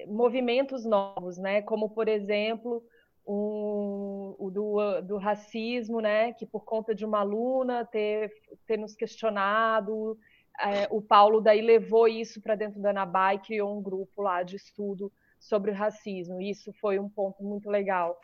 movimentos 0.08 0.86
novos, 0.86 1.40
né? 1.40 1.64
Como, 1.64 1.90
por 1.90 2.08
exemplo, 2.08 2.84
um, 3.26 4.36
o 4.38 4.52
do, 4.52 5.02
do 5.02 5.18
racismo, 5.18 6.00
né? 6.00 6.34
Que 6.34 6.46
por 6.46 6.64
conta 6.64 6.94
de 6.94 7.04
uma 7.04 7.22
aluna 7.22 7.84
ter, 7.84 8.32
ter 8.68 8.78
nos 8.78 8.94
questionado, 8.94 10.16
é, 10.60 10.88
o 10.92 11.02
Paulo 11.02 11.42
daí 11.42 11.62
levou 11.62 12.08
isso 12.08 12.40
para 12.40 12.54
dentro 12.54 12.80
da 12.80 12.92
Anabai 12.92 13.38
e 13.38 13.40
criou 13.40 13.76
um 13.76 13.82
grupo 13.82 14.22
lá 14.22 14.44
de 14.44 14.58
estudo 14.58 15.12
sobre 15.40 15.72
racismo. 15.72 16.40
Isso 16.40 16.72
foi 16.74 17.00
um 17.00 17.10
ponto 17.10 17.44
muito 17.44 17.68
legal. 17.68 18.16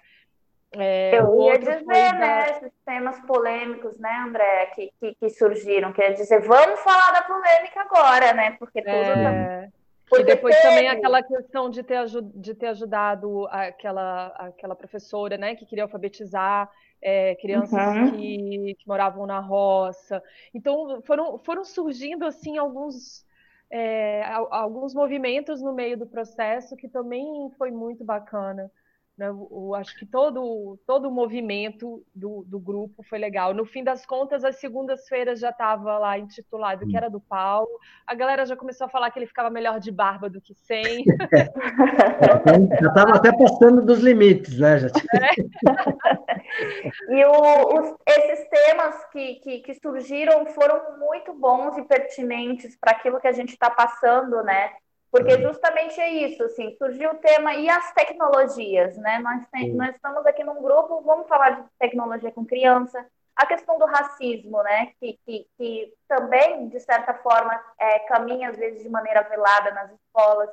É, 0.71 1.17
eu 1.17 1.41
ia 1.41 1.57
dizer, 1.57 1.83
da... 1.83 2.13
né, 2.13 2.51
esses 2.51 2.71
temas 2.85 3.19
polêmicos, 3.21 3.97
né, 3.97 4.23
André, 4.27 4.67
que, 4.67 4.93
que, 4.99 5.15
que, 5.15 5.29
surgiram, 5.29 5.91
quer 5.91 6.13
dizer, 6.13 6.41
vamos 6.41 6.79
falar 6.81 7.11
da 7.11 7.23
polêmica 7.23 7.81
agora, 7.81 8.33
né, 8.33 8.55
porque 8.59 8.81
tudo 8.81 8.91
é... 8.91 9.63
tá... 9.63 9.79
Porque 10.07 10.23
e 10.23 10.35
depois 10.35 10.55
teve... 10.55 10.67
também 10.67 10.89
aquela 10.89 11.21
questão 11.21 11.69
de 11.69 11.83
ter, 11.83 12.03
de 12.35 12.55
ter 12.55 12.67
ajudado 12.67 13.47
aquela, 13.47 14.27
aquela 14.27 14.75
professora, 14.75 15.37
né, 15.37 15.55
que 15.55 15.65
queria 15.65 15.83
alfabetizar 15.83 16.69
é, 17.01 17.35
crianças 17.35 17.95
uhum. 17.95 18.11
que, 18.11 18.75
que, 18.79 18.87
moravam 18.87 19.27
na 19.27 19.39
roça. 19.39 20.21
Então, 20.53 20.99
foram, 21.03 21.37
foram 21.39 21.63
surgindo, 21.63 22.25
assim, 22.25 22.57
alguns... 22.57 23.27
É, 23.71 24.23
alguns 24.49 24.95
movimentos 24.95 25.61
no 25.61 25.71
meio 25.71 25.95
do 25.95 26.07
processo 26.07 26.75
que 26.75 26.89
também 26.89 27.51
foi 27.55 27.69
muito 27.69 28.03
bacana. 28.03 28.71
Né? 29.19 29.27
Eu, 29.27 29.75
acho 29.75 29.95
que 29.99 30.05
todo, 30.05 30.79
todo 30.87 31.09
o 31.09 31.11
movimento 31.11 32.01
do, 32.15 32.45
do 32.47 32.57
grupo 32.57 33.03
foi 33.03 33.19
legal. 33.19 33.53
No 33.53 33.65
fim 33.65 33.83
das 33.83 34.05
contas, 34.05 34.45
as 34.45 34.61
segundas-feiras 34.61 35.41
já 35.41 35.49
estava 35.49 35.99
lá 35.99 36.17
intitulado 36.17 36.87
que 36.87 36.95
era 36.95 37.09
do 37.09 37.19
Paulo. 37.19 37.67
A 38.07 38.15
galera 38.15 38.45
já 38.45 38.55
começou 38.55 38.87
a 38.87 38.89
falar 38.89 39.11
que 39.11 39.19
ele 39.19 39.27
ficava 39.27 39.49
melhor 39.49 39.77
de 39.77 39.91
barba 39.91 40.29
do 40.29 40.39
que 40.39 40.53
sem. 40.53 41.03
já 42.81 42.87
estava 42.87 43.17
até 43.17 43.35
passando 43.35 43.85
dos 43.85 43.99
limites, 43.99 44.57
né? 44.57 44.79
Já 44.79 44.87
é. 44.87 44.91
e 47.11 47.25
o, 47.25 47.77
os, 47.77 47.93
esses 48.07 48.47
temas 48.47 49.03
que, 49.11 49.35
que, 49.35 49.59
que 49.59 49.73
surgiram 49.73 50.45
foram 50.45 50.97
muito 50.97 51.33
bons 51.33 51.77
e 51.77 51.83
pertinentes 51.83 52.77
para 52.77 52.93
aquilo 52.93 53.19
que 53.19 53.27
a 53.27 53.33
gente 53.33 53.49
está 53.49 53.69
passando, 53.69 54.41
né? 54.43 54.71
Porque 55.11 55.33
uhum. 55.33 55.41
justamente 55.41 55.99
é 55.99 56.09
isso, 56.09 56.43
assim, 56.43 56.75
surgiu 56.77 57.11
o 57.11 57.17
tema 57.17 57.55
e 57.55 57.67
as 57.67 57.91
tecnologias, 57.93 58.95
né? 58.97 59.19
Nós, 59.19 59.45
tem, 59.47 59.73
nós 59.73 59.95
estamos 59.95 60.25
aqui 60.25 60.43
num 60.43 60.61
grupo, 60.61 61.01
vamos 61.01 61.27
falar 61.27 61.49
de 61.51 61.63
tecnologia 61.79 62.31
com 62.31 62.45
criança, 62.45 63.03
a 63.35 63.45
questão 63.45 63.79
do 63.79 63.85
racismo, 63.85 64.61
né? 64.61 64.91
Que, 64.99 65.17
que, 65.25 65.47
que 65.57 65.93
também, 66.07 66.67
de 66.67 66.79
certa 66.79 67.13
forma, 67.15 67.59
é, 67.79 67.99
caminha 67.99 68.49
às 68.49 68.57
vezes 68.57 68.83
de 68.83 68.89
maneira 68.89 69.23
velada 69.23 69.71
nas 69.71 69.91
escolas, 69.91 70.49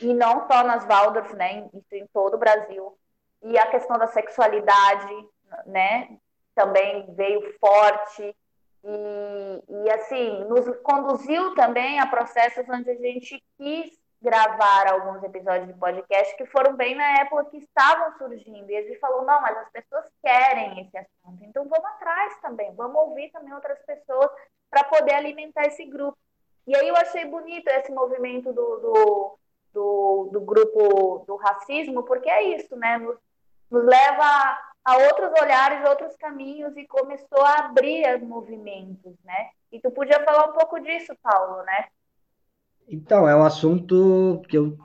e 0.00 0.14
não 0.14 0.46
só 0.46 0.62
nas 0.62 0.84
Waldorf, 0.84 1.34
né? 1.34 1.68
Isso 1.74 1.94
em 1.94 2.06
todo 2.12 2.34
o 2.34 2.38
Brasil. 2.38 2.96
E 3.42 3.58
a 3.58 3.66
questão 3.68 3.98
da 3.98 4.06
sexualidade, 4.06 5.28
né? 5.66 6.16
Também 6.54 7.12
veio 7.14 7.58
forte. 7.58 8.36
E, 8.82 9.64
e, 9.68 9.90
assim, 9.90 10.44
nos 10.44 10.64
conduziu 10.82 11.54
também 11.54 12.00
a 12.00 12.06
processos 12.06 12.68
onde 12.68 12.90
a 12.90 12.94
gente 12.94 13.42
quis 13.58 14.00
gravar 14.22 14.92
alguns 14.92 15.22
episódios 15.22 15.66
de 15.66 15.74
podcast 15.74 16.36
que 16.36 16.44
foram 16.46 16.76
bem 16.76 16.94
na 16.94 17.20
época 17.20 17.46
que 17.46 17.58
estavam 17.58 18.16
surgindo. 18.18 18.70
E 18.70 18.76
a 18.76 18.82
gente 18.82 18.98
falou, 18.98 19.24
não, 19.24 19.40
mas 19.40 19.56
as 19.56 19.70
pessoas 19.70 20.04
querem 20.22 20.80
esse 20.82 20.96
assunto, 20.96 21.42
então 21.42 21.66
vamos 21.66 21.86
atrás 21.86 22.38
também, 22.40 22.74
vamos 22.74 22.96
ouvir 22.96 23.30
também 23.30 23.52
outras 23.54 23.78
pessoas 23.84 24.30
para 24.70 24.84
poder 24.84 25.14
alimentar 25.14 25.64
esse 25.66 25.84
grupo. 25.86 26.18
E 26.66 26.76
aí 26.76 26.86
eu 26.86 26.96
achei 26.96 27.24
bonito 27.24 27.66
esse 27.68 27.90
movimento 27.90 28.52
do, 28.52 28.76
do, 28.76 29.38
do, 29.72 30.28
do 30.32 30.40
grupo 30.42 31.24
do 31.26 31.36
racismo, 31.36 32.02
porque 32.04 32.28
é 32.30 32.42
isso, 32.56 32.76
né? 32.76 32.98
Nos, 32.98 33.18
nos 33.70 33.84
leva 33.84 34.69
a 34.84 34.96
outros 34.96 35.30
olhares, 35.40 35.88
outros 35.88 36.16
caminhos 36.16 36.76
e 36.76 36.86
começou 36.86 37.44
a 37.44 37.66
abrir 37.66 38.18
movimentos, 38.22 39.14
né? 39.24 39.48
E 39.72 39.80
tu 39.80 39.90
podia 39.90 40.22
falar 40.24 40.50
um 40.50 40.52
pouco 40.52 40.80
disso, 40.80 41.14
Paulo, 41.22 41.62
né? 41.64 41.84
Então, 42.88 43.28
é 43.28 43.36
um 43.36 43.44
assunto 43.44 44.42
que 44.48 44.58
eu 44.58 44.76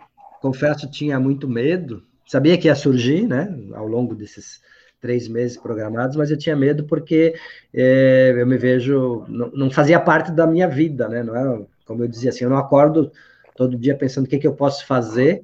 confesso 0.42 0.90
tinha 0.90 1.20
muito 1.20 1.48
medo. 1.48 2.06
Sabia 2.28 2.58
que 2.58 2.68
ia 2.68 2.76
surgir, 2.76 3.28
né, 3.28 3.48
ao 3.74 3.88
longo 3.88 4.14
desses 4.14 4.62
três 5.02 5.28
meses 5.28 5.58
programados, 5.58 6.16
mas 6.16 6.32
eu 6.32 6.38
tinha 6.38 6.56
medo 6.56 6.86
porque 6.86 7.36
é, 7.74 8.34
eu 8.36 8.48
me 8.48 8.58
vejo 8.58 9.26
não, 9.28 9.52
não, 9.52 9.72
fazia 9.72 10.00
parte 10.00 10.32
da 10.32 10.48
minha 10.48 10.68
vida, 10.68 11.08
né? 11.08 11.22
Não 11.22 11.36
era, 11.36 11.66
como 11.86 12.04
eu 12.04 12.08
dizia 12.08 12.30
assim, 12.30 12.44
eu 12.44 12.50
não 12.50 12.58
acordo 12.58 13.12
todo 13.56 13.78
dia 13.78 13.96
pensando 13.96 14.26
o 14.26 14.28
que, 14.28 14.40
que 14.40 14.48
eu 14.48 14.56
posso 14.56 14.86
fazer 14.86 15.44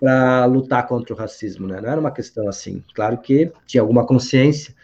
para 0.00 0.44
lutar 0.46 0.86
contra 0.86 1.14
o 1.14 1.16
racismo, 1.16 1.66
né? 1.66 1.80
Não 1.80 1.88
era 1.88 2.00
uma 2.00 2.10
questão 2.10 2.48
assim. 2.48 2.82
Claro 2.94 3.18
que 3.18 3.52
tinha 3.66 3.80
alguma 3.80 4.06
consciência. 4.06 4.74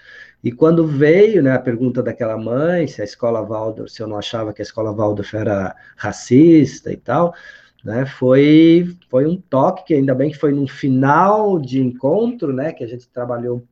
E 0.44 0.52
quando 0.52 0.86
veio, 0.86 1.42
né, 1.42 1.52
a 1.52 1.58
pergunta 1.58 2.02
daquela 2.02 2.36
mãe, 2.36 2.86
se 2.86 3.00
a 3.00 3.04
escola 3.04 3.40
Waldorf, 3.40 3.90
se 3.90 4.02
eu 4.02 4.06
não 4.06 4.18
achava 4.18 4.52
que 4.52 4.60
a 4.60 4.62
escola 4.62 4.92
Waldorf 4.92 5.34
era 5.34 5.74
racista 5.96 6.92
e 6.92 6.98
tal, 6.98 7.34
né, 7.82 8.04
foi, 8.04 8.94
foi 9.08 9.26
um 9.26 9.36
toque 9.36 9.86
que 9.86 9.94
ainda 9.94 10.14
bem 10.14 10.30
que 10.30 10.38
foi 10.38 10.52
no 10.52 10.66
final 10.68 11.58
de 11.58 11.80
encontro, 11.80 12.52
né, 12.52 12.74
que 12.74 12.84
a 12.84 12.86
gente 12.86 13.08
trabalhou, 13.08 13.64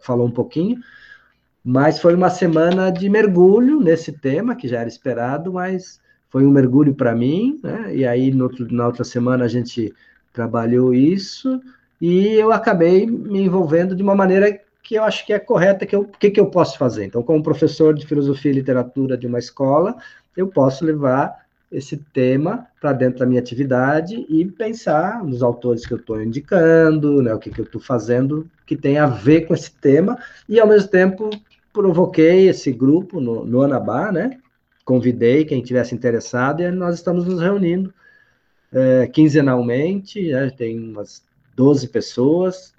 falou 0.00 0.26
um 0.26 0.30
pouquinho, 0.30 0.78
mas 1.62 1.98
foi 1.98 2.14
uma 2.14 2.30
semana 2.30 2.90
de 2.90 3.06
mergulho 3.10 3.78
nesse 3.78 4.10
tema, 4.10 4.56
que 4.56 4.66
já 4.66 4.80
era 4.80 4.88
esperado, 4.88 5.52
mas 5.52 6.00
foi 6.30 6.46
um 6.46 6.50
mergulho 6.50 6.94
para 6.94 7.14
mim, 7.14 7.60
né, 7.62 7.94
e 7.94 8.06
aí 8.06 8.30
no, 8.30 8.50
na 8.70 8.86
outra 8.86 9.04
semana 9.04 9.44
a 9.44 9.48
gente 9.48 9.94
trabalhou 10.32 10.94
isso, 10.94 11.60
e 12.00 12.34
eu 12.34 12.52
acabei 12.52 13.06
me 13.06 13.40
envolvendo 13.40 13.94
de 13.94 14.02
uma 14.02 14.14
maneira 14.14 14.60
que 14.82 14.94
eu 14.94 15.04
acho 15.04 15.26
que 15.26 15.32
é 15.32 15.38
correta, 15.38 15.84
que 15.84 15.96
o 15.96 16.04
que, 16.04 16.30
que 16.30 16.40
eu 16.40 16.46
posso 16.46 16.78
fazer? 16.78 17.04
Então, 17.04 17.22
como 17.22 17.42
professor 17.42 17.94
de 17.94 18.06
filosofia 18.06 18.50
e 18.50 18.54
literatura 18.54 19.18
de 19.18 19.26
uma 19.26 19.38
escola, 19.38 19.96
eu 20.36 20.46
posso 20.48 20.84
levar 20.84 21.46
esse 21.70 21.98
tema 21.98 22.66
para 22.80 22.94
dentro 22.94 23.18
da 23.18 23.26
minha 23.26 23.40
atividade 23.40 24.24
e 24.28 24.44
pensar 24.46 25.22
nos 25.22 25.42
autores 25.42 25.84
que 25.84 25.92
eu 25.92 25.98
estou 25.98 26.22
indicando, 26.22 27.22
né, 27.22 27.34
o 27.34 27.38
que, 27.38 27.50
que 27.50 27.60
eu 27.60 27.66
estou 27.66 27.80
fazendo 27.80 28.48
que 28.64 28.76
tem 28.76 28.98
a 28.98 29.06
ver 29.06 29.42
com 29.42 29.52
esse 29.52 29.70
tema, 29.72 30.18
e 30.48 30.58
ao 30.58 30.66
mesmo 30.66 30.88
tempo 30.88 31.28
provoquei 31.72 32.48
esse 32.48 32.72
grupo 32.72 33.20
no, 33.20 33.44
no 33.44 33.62
Anabá, 33.62 34.10
né, 34.10 34.38
convidei 34.84 35.44
quem 35.44 35.62
tivesse 35.62 35.94
interessado, 35.94 36.62
e 36.62 36.70
nós 36.70 36.94
estamos 36.94 37.26
nos 37.26 37.40
reunindo 37.40 37.92
é, 38.72 39.06
quinzenalmente, 39.06 40.30
né, 40.30 40.50
tem 40.50 40.78
umas 40.78 41.22
12 41.56 41.88
pessoas, 41.88 42.74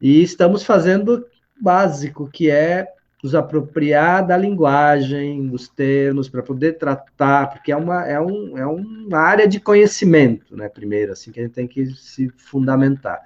e 0.00 0.22
estamos 0.22 0.62
fazendo 0.62 1.26
básico, 1.60 2.28
que 2.30 2.50
é 2.50 2.88
nos 3.22 3.34
apropriar 3.34 4.26
da 4.26 4.36
linguagem, 4.36 5.46
dos 5.46 5.66
termos, 5.66 6.28
para 6.28 6.42
poder 6.42 6.74
tratar, 6.74 7.46
porque 7.46 7.72
é 7.72 7.76
uma, 7.76 8.06
é, 8.06 8.20
um, 8.20 8.58
é 8.58 8.66
uma 8.66 9.18
área 9.18 9.48
de 9.48 9.58
conhecimento, 9.58 10.54
né, 10.54 10.68
primeiro, 10.68 11.12
assim, 11.12 11.32
que 11.32 11.40
a 11.40 11.42
gente 11.42 11.54
tem 11.54 11.66
que 11.66 11.86
se 11.86 12.28
fundamentar. 12.36 13.18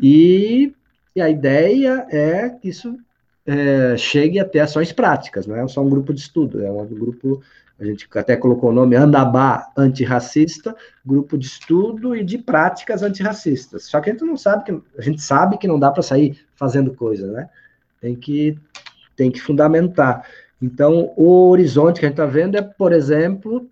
E, 0.00 0.74
e 1.14 1.20
a 1.20 1.30
ideia 1.30 2.04
é 2.10 2.48
que 2.48 2.68
isso 2.68 2.98
é, 3.46 3.96
chegue 3.96 4.40
até 4.40 4.58
ações 4.58 4.92
práticas, 4.92 5.46
não 5.46 5.54
é 5.56 5.68
só 5.68 5.82
um 5.82 5.88
grupo 5.88 6.12
de 6.12 6.20
estudo, 6.20 6.60
é 6.64 6.70
um 6.70 6.84
grupo, 6.86 7.40
a 7.82 7.86
gente 7.86 8.08
até 8.14 8.36
colocou 8.36 8.70
o 8.70 8.72
nome 8.72 8.94
Andabá 8.94 9.72
Antirracista, 9.76 10.74
grupo 11.04 11.36
de 11.36 11.46
estudo 11.46 12.14
e 12.14 12.22
de 12.22 12.38
práticas 12.38 13.02
antirracistas. 13.02 13.84
Só 13.84 14.00
que 14.00 14.08
a 14.08 14.12
gente 14.12 14.24
não 14.24 14.36
sabe 14.36 14.64
que 14.64 14.82
a 14.96 15.02
gente 15.02 15.20
sabe 15.20 15.58
que 15.58 15.66
não 15.66 15.80
dá 15.80 15.90
para 15.90 16.02
sair 16.02 16.38
fazendo 16.54 16.94
coisa, 16.94 17.26
né? 17.26 17.50
Tem 18.00 18.14
que 18.14 18.56
tem 19.16 19.30
que 19.30 19.40
fundamentar. 19.40 20.24
Então, 20.60 21.12
o 21.16 21.50
horizonte 21.50 21.98
que 21.98 22.06
a 22.06 22.08
gente 22.08 22.20
está 22.20 22.26
vendo 22.26 22.56
é, 22.56 22.62
por 22.62 22.92
exemplo, 22.92 23.68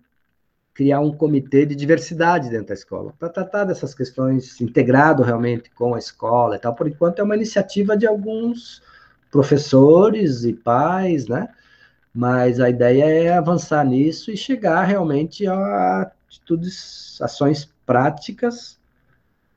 criar 0.73 0.99
um 0.99 1.13
comitê 1.13 1.65
de 1.65 1.73
diversidade 1.73 2.49
dentro 2.49 2.67
da 2.67 2.73
escola, 2.73 3.13
para 3.17 3.29
tratar 3.29 3.63
dessas 3.63 3.95
questões 3.95 4.59
integrado 4.59 5.23
realmente 5.23 5.71
com 5.71 5.95
a 5.95 5.99
escola 5.99 6.57
e 6.57 6.59
tal. 6.59 6.75
Por 6.75 6.87
enquanto, 6.87 7.19
é 7.19 7.23
uma 7.23 7.35
iniciativa 7.35 7.95
de 7.95 8.05
alguns 8.05 8.83
professores 9.31 10.43
e 10.43 10.51
pais, 10.51 11.27
né? 11.27 11.47
Mas 12.13 12.59
a 12.59 12.69
ideia 12.69 13.05
é 13.05 13.33
avançar 13.33 13.85
nisso 13.85 14.31
e 14.31 14.37
chegar 14.37 14.83
realmente 14.83 15.47
a 15.47 16.11
atitudes, 16.27 17.19
ações 17.21 17.69
práticas 17.85 18.79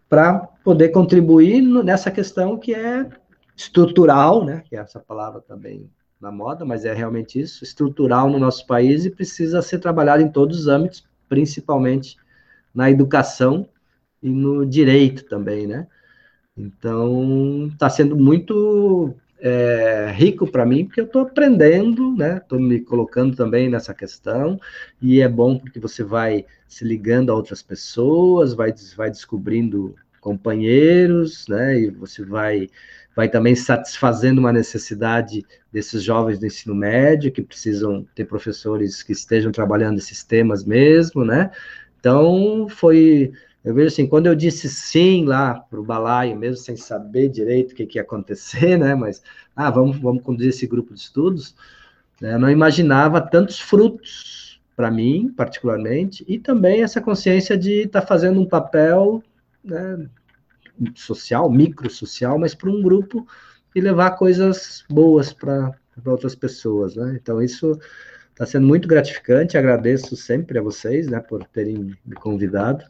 para 0.08 0.38
poder 0.62 0.90
contribuir 0.90 1.62
nessa 1.62 2.10
questão 2.10 2.58
que 2.58 2.74
é 2.74 3.08
estrutural, 3.56 4.44
né? 4.44 4.62
Que 4.68 4.76
é 4.76 4.80
essa 4.80 5.00
palavra 5.00 5.40
também 5.40 5.90
na 6.20 6.32
moda, 6.32 6.64
mas 6.64 6.84
é 6.84 6.94
realmente 6.94 7.40
isso, 7.40 7.64
estrutural 7.64 8.30
no 8.30 8.38
nosso 8.38 8.66
país 8.66 9.04
e 9.04 9.10
precisa 9.10 9.60
ser 9.60 9.78
trabalhado 9.78 10.22
em 10.22 10.30
todos 10.30 10.60
os 10.60 10.68
âmbitos, 10.68 11.04
principalmente 11.28 12.16
na 12.74 12.90
educação 12.90 13.68
e 14.22 14.30
no 14.30 14.64
direito 14.64 15.24
também, 15.24 15.66
né? 15.66 15.86
Então, 16.56 17.68
está 17.72 17.90
sendo 17.90 18.16
muito 18.16 19.14
é, 19.46 20.10
rico 20.10 20.50
para 20.50 20.64
mim, 20.64 20.86
porque 20.86 21.02
eu 21.02 21.04
estou 21.04 21.20
aprendendo, 21.20 22.16
né? 22.16 22.38
Estou 22.38 22.58
me 22.58 22.80
colocando 22.80 23.36
também 23.36 23.68
nessa 23.68 23.92
questão, 23.92 24.58
e 25.02 25.20
é 25.20 25.28
bom 25.28 25.58
porque 25.58 25.78
você 25.78 26.02
vai 26.02 26.46
se 26.66 26.82
ligando 26.82 27.30
a 27.30 27.34
outras 27.34 27.62
pessoas, 27.62 28.54
vai, 28.54 28.72
vai 28.96 29.10
descobrindo 29.10 29.94
companheiros, 30.18 31.46
né? 31.46 31.78
E 31.78 31.90
você 31.90 32.24
vai, 32.24 32.70
vai 33.14 33.28
também 33.28 33.54
satisfazendo 33.54 34.38
uma 34.38 34.50
necessidade 34.50 35.44
desses 35.70 36.02
jovens 36.02 36.38
do 36.38 36.46
ensino 36.46 36.74
médio, 36.74 37.30
que 37.30 37.42
precisam 37.42 38.06
ter 38.14 38.24
professores 38.24 39.02
que 39.02 39.12
estejam 39.12 39.52
trabalhando 39.52 39.98
esses 39.98 40.24
temas 40.24 40.64
mesmo, 40.64 41.22
né? 41.22 41.50
Então, 42.00 42.66
foi 42.70 43.30
eu 43.64 43.74
vejo 43.74 43.88
assim, 43.88 44.06
quando 44.06 44.26
eu 44.26 44.34
disse 44.34 44.68
sim 44.68 45.24
lá 45.24 45.54
para 45.54 45.80
o 45.80 45.84
balaio, 45.84 46.36
mesmo 46.36 46.58
sem 46.58 46.76
saber 46.76 47.28
direito 47.28 47.72
o 47.72 47.74
que, 47.74 47.86
que 47.86 47.98
ia 47.98 48.02
acontecer, 48.02 48.76
né? 48.78 48.94
Mas, 48.94 49.22
ah, 49.56 49.70
vamos, 49.70 49.98
vamos 49.98 50.22
conduzir 50.22 50.50
esse 50.50 50.66
grupo 50.66 50.92
de 50.92 51.00
estudos, 51.00 51.56
né, 52.20 52.34
eu 52.34 52.38
não 52.38 52.50
imaginava 52.50 53.20
tantos 53.20 53.58
frutos 53.58 54.60
para 54.76 54.90
mim, 54.90 55.32
particularmente, 55.36 56.24
e 56.26 56.38
também 56.38 56.82
essa 56.82 57.00
consciência 57.00 57.56
de 57.56 57.82
estar 57.82 58.00
tá 58.00 58.06
fazendo 58.06 58.40
um 58.40 58.46
papel 58.46 59.22
né, 59.62 60.08
social, 60.94 61.50
microsocial, 61.50 62.38
mas 62.38 62.54
para 62.54 62.70
um 62.70 62.82
grupo 62.82 63.26
e 63.74 63.80
levar 63.80 64.12
coisas 64.12 64.84
boas 64.88 65.32
para 65.32 65.72
outras 66.04 66.34
pessoas, 66.34 66.96
né? 66.96 67.18
Então, 67.20 67.42
isso 67.42 67.78
está 68.30 68.44
sendo 68.44 68.66
muito 68.66 68.88
gratificante, 68.88 69.56
agradeço 69.56 70.16
sempre 70.16 70.58
a 70.58 70.62
vocês, 70.62 71.06
né, 71.08 71.20
por 71.20 71.44
terem 71.44 71.96
me 72.04 72.14
convidado. 72.16 72.84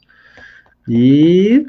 E 0.89 1.66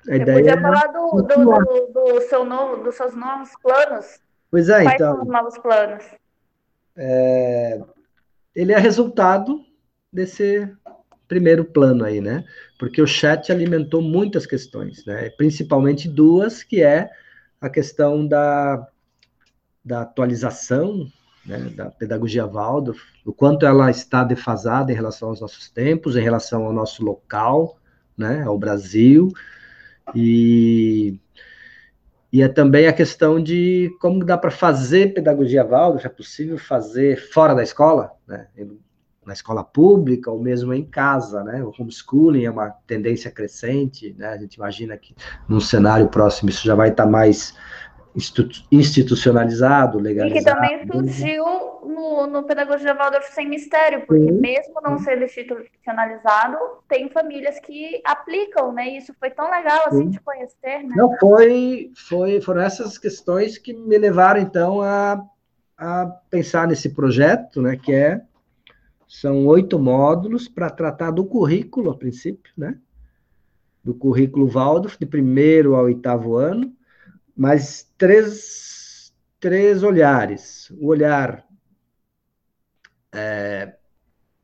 a 0.00 0.04
Você 0.04 0.14
ideia 0.16 0.38
podia 0.38 0.60
falar 0.60 0.86
do, 0.88 1.22
do, 1.22 1.22
do, 1.22 1.92
do, 1.92 2.20
seu 2.22 2.44
novo, 2.44 2.82
dos 2.82 2.94
seus 2.94 3.14
novos 3.14 3.50
planos. 3.62 4.20
Pois 4.50 4.68
é, 4.68 4.82
Quais 4.82 4.94
então. 4.94 5.14
São 5.14 5.22
os 5.22 5.28
novos 5.28 5.58
planos? 5.58 6.04
É, 6.96 7.80
ele 8.54 8.72
é 8.72 8.78
resultado 8.78 9.64
desse 10.12 10.70
primeiro 11.26 11.64
plano 11.64 12.04
aí, 12.04 12.20
né? 12.20 12.44
Porque 12.78 13.00
o 13.00 13.06
chat 13.06 13.50
alimentou 13.50 14.02
muitas 14.02 14.44
questões, 14.44 15.04
né? 15.06 15.30
Principalmente 15.30 16.08
duas, 16.08 16.62
que 16.62 16.82
é 16.82 17.08
a 17.60 17.70
questão 17.70 18.26
da, 18.26 18.86
da 19.84 20.02
atualização 20.02 21.06
né, 21.44 21.58
da 21.74 21.90
pedagogia 21.90 22.46
Waldorf, 22.46 23.00
o 23.24 23.32
quanto 23.32 23.66
ela 23.66 23.90
está 23.90 24.22
defasada 24.22 24.92
em 24.92 24.94
relação 24.94 25.30
aos 25.30 25.40
nossos 25.40 25.68
tempos, 25.70 26.16
em 26.16 26.22
relação 26.22 26.64
ao 26.64 26.72
nosso 26.72 27.04
local, 27.04 27.78
né, 28.16 28.42
ao 28.42 28.58
Brasil, 28.58 29.32
e, 30.14 31.18
e 32.32 32.42
é 32.42 32.48
também 32.48 32.86
a 32.86 32.92
questão 32.92 33.42
de 33.42 33.94
como 34.00 34.24
dá 34.24 34.36
para 34.36 34.50
fazer 34.50 35.14
pedagogia 35.14 35.64
Waldorf, 35.64 36.04
é 36.04 36.08
possível 36.08 36.58
fazer 36.58 37.16
fora 37.30 37.54
da 37.54 37.62
escola, 37.62 38.12
né, 38.26 38.46
na 39.24 39.32
escola 39.32 39.62
pública 39.62 40.30
ou 40.30 40.42
mesmo 40.42 40.74
em 40.74 40.84
casa, 40.84 41.44
né, 41.44 41.62
o 41.62 41.72
homeschooling 41.78 42.44
é 42.44 42.50
uma 42.50 42.70
tendência 42.86 43.30
crescente, 43.30 44.14
né, 44.18 44.28
a 44.28 44.38
gente 44.38 44.54
imagina 44.54 44.96
que 44.96 45.14
num 45.48 45.60
cenário 45.60 46.08
próximo 46.08 46.50
isso 46.50 46.64
já 46.64 46.74
vai 46.74 46.90
estar 46.90 47.04
tá 47.04 47.10
mais 47.10 47.54
institucionalizado, 48.70 49.98
legalizado. 49.98 50.40
E 50.40 50.44
que 50.44 50.50
também 50.50 50.86
surgiu 50.86 51.44
no, 51.82 52.26
no 52.26 52.42
Pedagogia 52.42 52.94
Waldorf 52.94 53.32
Sem 53.32 53.48
Mistério, 53.48 54.04
porque 54.06 54.24
Sim. 54.24 54.32
mesmo 54.32 54.80
não 54.82 54.98
sendo 54.98 55.24
institucionalizado, 55.24 56.58
tem 56.88 57.08
famílias 57.08 57.58
que 57.60 58.02
aplicam, 58.04 58.72
né? 58.72 58.96
Isso 58.96 59.14
foi 59.18 59.30
tão 59.30 59.50
legal, 59.50 59.86
assim, 59.86 60.04
Sim. 60.04 60.10
de 60.10 60.20
conhecer, 60.20 60.82
né? 60.82 60.94
Não, 60.94 61.16
foi, 61.18 61.90
foi, 62.08 62.40
foram 62.42 62.60
essas 62.60 62.98
questões 62.98 63.56
que 63.56 63.72
me 63.72 63.96
levaram, 63.96 64.40
então, 64.40 64.82
a, 64.82 65.22
a 65.78 66.06
pensar 66.28 66.68
nesse 66.68 66.90
projeto, 66.90 67.62
né, 67.62 67.76
que 67.82 67.94
é, 67.94 68.20
são 69.08 69.46
oito 69.46 69.78
módulos 69.78 70.48
para 70.48 70.68
tratar 70.68 71.10
do 71.10 71.24
currículo, 71.24 71.90
a 71.90 71.96
princípio, 71.96 72.52
né? 72.56 72.78
Do 73.82 73.94
currículo 73.94 74.46
Waldorf, 74.46 74.96
de 74.98 75.06
primeiro 75.06 75.74
ao 75.74 75.84
oitavo 75.84 76.36
ano, 76.36 76.72
mas 77.42 77.92
três, 77.98 79.12
três 79.40 79.82
olhares. 79.82 80.70
O 80.78 80.86
olhar 80.86 81.44
é, 83.12 83.74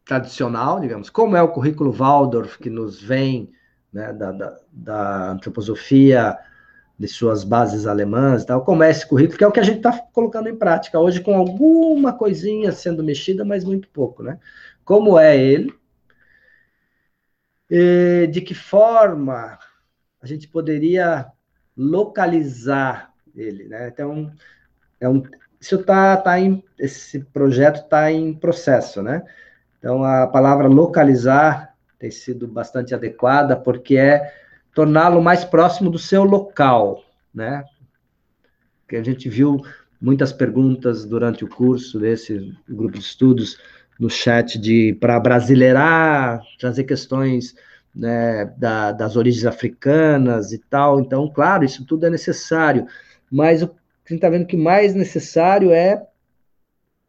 tradicional, 0.05 0.81
digamos, 0.81 1.09
como 1.09 1.37
é 1.37 1.41
o 1.41 1.53
currículo 1.53 1.93
Waldorf, 1.93 2.59
que 2.59 2.69
nos 2.69 3.01
vem 3.01 3.53
né, 3.93 4.13
da, 4.13 4.33
da, 4.33 4.61
da, 4.73 5.31
antroposofia, 5.31 6.37
de 6.99 7.07
suas 7.07 7.45
bases 7.45 7.87
alemãs 7.87 8.43
e 8.43 8.47
tal, 8.47 8.65
como 8.65 8.83
é 8.83 8.91
esse 8.91 9.07
currículo, 9.07 9.39
que 9.39 9.45
é 9.45 9.47
o 9.47 9.53
que 9.53 9.61
a 9.61 9.63
gente 9.63 9.77
está 9.77 9.97
colocando 10.13 10.49
em 10.49 10.57
prática 10.57 10.99
hoje, 10.99 11.21
com 11.21 11.37
alguma 11.37 12.13
coisinha 12.13 12.73
sendo 12.73 13.05
mexida, 13.05 13.45
mas 13.45 13.63
muito 13.63 13.89
pouco, 13.91 14.25
né? 14.25 14.41
Como 14.85 15.17
é 15.17 15.41
ele, 15.41 15.73
e 17.71 18.27
de 18.27 18.41
que 18.41 18.55
forma 18.55 19.57
a 20.21 20.27
gente 20.27 20.49
poderia 20.49 21.31
localizar 21.79 23.13
ele, 23.37 23.69
né? 23.69 23.89
Então, 23.89 24.33
é 25.01 25.09
um, 25.09 25.23
isso 25.61 25.79
tá, 25.79 26.17
tá 26.17 26.39
em, 26.41 26.63
esse 26.79 27.21
projeto 27.21 27.85
está 27.85 28.11
em 28.11 28.35
processo, 28.35 29.01
né? 29.01 29.23
Então, 29.79 30.03
a 30.03 30.27
palavra 30.27 30.67
localizar 30.67 31.73
tem 31.99 32.11
sido 32.11 32.49
bastante 32.49 32.95
adequada, 32.95 33.57
porque 33.57 33.97
é 33.97 34.35
torná-lo 34.75 35.23
mais 35.23 35.45
próximo 35.45 35.89
do 35.89 35.99
seu 35.99 36.25
local, 36.25 37.05
né? 37.33 37.65
Que 38.89 38.97
a 38.97 39.03
gente 39.03 39.29
viu 39.29 39.63
muitas 40.01 40.33
perguntas 40.33 41.05
durante 41.05 41.45
o 41.45 41.49
curso 41.49 41.99
desse 41.99 42.57
grupo 42.69 42.99
de 42.99 43.05
estudos 43.05 43.59
no 43.99 44.09
chat 44.09 44.59
de 44.59 44.97
para 45.01 45.19
brasileirar, 45.19 46.41
trazer 46.59 46.85
questões 46.85 47.55
né, 47.99 48.45
da, 48.57 48.93
das 48.93 49.17
origens 49.17 49.45
africanas 49.45 50.53
e 50.53 50.59
tal. 50.59 51.01
Então, 51.01 51.29
claro, 51.29 51.65
isso 51.65 51.85
tudo 51.85 52.07
é 52.07 52.11
necessário, 52.11 52.87
mas 53.31 53.61
o 53.61 53.69
que 54.07 54.15
está 54.15 54.31
vendo 54.31 54.47
que 54.47 54.57
mais 54.57 54.95
necessário 54.95 55.73
é 55.73 56.07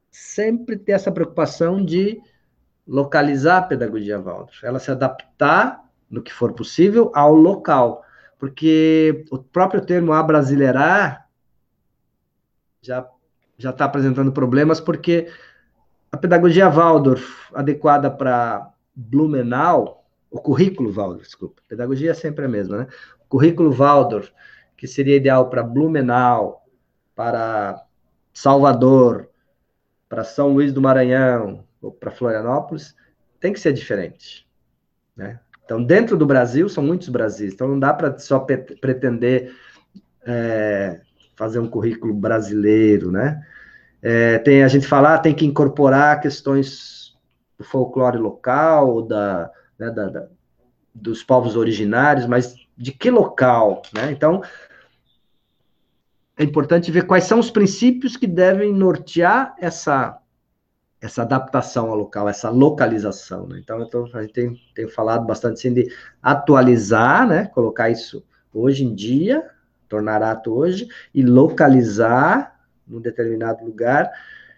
sempre 0.09 0.75
ter 0.75 0.93
essa 0.93 1.11
preocupação 1.11 1.85
de 1.85 2.19
localizar 2.87 3.59
a 3.59 3.61
pedagogia 3.61 4.19
Waldorf, 4.19 4.65
ela 4.65 4.79
se 4.79 4.89
adaptar, 4.89 5.87
no 6.09 6.23
que 6.23 6.33
for 6.33 6.53
possível, 6.53 7.11
ao 7.13 7.35
local, 7.35 8.03
porque 8.39 9.23
o 9.31 9.37
próprio 9.37 9.85
termo 9.85 10.11
abrasileirar 10.11 11.29
já 12.81 13.07
já 13.59 13.71
está 13.71 13.83
apresentando 13.85 14.31
problemas, 14.31 14.79
porque 14.79 15.29
a 16.09 16.15
pedagogia 16.15 16.69
Waldorf 16.69 17.53
adequada 17.53 18.09
para 18.09 18.71
Blumenau, 18.95 19.98
o 20.31 20.39
currículo 20.39 20.91
Waldorf, 20.91 21.23
desculpa, 21.23 21.61
pedagogia 21.67 22.11
é 22.11 22.13
sempre 22.13 22.45
a 22.45 22.49
mesma, 22.49 22.77
né? 22.77 22.87
O 23.25 23.27
currículo 23.27 23.71
Waldorf, 23.71 24.31
que 24.77 24.87
seria 24.87 25.15
ideal 25.15 25.49
para 25.49 25.63
Blumenau, 25.63 26.65
para 27.15 27.83
Salvador, 28.33 29.29
para 30.07 30.23
São 30.23 30.53
Luís 30.53 30.71
do 30.71 30.81
Maranhão 30.81 31.63
ou 31.81 31.91
para 31.91 32.11
Florianópolis, 32.11 32.95
tem 33.39 33.53
que 33.53 33.59
ser 33.59 33.73
diferente, 33.73 34.47
né? 35.15 35.39
Então, 35.63 35.83
dentro 35.83 36.17
do 36.17 36.25
Brasil, 36.25 36.67
são 36.67 36.83
muitos 36.83 37.09
Brasis, 37.09 37.53
então 37.53 37.67
não 37.67 37.79
dá 37.79 37.93
para 37.93 38.17
só 38.17 38.39
pretender 38.39 39.53
é, 40.25 41.01
fazer 41.35 41.59
um 41.59 41.69
currículo 41.69 42.13
brasileiro, 42.13 43.11
né? 43.11 43.45
É, 44.01 44.39
tem 44.39 44.63
a 44.63 44.67
gente 44.67 44.87
falar, 44.87 45.19
tem 45.19 45.33
que 45.33 45.45
incorporar 45.45 46.21
questões 46.21 47.15
do 47.57 47.63
folclore 47.63 48.17
local, 48.17 49.03
da, 49.03 49.51
né, 49.79 49.89
da, 49.89 50.09
da, 50.09 50.27
dos 50.93 51.23
povos 51.23 51.55
originários, 51.55 52.25
mas 52.25 52.55
de 52.77 52.91
que 52.91 53.09
local, 53.09 53.81
né? 53.93 54.11
Então, 54.11 54.41
é 56.37 56.43
importante 56.43 56.91
ver 56.91 57.05
quais 57.05 57.25
são 57.25 57.39
os 57.39 57.49
princípios 57.49 58.15
que 58.15 58.27
devem 58.27 58.73
nortear 58.73 59.55
essa 59.59 60.19
essa 61.01 61.21
adaptação 61.21 61.89
ao 61.89 61.95
local, 61.95 62.27
essa 62.27 62.49
localização. 62.49 63.47
Né? 63.47 63.61
Então, 63.63 63.87
tô, 63.87 64.09
a 64.13 64.21
gente 64.21 64.33
tem, 64.33 64.61
tem 64.75 64.85
falado 64.85 65.25
bastante 65.25 65.53
assim, 65.53 65.73
de 65.73 65.89
atualizar, 66.21 67.25
né? 67.25 67.45
colocar 67.47 67.89
isso 67.89 68.21
hoje 68.53 68.83
em 68.83 68.93
dia, 68.93 69.47
tornar 69.87 70.21
ato 70.21 70.53
hoje, 70.53 70.89
e 71.15 71.23
localizar 71.23 72.59
num 72.85 72.99
determinado 72.99 73.63
lugar, 73.63 74.11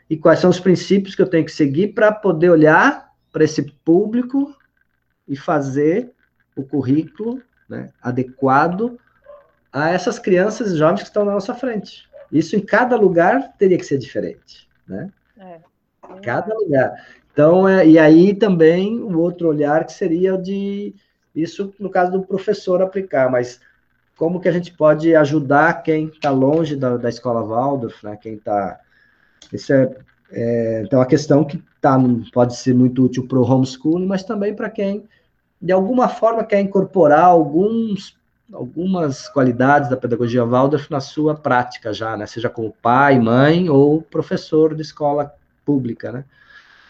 e 0.09 0.17
quais 0.17 0.39
são 0.39 0.49
os 0.49 0.59
princípios 0.59 1.13
que 1.13 1.21
eu 1.21 1.29
tenho 1.29 1.45
que 1.45 1.51
seguir 1.51 1.89
para 1.89 2.11
poder 2.11 2.49
olhar 2.49 3.11
para 3.31 3.43
esse 3.43 3.61
público 3.85 4.51
e 5.31 5.37
fazer 5.37 6.11
o 6.57 6.63
currículo 6.63 7.41
né, 7.69 7.89
adequado 8.01 8.99
a 9.71 9.89
essas 9.89 10.19
crianças 10.19 10.73
e 10.73 10.77
jovens 10.77 11.03
que 11.03 11.07
estão 11.07 11.23
na 11.23 11.31
nossa 11.31 11.55
frente. 11.55 12.09
Isso 12.29 12.57
em 12.57 12.59
cada 12.59 12.97
lugar 12.97 13.53
teria 13.57 13.77
que 13.77 13.85
ser 13.85 13.97
diferente, 13.97 14.67
né? 14.85 15.09
É, 15.37 15.59
cada 16.21 16.53
lugar. 16.53 16.93
Então, 17.31 17.67
é, 17.67 17.87
e 17.87 17.97
aí 17.97 18.35
também 18.35 18.99
o 18.99 19.17
outro 19.19 19.47
olhar 19.47 19.85
que 19.85 19.93
seria 19.93 20.35
o 20.35 20.41
de 20.41 20.93
isso 21.33 21.73
no 21.79 21.89
caso 21.89 22.11
do 22.11 22.23
professor 22.23 22.81
aplicar, 22.81 23.31
mas 23.31 23.61
como 24.17 24.41
que 24.41 24.49
a 24.49 24.51
gente 24.51 24.73
pode 24.73 25.15
ajudar 25.15 25.81
quem 25.81 26.07
está 26.07 26.29
longe 26.29 26.75
da, 26.75 26.97
da 26.97 27.07
escola 27.07 27.41
Waldorf, 27.41 28.03
né? 28.03 28.17
Quem 28.21 28.33
está 28.33 28.81
isso 29.51 29.71
é, 29.71 29.95
é 30.29 30.83
então 30.85 31.01
a 31.01 31.05
questão 31.05 31.45
que 31.45 31.63
tá, 31.79 31.97
pode 32.33 32.57
ser 32.57 32.75
muito 32.75 33.05
útil 33.05 33.25
para 33.27 33.39
o 33.39 33.49
homeschooling, 33.49 34.05
mas 34.05 34.23
também 34.23 34.53
para 34.53 34.69
quem 34.69 35.07
de 35.61 35.71
alguma 35.71 36.09
forma 36.09 36.43
quer 36.43 36.59
incorporar 36.59 37.25
alguns 37.25 38.19
algumas 38.51 39.29
qualidades 39.29 39.89
da 39.89 39.95
pedagogia 39.95 40.45
Waldorf 40.45 40.89
na 40.91 40.99
sua 40.99 41.35
prática 41.35 41.93
já, 41.93 42.17
né? 42.17 42.25
Seja 42.25 42.49
como 42.49 42.75
pai, 42.81 43.17
mãe 43.17 43.69
ou 43.69 44.01
professor 44.01 44.75
de 44.75 44.81
escola 44.81 45.33
pública, 45.63 46.11
né? 46.11 46.25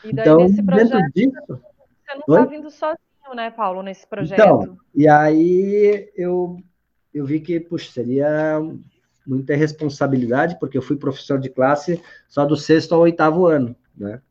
E 0.03 0.11
daí, 0.11 0.25
então, 0.25 0.37
nesse 0.37 0.63
projeto, 0.63 0.89
dentro 0.89 1.11
disso, 1.13 1.45
você 1.47 2.15
não 2.15 2.37
está 2.37 2.45
vindo 2.45 2.71
sozinho, 2.71 3.35
né, 3.35 3.51
Paulo, 3.51 3.83
nesse 3.83 4.07
projeto? 4.07 4.41
Então, 4.41 4.77
e 4.95 5.07
aí 5.07 6.11
eu 6.15 6.57
eu 7.13 7.25
vi 7.25 7.39
que, 7.41 7.59
puxa, 7.59 7.91
seria 7.91 8.59
muita 9.27 9.55
responsabilidade, 9.55 10.57
porque 10.59 10.77
eu 10.77 10.81
fui 10.81 10.95
professor 10.95 11.39
de 11.39 11.49
classe 11.49 12.01
só 12.27 12.45
do 12.45 12.55
sexto 12.55 12.95
ao 12.95 13.01
oitavo 13.01 13.45
ano, 13.45 13.75
né? 13.95 14.21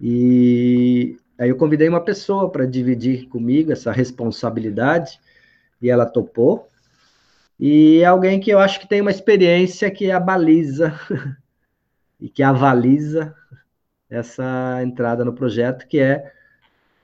E 0.00 1.18
aí 1.40 1.48
eu 1.48 1.56
convidei 1.56 1.88
uma 1.88 2.04
pessoa 2.04 2.50
para 2.50 2.66
dividir 2.66 3.28
comigo 3.28 3.72
essa 3.72 3.90
responsabilidade, 3.90 5.18
e 5.80 5.88
ela 5.88 6.06
topou. 6.06 6.68
E 7.58 8.00
é 8.00 8.04
alguém 8.04 8.38
que 8.38 8.50
eu 8.50 8.58
acho 8.58 8.78
que 8.80 8.88
tem 8.88 9.00
uma 9.00 9.10
experiência 9.10 9.90
que 9.90 10.10
abaliza 10.10 10.94
e 12.20 12.28
que 12.28 12.42
avaliza 12.42 13.34
essa 14.08 14.80
entrada 14.82 15.24
no 15.24 15.32
projeto, 15.32 15.86
que 15.86 15.98
é 15.98 16.32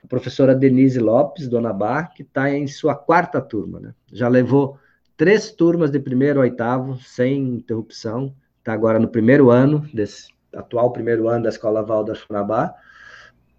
a 0.03 0.07
professora 0.07 0.53
Denise 0.53 0.99
Lopes, 0.99 1.47
Dona 1.47 1.73
Bar, 1.73 2.13
que 2.13 2.21
está 2.21 2.49
em 2.51 2.67
sua 2.67 2.95
quarta 2.95 3.41
turma, 3.41 3.79
né? 3.79 3.93
Já 4.11 4.27
levou 4.27 4.77
três 5.15 5.51
turmas 5.51 5.89
de 5.89 5.99
primeiro 5.99 6.39
a 6.39 6.43
oitavo, 6.43 6.99
sem 7.01 7.39
interrupção, 7.55 8.33
está 8.59 8.73
agora 8.73 8.99
no 8.99 9.07
primeiro 9.07 9.49
ano, 9.49 9.87
desse 9.93 10.27
atual 10.53 10.91
primeiro 10.91 11.27
ano 11.27 11.43
da 11.43 11.49
Escola 11.49 11.83
Waldorf 11.83 12.25
Funabá. 12.25 12.75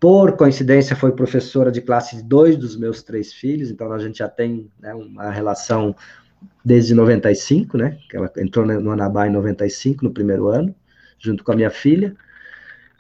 Por 0.01 0.37
coincidência, 0.37 0.95
foi 0.95 1.13
professora 1.13 1.73
de 1.73 1.81
classe 1.81 2.17
de 2.17 2.23
dois 2.23 2.57
dos 2.57 2.77
meus 2.77 3.03
três 3.03 3.33
filhos, 3.33 3.71
então 3.71 3.93
a 3.93 3.99
gente 3.99 4.19
já 4.19 4.29
tem 4.29 4.71
né, 4.79 4.95
uma 4.95 5.31
relação 5.31 5.95
desde 6.65 6.95
95, 6.95 7.77
né? 7.77 7.99
Que 8.09 8.17
ela 8.17 8.31
entrou 8.37 8.65
no 8.65 8.93
Anabá 8.93 9.27
em 9.27 9.33
95, 9.33 10.05
no 10.05 10.13
primeiro 10.13 10.49
ano, 10.49 10.75
junto 11.19 11.43
com 11.43 11.53
a 11.53 11.57
minha 11.57 11.71
filha. 11.71 12.15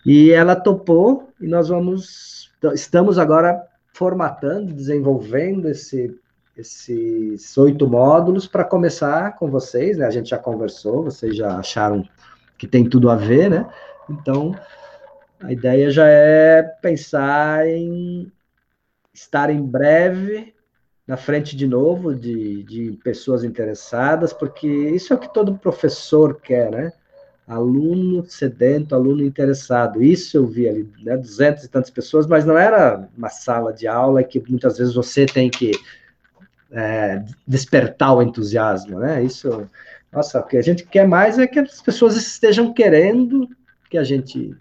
E 0.04 0.30
ela 0.30 0.56
topou, 0.56 1.30
e 1.40 1.46
nós 1.46 1.68
vamos 1.68 2.50
estamos 2.74 3.18
agora 3.18 3.62
formatando, 3.92 4.72
desenvolvendo 4.72 5.68
esse, 5.68 6.18
esses 6.56 7.56
oito 7.56 7.88
módulos 7.88 8.46
para 8.46 8.64
começar 8.64 9.36
com 9.36 9.48
vocês, 9.48 9.98
né? 9.98 10.06
A 10.06 10.10
gente 10.10 10.30
já 10.30 10.38
conversou, 10.38 11.04
vocês 11.04 11.36
já 11.36 11.58
acharam 11.58 12.08
que 12.56 12.66
tem 12.66 12.88
tudo 12.88 13.10
a 13.10 13.16
ver, 13.16 13.50
né? 13.50 13.68
Então, 14.10 14.54
a 15.40 15.52
ideia 15.52 15.90
já 15.90 16.06
é 16.06 16.62
pensar 16.62 17.66
em 17.66 18.30
estar 19.12 19.50
em 19.50 19.62
breve 19.62 20.54
na 21.06 21.16
frente 21.16 21.56
de 21.56 21.66
novo 21.66 22.14
de, 22.14 22.62
de 22.64 22.92
pessoas 23.02 23.42
interessadas, 23.44 24.32
porque 24.32 24.66
isso 24.66 25.12
é 25.12 25.16
o 25.16 25.18
que 25.18 25.32
todo 25.32 25.58
professor 25.58 26.40
quer, 26.40 26.70
né? 26.70 26.92
aluno 27.48 28.26
sedento, 28.28 28.94
aluno 28.94 29.24
interessado. 29.24 30.02
Isso 30.02 30.36
eu 30.36 30.46
vi 30.46 30.68
ali, 30.68 30.88
né, 31.02 31.16
duzentas 31.16 31.64
e 31.64 31.68
tantas 31.68 31.90
pessoas, 31.90 32.26
mas 32.26 32.44
não 32.44 32.58
era 32.58 33.08
uma 33.16 33.30
sala 33.30 33.72
de 33.72 33.88
aula 33.88 34.22
que 34.22 34.42
muitas 34.48 34.76
vezes 34.76 34.94
você 34.94 35.24
tem 35.24 35.48
que 35.48 35.72
é, 36.70 37.24
despertar 37.46 38.14
o 38.14 38.22
entusiasmo, 38.22 38.98
né? 38.98 39.24
Isso, 39.24 39.68
nossa, 40.12 40.40
o 40.40 40.42
que 40.42 40.58
a 40.58 40.62
gente 40.62 40.84
quer 40.84 41.08
mais 41.08 41.38
é 41.38 41.46
que 41.46 41.58
as 41.58 41.80
pessoas 41.80 42.16
estejam 42.16 42.74
querendo 42.74 43.48
que 43.88 43.96
a 43.96 44.04
gente 44.04 44.54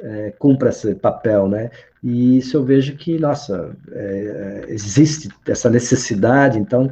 é, 0.00 0.32
cumpra 0.38 0.70
esse 0.70 0.94
papel, 0.94 1.48
né? 1.48 1.70
E 2.02 2.38
isso 2.38 2.56
eu 2.56 2.64
vejo 2.64 2.96
que, 2.96 3.18
nossa, 3.18 3.76
é, 3.90 4.66
existe 4.68 5.28
essa 5.46 5.68
necessidade, 5.68 6.58
então, 6.58 6.90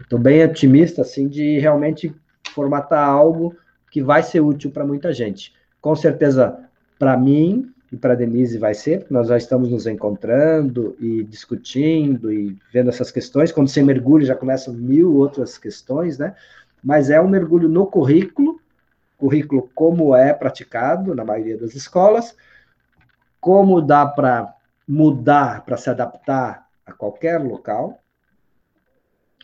estou 0.00 0.18
bem 0.18 0.44
otimista, 0.44 1.02
assim, 1.02 1.28
de 1.28 1.58
realmente 1.58 2.14
formatar 2.54 3.08
algo 3.08 3.54
que 3.90 4.02
vai 4.02 4.22
ser 4.22 4.40
útil 4.40 4.70
para 4.70 4.84
muita 4.84 5.12
gente. 5.12 5.52
Com 5.80 5.94
certeza, 5.94 6.58
para 6.98 7.16
mim 7.16 7.70
e 7.92 7.96
para 7.96 8.14
Denise 8.14 8.56
vai 8.56 8.72
ser, 8.72 9.00
porque 9.00 9.12
nós 9.12 9.28
já 9.28 9.36
estamos 9.36 9.70
nos 9.70 9.86
encontrando 9.86 10.96
e 10.98 11.22
discutindo 11.24 12.32
e 12.32 12.56
vendo 12.72 12.88
essas 12.88 13.10
questões. 13.10 13.52
Quando 13.52 13.68
você 13.68 13.82
mergulha, 13.82 14.24
já 14.24 14.34
começam 14.34 14.72
mil 14.72 15.14
outras 15.16 15.58
questões, 15.58 16.18
né? 16.18 16.34
Mas 16.82 17.10
é 17.10 17.20
um 17.20 17.28
mergulho 17.28 17.68
no 17.68 17.86
currículo, 17.86 18.60
currículo 19.22 19.70
como 19.72 20.16
é 20.16 20.34
praticado 20.34 21.14
na 21.14 21.24
maioria 21.24 21.56
das 21.56 21.76
escolas, 21.76 22.36
como 23.40 23.80
dá 23.80 24.04
para 24.04 24.52
mudar, 24.86 25.64
para 25.64 25.76
se 25.76 25.88
adaptar 25.88 26.66
a 26.84 26.92
qualquer 26.92 27.38
local, 27.38 28.00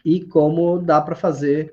e 0.05 0.20
como 0.24 0.81
dá 0.81 1.01
para 1.01 1.14
fazer 1.14 1.72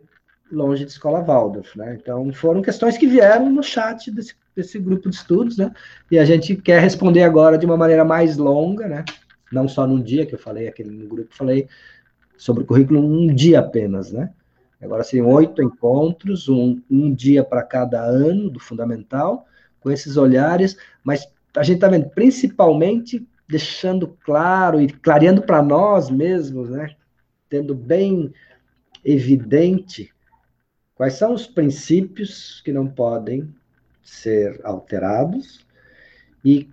longe 0.52 0.86
de 0.86 0.92
escola 0.92 1.24
Waldorf, 1.24 1.76
né? 1.76 1.98
Então, 2.00 2.32
foram 2.32 2.62
questões 2.62 2.96
que 2.96 3.08
vieram 3.08 3.50
no 3.50 3.64
chat 3.64 4.12
desse, 4.12 4.36
desse 4.56 4.78
grupo 4.78 5.10
de 5.10 5.16
estudos, 5.16 5.58
né? 5.58 5.74
E 6.12 6.20
a 6.20 6.26
gente 6.26 6.56
quer 6.56 6.80
responder 6.80 7.24
agora 7.24 7.58
de 7.58 7.66
uma 7.66 7.76
maneira 7.76 8.06
mais 8.06 8.38
longa, 8.38 8.88
né? 8.88 9.04
Não 9.52 9.68
só 9.68 9.88
num 9.88 10.02
dia 10.02 10.28
que 10.28 10.36
eu 10.36 10.40
falei, 10.40 10.68
aquele 10.68 10.92
no 10.92 11.08
grupo, 11.08 11.36
falei 11.36 11.68
sobre 12.38 12.62
o 12.62 12.68
currículo 12.68 13.00
um 13.00 13.34
dia 13.34 13.62
apenas, 13.62 14.12
né? 14.12 14.32
Agora 14.86 15.04
seriam 15.04 15.28
oito 15.30 15.62
encontros, 15.62 16.48
um, 16.48 16.82
um 16.90 17.14
dia 17.14 17.44
para 17.44 17.64
cada 17.64 18.02
ano 18.02 18.50
do 18.50 18.60
fundamental, 18.60 19.46
com 19.80 19.92
esses 19.92 20.18
olhares, 20.18 20.78
mas 21.04 21.28
a 21.56 21.64
gente 21.64 21.76
está 21.76 21.88
vendo 21.88 22.10
principalmente 22.10 23.28
deixando 23.48 24.08
claro 24.24 24.82
e 24.82 24.88
clareando 24.88 25.42
para 25.42 25.62
nós 25.62 26.10
mesmos, 26.10 26.70
né? 26.70 26.96
Tendo 27.50 27.76
bem 27.76 28.34
evidente 29.04 30.12
quais 30.96 31.14
são 31.14 31.34
os 31.34 31.46
princípios 31.46 32.62
que 32.62 32.72
não 32.72 32.88
podem 32.88 33.54
ser 34.02 34.60
alterados 34.64 35.66
e 36.44 36.70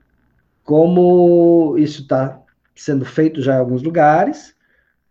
como 0.63 1.77
isso 1.77 2.03
está 2.03 2.41
sendo 2.75 3.05
feito 3.05 3.43
já 3.43 3.57
em 3.57 3.59
alguns 3.59 3.83
lugares, 3.83 4.55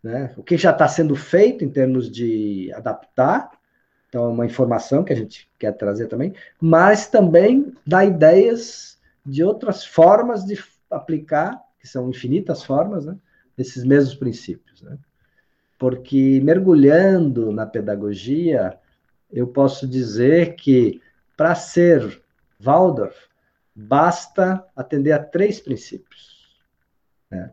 né? 0.03 0.33
o 0.37 0.43
que 0.43 0.57
já 0.57 0.71
está 0.71 0.87
sendo 0.87 1.15
feito 1.15 1.63
em 1.63 1.69
termos 1.69 2.09
de 2.09 2.71
adaptar, 2.73 3.51
então 4.09 4.25
é 4.25 4.27
uma 4.27 4.45
informação 4.45 5.03
que 5.03 5.13
a 5.13 5.15
gente 5.15 5.49
quer 5.57 5.71
trazer 5.71 6.07
também, 6.07 6.33
mas 6.59 7.07
também 7.07 7.73
dá 7.85 8.03
ideias 8.03 8.99
de 9.25 9.43
outras 9.43 9.85
formas 9.85 10.43
de 10.43 10.61
aplicar, 10.89 11.61
que 11.79 11.87
são 11.87 12.09
infinitas 12.09 12.63
formas, 12.63 13.05
né? 13.05 13.15
esses 13.57 13.83
mesmos 13.83 14.15
princípios. 14.15 14.81
Né? 14.81 14.97
Porque 15.79 16.41
mergulhando 16.43 17.51
na 17.51 17.65
pedagogia, 17.65 18.77
eu 19.31 19.47
posso 19.47 19.87
dizer 19.87 20.55
que 20.55 21.01
para 21.37 21.55
ser 21.55 22.21
Waldorf, 22.59 23.15
basta 23.73 24.63
atender 24.75 25.11
a 25.13 25.23
três 25.23 25.59
princípios. 25.59 26.61
Né? 27.29 27.51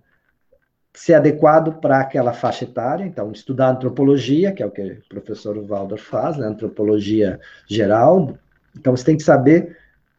Ser 0.94 1.14
adequado 1.14 1.80
para 1.80 2.00
aquela 2.00 2.32
faixa 2.32 2.64
etária, 2.64 3.04
então, 3.04 3.30
estudar 3.30 3.70
antropologia, 3.70 4.52
que 4.52 4.62
é 4.62 4.66
o 4.66 4.70
que 4.70 4.82
o 4.82 5.08
professor 5.08 5.56
Waldorf 5.64 6.04
faz, 6.04 6.36
né? 6.36 6.46
antropologia 6.46 7.38
geral. 7.68 8.36
Então, 8.76 8.96
você 8.96 9.04
tem 9.04 9.16
que 9.16 9.22
saber 9.22 9.76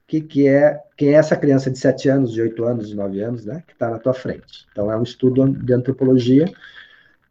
que, 0.07 0.22
que 0.22 0.47
é 0.47 0.80
quem 0.95 1.09
é 1.09 1.13
essa 1.13 1.36
criança 1.36 1.70
de 1.70 1.78
7 1.78 2.09
anos, 2.09 2.32
de 2.32 2.41
8 2.41 2.63
anos, 2.63 2.89
de 2.89 2.95
9 2.95 3.22
anos, 3.22 3.45
né, 3.45 3.63
que 3.65 3.74
está 3.74 3.89
na 3.89 3.99
tua 3.99 4.13
frente. 4.13 4.67
Então, 4.72 4.91
é 4.91 4.97
um 4.97 5.03
estudo 5.03 5.47
de 5.47 5.74
antropologia. 5.74 6.45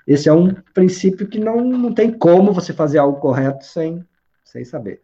Esse 0.07 0.29
é 0.29 0.33
um 0.33 0.55
princípio 0.73 1.27
que 1.27 1.39
não, 1.39 1.61
não 1.63 1.93
tem 1.93 2.11
como 2.11 2.53
você 2.53 2.73
fazer 2.73 2.99
algo 2.99 3.21
correto 3.21 3.65
sem 3.65 4.05
sem 4.49 4.65
saber. 4.65 5.01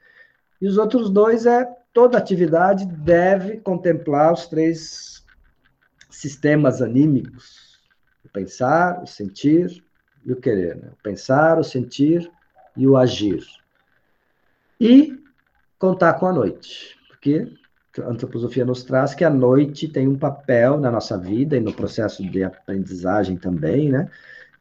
E 0.61 0.67
os 0.67 0.79
outros 0.79 1.11
dois 1.11 1.47
é 1.47 1.69
toda 1.93 2.17
atividade 2.17 2.87
deve 2.87 3.59
contemplar 3.59 4.33
os 4.33 4.47
três 4.47 5.23
sistemas 6.11 6.81
anímicos: 6.81 7.74
pensar, 8.35 9.01
o 9.03 9.07
sentir 9.07 9.83
e 10.27 10.33
o 10.33 10.37
querer. 10.37 10.77
Né? 10.77 10.89
O 10.93 11.03
pensar, 11.03 11.59
o 11.59 11.65
sentir 11.65 12.31
e 12.77 12.87
o 12.87 12.97
agir. 12.97 13.43
E 14.79 15.17
contar 15.79 16.15
com 16.15 16.27
a 16.27 16.33
noite, 16.33 16.99
porque 17.09 17.49
a 18.03 18.09
antroposofia 18.09 18.65
nos 18.65 18.83
traz 18.83 19.15
que 19.15 19.25
a 19.25 19.31
noite 19.31 19.87
tem 19.87 20.09
um 20.09 20.19
papel 20.19 20.79
na 20.79 20.91
nossa 20.91 21.17
vida 21.17 21.57
e 21.57 21.61
no 21.61 21.73
processo 21.73 22.29
de 22.29 22.43
aprendizagem 22.43 23.37
também, 23.37 23.91
né? 23.91 24.11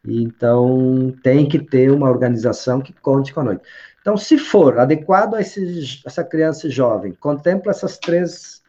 Então, 0.05 1.15
tem 1.23 1.47
que 1.47 1.57
ter 1.57 1.89
uma 1.89 2.09
organização 2.09 2.81
que 2.81 2.93
conte 2.93 3.33
com 3.33 3.39
a 3.39 3.43
noite. 3.45 3.63
Então, 4.01 4.17
se 4.17 4.37
for 4.37 4.77
adequado 4.77 5.35
a 5.35 5.41
esse, 5.41 6.01
essa 6.05 6.23
criança 6.25 6.69
jovem, 6.69 7.13
contempla 7.13 7.71
essas 7.71 7.97
três 7.97 8.61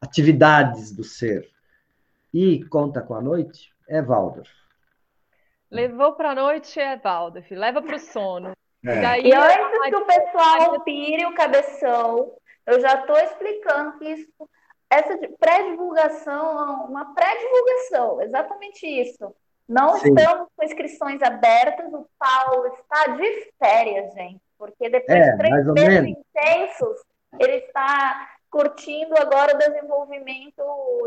atividades 0.00 0.92
do 0.92 1.02
ser 1.02 1.48
e 2.32 2.64
conta 2.66 3.00
com 3.00 3.14
a 3.14 3.20
noite, 3.20 3.72
é 3.88 4.02
Waldorf. 4.02 4.50
Levou 5.70 6.12
para 6.14 6.30
a 6.30 6.34
noite 6.34 6.78
é 6.80 6.96
Waldorf, 6.96 7.54
leva 7.54 7.82
para 7.82 7.96
o 7.96 8.00
sono. 8.00 8.52
É. 8.86 8.98
E, 8.98 9.02
daí, 9.02 9.26
e 9.26 9.34
antes 9.34 9.88
que 9.88 9.96
o 9.96 10.06
pessoal 10.06 10.80
pire 10.82 11.26
o 11.26 11.34
cabeção, 11.34 12.32
eu 12.66 12.80
já 12.80 13.00
estou 13.00 13.16
explicando 13.18 13.98
que 13.98 14.04
isso, 14.04 14.50
essa 14.90 15.18
pré-divulgação, 15.38 16.86
uma 16.86 17.14
pré-divulgação, 17.14 18.22
exatamente 18.22 18.86
isso. 18.86 19.34
Não 19.68 19.98
Sim. 19.98 20.14
estamos 20.14 20.48
com 20.56 20.64
inscrições 20.64 21.22
abertas, 21.22 21.92
o 21.92 22.08
Paulo 22.18 22.66
está 22.68 23.08
de 23.08 23.52
férias, 23.58 24.14
gente. 24.14 24.40
Porque 24.56 24.88
depois 24.88 25.18
é, 25.18 25.30
de 25.30 25.38
três 25.38 25.66
meses 25.66 26.08
intensos, 26.08 27.00
ele 27.38 27.56
está 27.56 28.28
curtindo 28.50 29.14
agora 29.18 29.54
o 29.54 29.58
desenvolvimento 29.58 30.62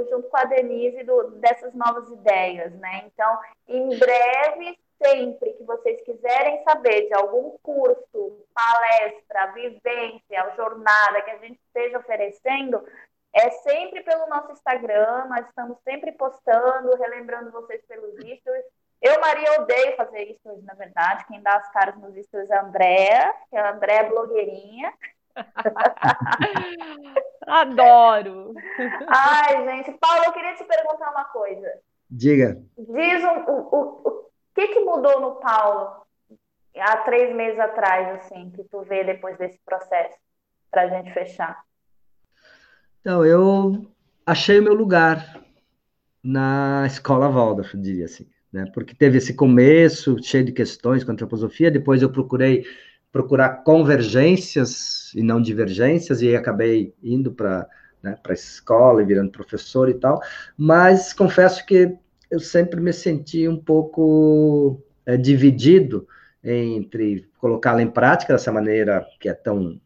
junto 0.09 0.29
com 0.29 0.37
a 0.37 0.45
Denise 0.45 1.03
do, 1.03 1.31
dessas 1.31 1.73
novas 1.73 2.09
ideias, 2.09 2.73
né? 2.75 3.03
Então, 3.05 3.39
em 3.67 3.97
breve, 3.97 4.77
sempre 5.03 5.53
que 5.53 5.63
vocês 5.63 6.01
quiserem 6.01 6.63
saber 6.63 7.07
de 7.07 7.13
algum 7.13 7.57
curso, 7.63 8.45
palestra, 8.53 9.47
vivência, 9.53 10.53
jornada 10.55 11.21
que 11.23 11.31
a 11.31 11.37
gente 11.37 11.59
esteja 11.67 11.97
oferecendo, 11.97 12.83
é 13.33 13.49
sempre 13.49 14.03
pelo 14.03 14.27
nosso 14.27 14.51
Instagram, 14.51 15.25
nós 15.25 15.47
estamos 15.47 15.77
sempre 15.83 16.11
postando, 16.11 16.95
relembrando 16.97 17.51
vocês 17.51 17.81
pelos 17.87 18.13
stories. 18.13 18.65
Eu, 19.01 19.19
Maria, 19.19 19.61
odeio 19.61 19.95
fazer 19.95 20.35
stories, 20.39 20.63
na 20.63 20.75
verdade. 20.75 21.25
Quem 21.25 21.41
dá 21.41 21.55
as 21.55 21.71
caras 21.71 21.97
nos 21.97 22.13
stories 22.25 22.51
é 22.51 22.55
a 22.55 22.61
Andréa, 22.61 23.33
que 23.49 23.57
a 23.57 23.71
Andréa 23.71 23.99
é 24.01 24.09
blogueirinha. 24.09 24.93
Adoro! 27.47 28.53
Ai, 29.07 29.65
gente. 29.65 29.97
Paulo, 29.99 30.23
eu 30.25 30.33
queria 30.33 30.55
te 30.55 30.63
perguntar 30.63 31.11
uma 31.11 31.25
coisa. 31.25 31.67
Diga. 32.09 32.61
Diz 32.77 33.23
um, 33.23 33.51
o, 33.51 33.75
o, 33.75 34.07
o 34.09 34.29
que, 34.53 34.67
que 34.67 34.79
mudou 34.81 35.21
no 35.21 35.35
Paulo 35.35 36.05
há 36.77 36.97
três 36.97 37.35
meses 37.35 37.59
atrás, 37.59 38.19
assim, 38.19 38.51
que 38.51 38.63
tu 38.65 38.81
vê 38.83 39.03
depois 39.03 39.37
desse 39.37 39.59
processo, 39.65 40.17
para 40.69 40.83
a 40.83 40.87
gente 40.87 41.13
fechar? 41.13 41.63
Então, 42.99 43.25
eu 43.25 43.85
achei 44.25 44.59
o 44.59 44.63
meu 44.63 44.73
lugar 44.73 45.41
na 46.23 46.83
escola 46.85 47.29
Waldorf, 47.29 47.75
diria 47.75 48.05
assim 48.05 48.29
né? 48.51 48.65
Porque 48.73 48.93
teve 48.93 49.17
esse 49.17 49.33
começo 49.33 50.21
cheio 50.21 50.43
de 50.43 50.51
questões 50.51 51.03
com 51.03 51.11
a 51.11 51.13
antroposofia, 51.13 51.71
depois 51.71 52.01
eu 52.01 52.11
procurei 52.11 52.65
procurar 53.12 53.64
convergências 53.64 55.12
e 55.14 55.22
não 55.22 55.41
divergências, 55.41 56.22
e 56.22 56.36
acabei 56.36 56.93
indo 57.03 57.32
para 57.32 57.68
né, 58.01 58.18
a 58.28 58.34
escola 58.34 59.01
e 59.01 59.05
virando 59.05 59.32
professor 59.32 59.89
e 59.89 59.93
tal, 59.93 60.22
mas 60.57 61.14
confesso 61.14 61.66
que 61.66 61.95
eu 62.30 62.39
sempre 62.39 62.80
me 62.80 62.93
senti 62.93 63.47
um 63.47 63.57
pouco 63.57 64.82
é, 65.05 65.18
dividido 65.18 66.07
entre 66.43 67.30
colocá-la 67.38 67.82
em 67.82 67.89
prática 67.89 68.34
dessa 68.34 68.51
maneira 68.51 69.05
que 69.20 69.30
é 69.30 69.34
tão 69.34 69.80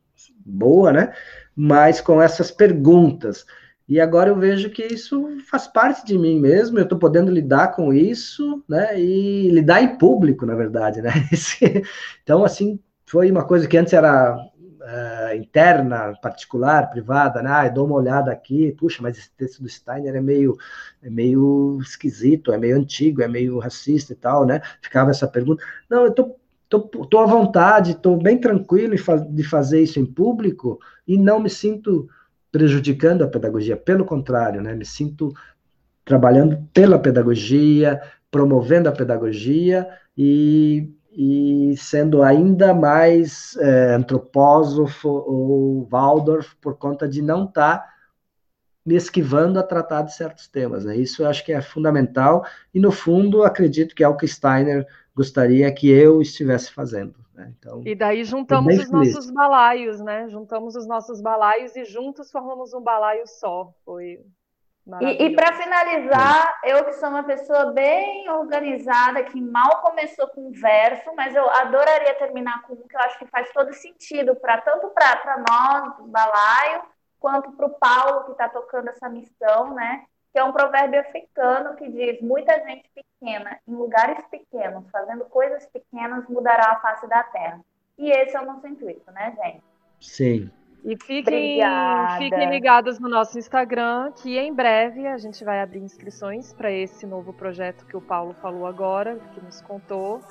boa, 0.45 0.93
né? 0.93 1.13
Mas 1.55 1.99
com 1.99 2.21
essas 2.21 2.51
perguntas. 2.51 3.45
E 3.87 3.99
agora 3.99 4.29
eu 4.29 4.35
vejo 4.35 4.69
que 4.69 4.83
isso 4.83 5.37
faz 5.49 5.67
parte 5.67 6.05
de 6.05 6.17
mim 6.17 6.39
mesmo, 6.39 6.77
eu 6.77 6.83
estou 6.83 6.97
podendo 6.97 7.31
lidar 7.31 7.75
com 7.75 7.93
isso, 7.93 8.63
né? 8.67 8.99
E 8.99 9.49
lidar 9.49 9.81
em 9.81 9.97
público, 9.97 10.45
na 10.45 10.55
verdade, 10.55 11.01
né? 11.01 11.11
então, 12.23 12.43
assim, 12.43 12.79
foi 13.15 13.31
uma 13.31 13.45
coisa 13.45 13.65
que 13.65 13.77
antes 13.77 13.93
era 13.93 14.35
uh, 14.35 15.35
interna, 15.37 16.13
particular, 16.21 16.89
privada, 16.89 17.41
né? 17.41 17.49
Ah, 17.49 17.69
dou 17.69 17.85
uma 17.85 17.95
olhada 17.95 18.29
aqui, 18.29 18.73
puxa, 18.73 19.01
mas 19.01 19.17
esse 19.17 19.31
texto 19.37 19.63
do 19.63 19.69
Steiner 19.69 20.13
é 20.13 20.19
meio, 20.19 20.57
é 21.01 21.09
meio 21.09 21.79
esquisito, 21.81 22.51
é 22.51 22.57
meio 22.57 22.75
antigo, 22.75 23.21
é 23.21 23.27
meio 23.29 23.57
racista 23.57 24.11
e 24.11 24.17
tal, 24.17 24.45
né? 24.45 24.59
Ficava 24.81 25.11
essa 25.11 25.25
pergunta. 25.29 25.63
Não, 25.89 26.03
eu 26.03 26.11
tô, 26.11 26.35
tô, 26.67 26.81
tô 26.81 27.19
à 27.19 27.25
vontade, 27.25 27.91
estou 27.91 28.17
bem 28.17 28.37
tranquilo 28.37 28.93
de 29.29 29.43
fazer 29.45 29.81
isso 29.81 29.97
em 29.97 30.05
público 30.05 30.77
e 31.07 31.17
não 31.17 31.39
me 31.39 31.49
sinto 31.49 32.09
prejudicando 32.51 33.23
a 33.23 33.29
pedagogia, 33.29 33.77
pelo 33.77 34.03
contrário, 34.03 34.61
né? 34.61 34.75
Me 34.75 34.83
sinto 34.83 35.33
trabalhando 36.03 36.67
pela 36.73 36.99
pedagogia, 36.99 38.01
promovendo 38.29 38.89
a 38.89 38.91
pedagogia 38.91 39.87
e, 40.17 40.93
e 41.15 41.77
sendo 41.77 42.21
ainda 42.21 42.73
mais 42.73 43.55
é, 43.57 43.93
antropósofo 43.93 45.07
ou 45.07 45.87
Waldorf 45.89 46.55
por 46.59 46.77
conta 46.77 47.07
de 47.07 47.21
não 47.21 47.45
estar 47.45 47.77
tá 47.77 47.93
me 48.85 48.95
esquivando 48.95 49.57
a 49.57 49.63
tratar 49.63 50.01
de 50.01 50.13
certos 50.13 50.47
temas. 50.47 50.83
Né? 50.83 50.97
Isso 50.97 51.23
eu 51.23 51.27
acho 51.27 51.43
que 51.45 51.53
é 51.53 51.61
fundamental 51.61 52.45
e, 52.73 52.79
no 52.79 52.91
fundo, 52.91 53.43
acredito 53.43 53.95
que 53.95 54.03
é 54.03 54.07
o 54.07 54.17
que 54.17 54.27
Steiner 54.27 54.85
gostaria 55.15 55.71
que 55.73 55.89
eu 55.89 56.21
estivesse 56.21 56.71
fazendo. 56.71 57.15
Né? 57.33 57.53
Então, 57.57 57.81
e 57.85 57.95
daí 57.95 58.23
juntamos 58.25 58.77
os 58.77 58.91
nossos 58.91 59.31
balaios, 59.31 60.01
né? 60.01 60.27
Juntamos 60.29 60.75
os 60.75 60.85
nossos 60.85 61.21
balaios 61.21 61.75
e 61.75 61.85
juntos 61.85 62.29
formamos 62.29 62.73
um 62.73 62.81
balaio 62.81 63.25
só. 63.25 63.73
Foi 63.83 64.19
E, 65.01 65.25
e 65.25 65.35
para 65.35 65.53
finalizar, 65.53 66.59
eu 66.63 66.85
que 66.85 66.93
sou 66.93 67.09
uma 67.09 67.23
pessoa 67.23 67.71
bem 67.71 68.29
organizada, 68.29 69.23
que 69.23 69.41
mal 69.41 69.81
começou 69.81 70.27
com 70.27 70.51
verso, 70.51 71.11
mas 71.15 71.35
eu 71.35 71.49
adoraria 71.49 72.13
terminar 72.15 72.61
com 72.63 72.73
um 72.73 72.87
que 72.87 72.95
eu 72.95 72.99
acho 72.99 73.17
que 73.17 73.25
faz 73.25 73.51
todo 73.51 73.73
sentido, 73.73 74.35
para 74.35 74.61
tanto 74.61 74.89
para 74.89 75.43
nós, 75.49 75.97
do 75.97 76.03
balaio, 76.03 76.83
quanto 77.19 77.51
para 77.53 77.65
o 77.65 77.71
Paulo, 77.71 78.25
que 78.25 78.31
está 78.33 78.47
tocando 78.47 78.89
essa 78.89 79.09
missão, 79.09 79.73
né? 79.73 80.05
Que 80.31 80.37
é 80.37 80.43
um 80.43 80.51
provérbio 80.51 80.99
africano 80.99 81.75
que 81.75 81.89
diz: 81.89 82.21
muita 82.21 82.53
gente 82.63 82.87
pequena, 82.93 83.59
em 83.67 83.73
lugares 83.73 84.23
pequenos, 84.27 84.87
fazendo 84.91 85.25
coisas 85.25 85.65
pequenas, 85.65 86.27
mudará 86.29 86.73
a 86.73 86.79
face 86.79 87.07
da 87.07 87.23
terra. 87.23 87.59
E 87.97 88.11
esse 88.11 88.37
é 88.37 88.41
o 88.41 88.45
nosso 88.45 88.67
intuito, 88.67 89.11
né, 89.11 89.35
gente? 89.41 89.63
Sim, 89.99 90.51
e 90.83 90.95
fiquem, 91.03 91.59
fiquem 92.17 92.49
ligados 92.49 92.99
no 92.99 93.09
nosso 93.09 93.39
Instagram, 93.39 94.11
que 94.11 94.37
em 94.37 94.53
breve 94.53 95.07
a 95.07 95.17
gente 95.17 95.43
vai 95.43 95.61
abrir 95.61 95.79
inscrições 95.79 96.53
para 96.53 96.71
esse 96.71 97.07
novo 97.07 97.33
projeto 97.33 97.85
que 97.85 97.97
o 97.97 98.01
Paulo 98.01 98.35
falou 98.41 98.67
agora, 98.67 99.17
que 99.33 99.43
nos 99.43 99.61
contou. 99.61 100.21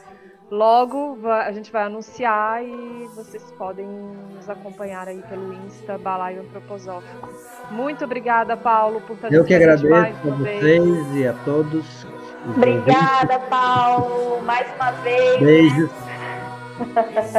Logo 0.51 1.19
a 1.29 1.51
gente 1.53 1.73
vai 1.73 1.85
anunciar 1.85 2.63
e 2.63 3.09
vocês 3.15 3.51
podem 3.53 3.87
nos 3.87 4.49
acompanhar 4.49 5.09
aí 5.09 5.23
pelo 5.23 5.53
Insta 5.53 5.99
Balaio 5.99 6.43
Antroposófico. 6.43 7.29
Muito 7.71 8.05
obrigada, 8.05 8.57
Paulo, 8.57 9.01
por 9.01 9.15
estar 9.15 9.33
Eu 9.33 9.45
que 9.45 9.55
agradeço 9.55 9.93
a 9.93 10.31
vocês 10.31 10.61
vez. 10.63 11.17
e 11.17 11.27
a 11.27 11.33
todos. 11.45 12.07
Obrigada, 12.47 13.39
Paulo, 13.49 14.43
mais 14.43 14.67
uma 14.77 14.93
vez. 14.93 15.41
Beijos. 15.41 15.91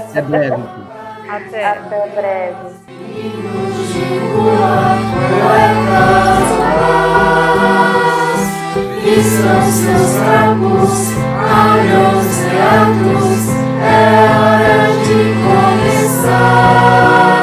Até 0.10 0.22
breve. 0.22 0.85
Até. 1.30 1.66
Até 1.66 2.08
breve. 2.10 2.76
E 9.06 9.24
são 9.24 9.62
seus 9.72 10.14
trapos, 10.16 11.14
aros 11.40 12.32
e 12.42 12.58
atos, 12.58 13.44
é 13.82 13.94
hora 14.36 14.80
de 15.04 15.20
começar. 15.46 17.35